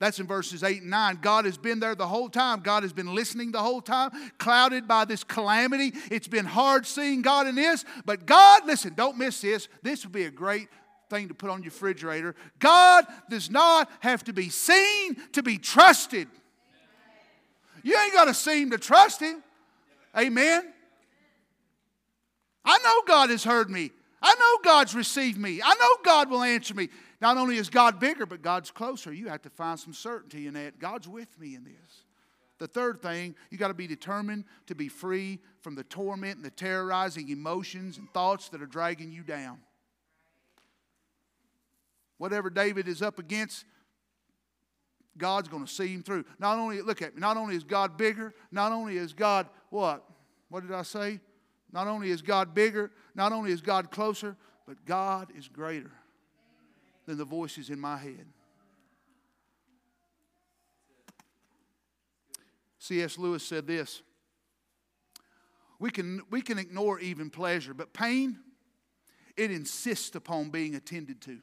That's 0.00 0.20
in 0.20 0.26
verses 0.26 0.62
8 0.62 0.82
and 0.82 0.90
9. 0.90 1.18
God 1.22 1.46
has 1.46 1.56
been 1.56 1.80
there 1.80 1.94
the 1.94 2.06
whole 2.06 2.28
time. 2.28 2.60
God 2.60 2.82
has 2.82 2.92
been 2.92 3.14
listening 3.14 3.52
the 3.52 3.60
whole 3.60 3.80
time, 3.80 4.10
clouded 4.36 4.86
by 4.86 5.06
this 5.06 5.24
calamity. 5.24 5.94
It's 6.10 6.28
been 6.28 6.44
hard 6.44 6.86
seeing 6.86 7.22
God 7.22 7.46
in 7.46 7.54
this. 7.54 7.86
But 8.04 8.26
God, 8.26 8.66
listen, 8.66 8.92
don't 8.94 9.16
miss 9.16 9.40
this. 9.40 9.66
This 9.82 10.04
would 10.04 10.12
be 10.12 10.24
a 10.24 10.30
great 10.30 10.68
thing 11.08 11.28
to 11.28 11.34
put 11.34 11.48
on 11.48 11.62
your 11.62 11.70
refrigerator. 11.70 12.34
God 12.58 13.06
does 13.30 13.50
not 13.50 13.90
have 14.00 14.24
to 14.24 14.34
be 14.34 14.50
seen 14.50 15.16
to 15.32 15.42
be 15.42 15.56
trusted. 15.56 16.28
You 17.84 17.96
ain't 17.96 18.14
got 18.14 18.24
to 18.24 18.34
seem 18.34 18.70
to 18.70 18.78
trust 18.78 19.20
Him. 19.20 19.44
Amen. 20.16 20.72
I 22.64 22.78
know 22.78 23.02
God 23.06 23.30
has 23.30 23.44
heard 23.44 23.70
me. 23.70 23.90
I 24.22 24.34
know 24.34 24.58
God's 24.64 24.94
received 24.94 25.38
me. 25.38 25.60
I 25.62 25.74
know 25.74 25.96
God 26.02 26.30
will 26.30 26.42
answer 26.42 26.72
me. 26.72 26.88
Not 27.20 27.36
only 27.36 27.58
is 27.58 27.68
God 27.68 28.00
bigger, 28.00 28.24
but 28.24 28.40
God's 28.40 28.70
closer. 28.70 29.12
You 29.12 29.28
have 29.28 29.42
to 29.42 29.50
find 29.50 29.78
some 29.78 29.92
certainty 29.92 30.46
in 30.46 30.54
that. 30.54 30.78
God's 30.78 31.06
with 31.06 31.38
me 31.38 31.54
in 31.54 31.64
this. 31.64 32.04
The 32.58 32.66
third 32.66 33.02
thing, 33.02 33.34
you 33.50 33.58
got 33.58 33.68
to 33.68 33.74
be 33.74 33.86
determined 33.86 34.44
to 34.66 34.74
be 34.74 34.88
free 34.88 35.40
from 35.60 35.74
the 35.74 35.84
torment 35.84 36.36
and 36.36 36.44
the 36.44 36.50
terrorizing 36.50 37.28
emotions 37.28 37.98
and 37.98 38.10
thoughts 38.14 38.48
that 38.50 38.62
are 38.62 38.66
dragging 38.66 39.12
you 39.12 39.22
down. 39.22 39.58
Whatever 42.16 42.48
David 42.48 42.88
is 42.88 43.02
up 43.02 43.18
against, 43.18 43.66
God's 45.16 45.48
going 45.48 45.64
to 45.64 45.70
see 45.70 45.88
him 45.88 46.02
through. 46.02 46.24
Not 46.38 46.58
only, 46.58 46.82
look 46.82 47.02
at 47.02 47.14
me, 47.14 47.20
not 47.20 47.36
only 47.36 47.54
is 47.54 47.64
God 47.64 47.96
bigger, 47.96 48.34
not 48.50 48.72
only 48.72 48.96
is 48.96 49.12
God 49.12 49.48
what? 49.70 50.04
What 50.48 50.66
did 50.66 50.72
I 50.72 50.82
say? 50.82 51.20
Not 51.72 51.86
only 51.86 52.10
is 52.10 52.22
God 52.22 52.54
bigger, 52.54 52.90
not 53.14 53.32
only 53.32 53.52
is 53.52 53.60
God 53.60 53.90
closer, 53.90 54.36
but 54.66 54.84
God 54.84 55.28
is 55.36 55.48
greater 55.48 55.92
than 57.06 57.18
the 57.18 57.24
voices 57.24 57.70
in 57.70 57.78
my 57.78 57.96
head. 57.96 58.26
C.S. 62.78 63.18
Lewis 63.18 63.42
said 63.42 63.66
this 63.66 64.02
we 65.78 65.90
can, 65.90 66.22
we 66.30 66.40
can 66.40 66.58
ignore 66.58 67.00
even 67.00 67.30
pleasure, 67.30 67.74
but 67.74 67.92
pain, 67.92 68.38
it 69.36 69.50
insists 69.50 70.14
upon 70.14 70.50
being 70.50 70.74
attended 70.74 71.20
to. 71.22 71.40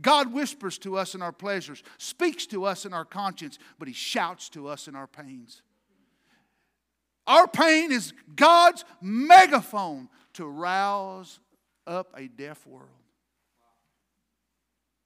God 0.00 0.32
whispers 0.32 0.78
to 0.78 0.96
us 0.96 1.14
in 1.14 1.22
our 1.22 1.32
pleasures, 1.32 1.82
speaks 1.98 2.46
to 2.46 2.64
us 2.64 2.84
in 2.84 2.92
our 2.92 3.04
conscience, 3.04 3.58
but 3.78 3.88
He 3.88 3.94
shouts 3.94 4.48
to 4.50 4.68
us 4.68 4.88
in 4.88 4.94
our 4.94 5.06
pains. 5.06 5.62
Our 7.26 7.46
pain 7.46 7.92
is 7.92 8.12
God's 8.34 8.84
megaphone 9.00 10.08
to 10.34 10.46
rouse 10.46 11.38
up 11.86 12.12
a 12.16 12.28
deaf 12.28 12.66
world. 12.66 12.88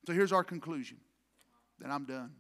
So 0.07 0.13
here's 0.13 0.33
our 0.33 0.45
conclusion. 0.45 0.99
Then 1.79 1.91
I'm 1.91 2.05
done. 2.05 2.31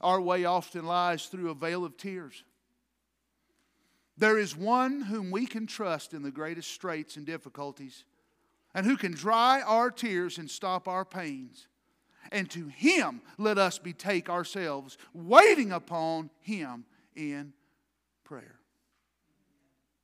Our 0.00 0.20
way 0.20 0.44
often 0.44 0.84
lies 0.84 1.26
through 1.26 1.50
a 1.50 1.54
veil 1.54 1.84
of 1.84 1.96
tears. 1.96 2.44
There 4.18 4.36
is 4.36 4.56
one 4.56 5.02
whom 5.02 5.30
we 5.30 5.46
can 5.46 5.66
trust 5.66 6.12
in 6.12 6.22
the 6.22 6.32
greatest 6.32 6.72
straits 6.72 7.16
and 7.16 7.24
difficulties, 7.24 8.04
and 8.74 8.84
who 8.84 8.96
can 8.96 9.12
dry 9.12 9.62
our 9.62 9.90
tears 9.90 10.38
and 10.38 10.50
stop 10.50 10.88
our 10.88 11.04
pains. 11.04 11.68
And 12.30 12.50
to 12.50 12.66
him 12.66 13.22
let 13.38 13.58
us 13.58 13.78
betake 13.78 14.28
ourselves, 14.28 14.98
waiting 15.14 15.72
upon 15.72 16.30
him 16.40 16.84
in 17.16 17.52
prayer. 18.24 18.58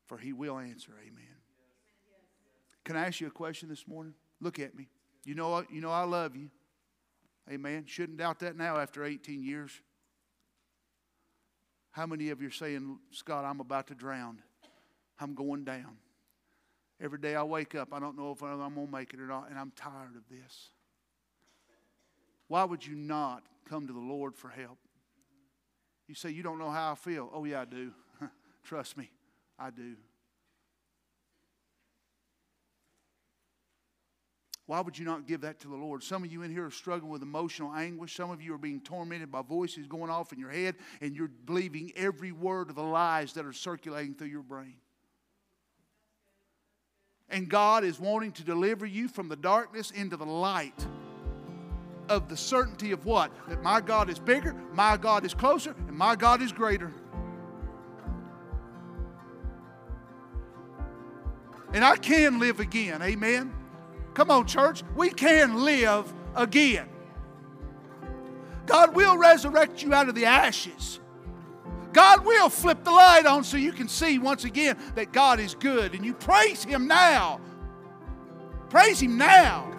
For 0.07 0.17
he 0.17 0.33
will 0.33 0.59
answer, 0.59 0.93
amen. 1.01 1.25
Can 2.85 2.97
I 2.97 3.07
ask 3.07 3.21
you 3.21 3.27
a 3.27 3.31
question 3.31 3.69
this 3.69 3.89
morning? 3.89 4.15
Look 4.41 4.59
at 4.59 4.77
me. 4.77 4.89
You 5.25 5.35
know, 5.35 5.65
you 5.71 5.81
know 5.81 5.91
I 5.91 6.05
love 6.05 6.37
you. 6.37 6.51
Amen. 7.51 7.85
Shouldn't 7.87 8.19
doubt 8.19 8.39
that 8.41 8.57
now 8.57 8.79
after 8.79 9.05
18 9.05 9.43
years. 9.43 9.73
How 11.95 12.07
many 12.07 12.31
of 12.31 12.43
you 12.43 12.49
are 12.49 12.51
saying, 12.51 12.99
Scott, 13.13 13.45
I'm 13.45 13.61
about 13.61 13.87
to 13.87 13.95
drown? 13.95 14.43
I'm 15.21 15.33
going 15.37 15.63
down. 15.65 15.97
Every 17.01 17.21
day 17.21 17.37
I 17.37 17.45
wake 17.45 17.77
up, 17.77 17.93
I 17.93 18.01
don't 18.01 18.19
know 18.19 18.33
if 18.33 18.43
I'm 18.43 18.59
going 18.75 18.87
to 18.87 18.93
make 18.93 19.15
it 19.15 19.21
or 19.21 19.29
not, 19.29 19.49
and 19.49 19.57
I'm 19.57 19.71
tired 19.77 20.17
of 20.17 20.29
this. 20.29 20.71
Why 22.49 22.65
would 22.65 22.85
you 22.85 22.97
not 22.97 23.45
come 23.69 23.87
to 23.87 23.93
the 23.93 24.01
Lord 24.01 24.35
for 24.35 24.49
help? 24.49 24.79
You 26.09 26.17
say, 26.17 26.31
You 26.31 26.43
don't 26.43 26.59
know 26.59 26.71
how 26.71 26.91
I 26.91 26.95
feel. 26.97 27.31
Oh, 27.33 27.45
yeah, 27.45 27.61
I 27.61 27.65
do. 27.65 27.93
Trust 28.65 28.97
me, 28.97 29.09
I 29.57 29.71
do. 29.71 29.95
Why 34.67 34.81
would 34.81 34.99
you 34.99 35.05
not 35.05 35.27
give 35.27 35.43
that 35.43 35.61
to 35.61 35.69
the 35.69 35.77
Lord? 35.77 36.03
Some 36.03 36.25
of 36.25 36.33
you 36.33 36.43
in 36.43 36.51
here 36.51 36.65
are 36.65 36.71
struggling 36.71 37.13
with 37.13 37.23
emotional 37.23 37.75
anguish. 37.75 38.17
Some 38.17 38.31
of 38.31 38.41
you 38.41 38.55
are 38.55 38.59
being 38.59 38.81
tormented 38.81 39.31
by 39.31 39.43
voices 39.43 39.87
going 39.87 40.11
off 40.11 40.33
in 40.33 40.39
your 40.39 40.51
head, 40.51 40.77
and 41.03 41.15
you're 41.15 41.31
believing 41.45 41.93
every 41.97 42.33
word 42.33 42.71
of 42.71 42.77
the 42.77 42.83
lies 42.83 43.35
that 43.35 43.45
are 43.45 43.53
circulating 43.53 44.15
through 44.15 44.29
your 44.29 44.43
brain. 44.43 44.77
And 47.29 47.49
God 47.49 47.85
is 47.85 48.01
wanting 48.01 48.33
to 48.33 48.45
deliver 48.45 48.87
you 48.87 49.09
from 49.09 49.29
the 49.29 49.37
darkness 49.37 49.91
into 49.91 50.17
the 50.17 50.25
light 50.25 50.87
of 52.09 52.29
the 52.29 52.37
certainty 52.37 52.93
of 52.93 53.05
what? 53.05 53.33
That 53.49 53.63
my 53.63 53.81
God 53.81 54.09
is 54.09 54.19
bigger, 54.19 54.55
my 54.73 54.97
God 54.97 55.27
is 55.27 55.35
closer, 55.35 55.75
and 55.89 55.97
my 55.97 56.17
God 56.17 56.41
is 56.41 56.53
greater. 56.53 56.93
And 61.75 61.85
I 61.85 61.97
can 61.97 62.39
live 62.39 62.61
again. 62.61 63.03
Amen. 63.03 63.53
Come 64.15 64.31
on, 64.31 64.47
church. 64.47 64.83
We 64.97 65.11
can 65.11 65.65
live 65.65 66.13
again. 66.35 66.89
God 68.67 68.95
will 68.95 69.19
resurrect 69.19 69.83
you 69.83 69.93
out 69.93 70.09
of 70.09 70.15
the 70.15 70.25
ashes. 70.25 71.01
God 71.93 72.25
will 72.25 72.49
flip 72.49 72.83
the 72.83 72.91
light 72.91 73.27
on 73.27 73.45
so 73.45 73.57
you 73.57 73.73
can 73.73 73.89
see 73.89 74.19
once 74.19 74.45
again 74.45 74.77
that 74.95 75.13
God 75.13 75.39
is 75.39 75.55
good 75.55 75.95
and 75.95 76.05
you 76.05 76.15
praise 76.15 76.65
Him 76.65 76.89
now. 76.89 77.41
Praise 78.69 79.01
Him 79.01 79.17
now. 79.17 79.71